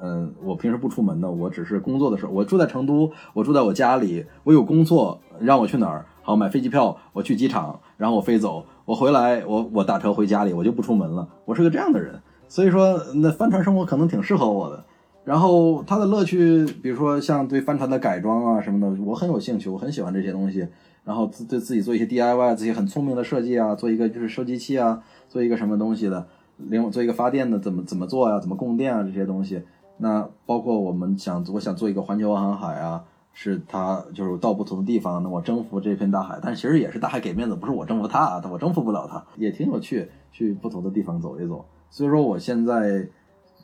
[0.00, 14.84] 嗯，我平时不出门的，我只是工作的时候，我住在成都，我住在我家里，我有工作，让我去哪儿，好买飞机票，我去机场，然后我飞走，我回来，我我打车回家里，我就不出门了，我是个这样的人，所以说那帆船生活可能挺适合我的。
[15.24, 20.66] 然后它的乐趣，比如说像对帆船的改装啊什么的，我很有兴趣，我很喜欢这些东西。
[21.04, 26.26] 然后自对自己做一些 DIY，这些很聪明的设计啊，做一个就是收集器啊，做一个什么东西的，
[26.56, 29.62] 另外做一个发电的，怎么怎么做呀、怎么供电啊这些东西。
[29.98, 33.02] 那包括我们想，我想做一个环球航海啊，
[33.32, 41.64] 是它就是到不同的地方，那我征服这片大海，但其实也是大海给面子，不是我征服它啊，我征服不了它，也挺有趣，去不同的地方走一走。
[41.88, 43.08] 所以说我现在。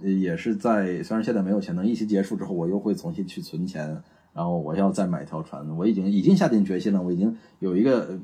[0.01, 4.03] 也是在，虽然现在没有钱，等疫情结束之后，我又会重新去存钱，
[4.33, 5.67] 然后我要再买一条船。
[5.77, 8.19] 我已经已经下定决心了，我已经有一个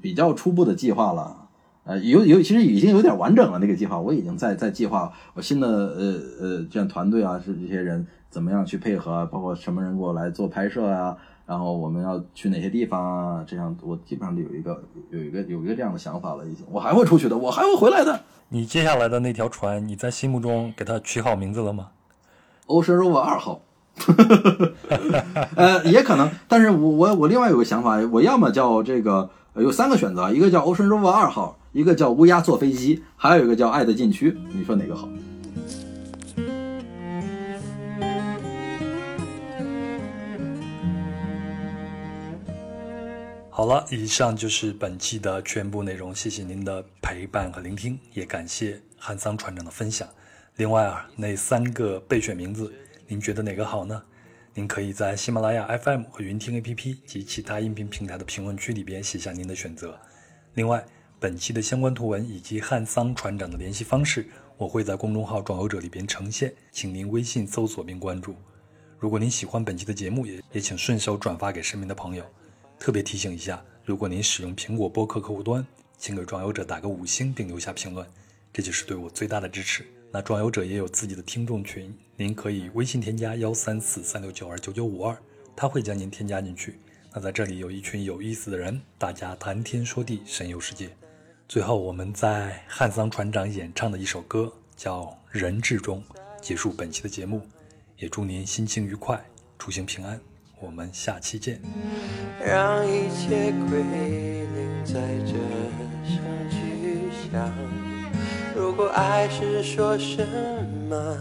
[0.00, 1.48] 比较初步的计划了，
[1.84, 11.16] 呃，有有其实已经有点完整了那个计划，我已经在在计划我新的呃呃这样团队啊，是这些人怎么样去配合，包括什么人过来做拍摄啊，
[11.48, 18.20] 然后我们要去哪些地方啊，这样我基本上有一个有一个有一个这样的想法了，已经，我还会出去的，我还会回来的。
[18.50, 21.88] 你接下来的那条船，你在心目中给它取好名字了吗
[22.66, 23.62] ？Ocean Rover 二号，
[25.56, 35.08] 呃，也可能，但是我我我另外有个想法，我要么叫这个呃有三个选择，一个叫 Ocean Rover 二号，一个叫乌鸦坐飞机，还有一个叫爱的禁区，你说哪个好？
[43.58, 50.08] 好了，以上就是本期的全部内容，谢谢您的陪伴和聆听，也感谢汉桑船长的分享。
[50.58, 52.72] 另外啊，那三个备选名字，
[53.08, 54.00] 您觉得哪个好呢？
[54.54, 59.98] 您可以在喜马拉雅 FM 和云听 APP 及其他音频平台的评论区里边写下您的选择。
[60.54, 60.86] 另外，
[61.18, 68.36] 本期的相关图文以及汉桑船长的联系方式，我会在公众号“壮游者”里边呈现，请您微信搜索并关注。
[69.00, 72.24] 如果您喜欢本期的节目，也也请顺手转发给身边的朋友。
[72.78, 75.66] 特别提醒一下，如果您使用苹果播客客户端，
[75.98, 78.06] 请给壮游者打个五星并留下评论，
[78.52, 79.84] 这就是对我最大的支持。
[80.10, 85.16] 那壮游者也有自己的听众群，您可以微信添加幺三四三六九二九九五二，
[85.54, 86.78] 他会将您添加进去。
[87.12, 90.88] 那在这里有一群有意思的人，大家谈天说地，神游世界。
[91.48, 96.02] 最后，我们在汉桑船长演唱的一首歌叫《人质》中
[96.40, 97.46] 结束本期的节目，
[97.96, 99.22] 也祝您心情愉快，
[99.58, 100.20] 出行平安。
[100.60, 101.60] 我们下期见。
[102.44, 105.32] 让一切归零，在这
[106.04, 106.18] 声
[106.50, 107.50] 巨响。
[108.56, 110.26] 如果爱是说什
[110.88, 111.16] 么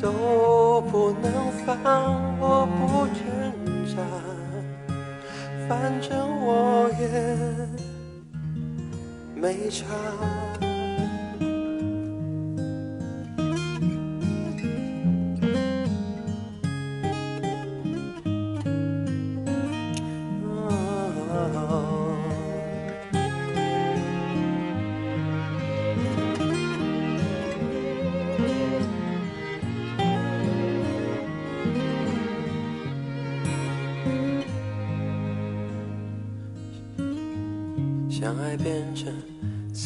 [0.00, 3.24] 都不能放，我不挣
[3.94, 4.02] 扎，
[5.66, 7.04] 反正我也
[9.34, 9.84] 没差。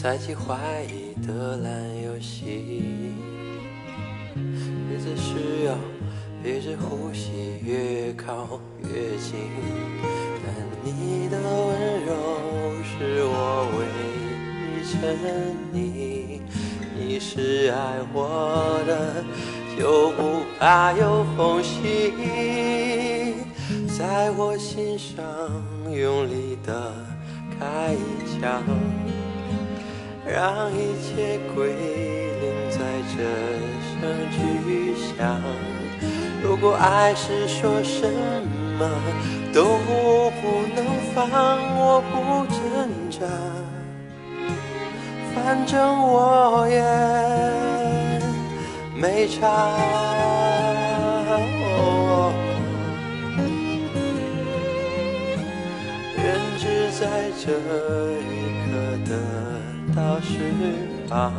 [0.00, 0.54] 猜忌怀
[0.84, 1.72] 疑的烂
[2.04, 3.12] 游戏，
[4.88, 5.74] 日子需要
[6.40, 9.50] 憋着呼吸，越靠越近。
[10.44, 10.54] 但
[10.84, 12.14] 你的温柔
[12.84, 13.78] 是我唯
[14.70, 14.96] 一沉
[15.74, 16.38] 溺，
[16.96, 19.24] 你是爱我的，
[19.76, 23.34] 就不怕有缝隙，
[23.98, 25.18] 在我心上
[25.90, 26.94] 用力的。
[27.58, 28.62] 开一枪，
[30.30, 32.78] 让一切归零，在
[33.16, 33.16] 这
[33.88, 33.98] 声
[34.30, 34.36] 巨
[34.94, 35.42] 响。
[36.42, 38.06] 如果爱是说什
[38.78, 38.86] 么
[39.54, 40.44] 都不
[40.76, 40.84] 能
[41.14, 41.26] 放，
[41.78, 42.14] 我不
[42.52, 42.58] 挣
[43.10, 43.26] 扎，
[45.34, 46.76] 反正我也
[48.94, 49.38] 没差。
[51.70, 52.34] 哦
[57.00, 57.06] 在
[57.38, 57.46] 这
[58.18, 58.37] 一
[59.98, 60.38] 到释
[61.08, 61.32] 放，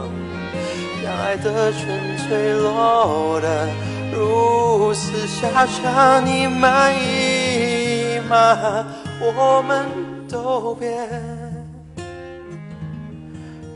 [1.02, 3.70] 让爱的纯粹落得
[4.12, 8.86] 如此下场，你满意吗？
[9.22, 9.86] 我们
[10.28, 10.92] 都别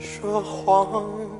[0.02, 1.33] 说谎。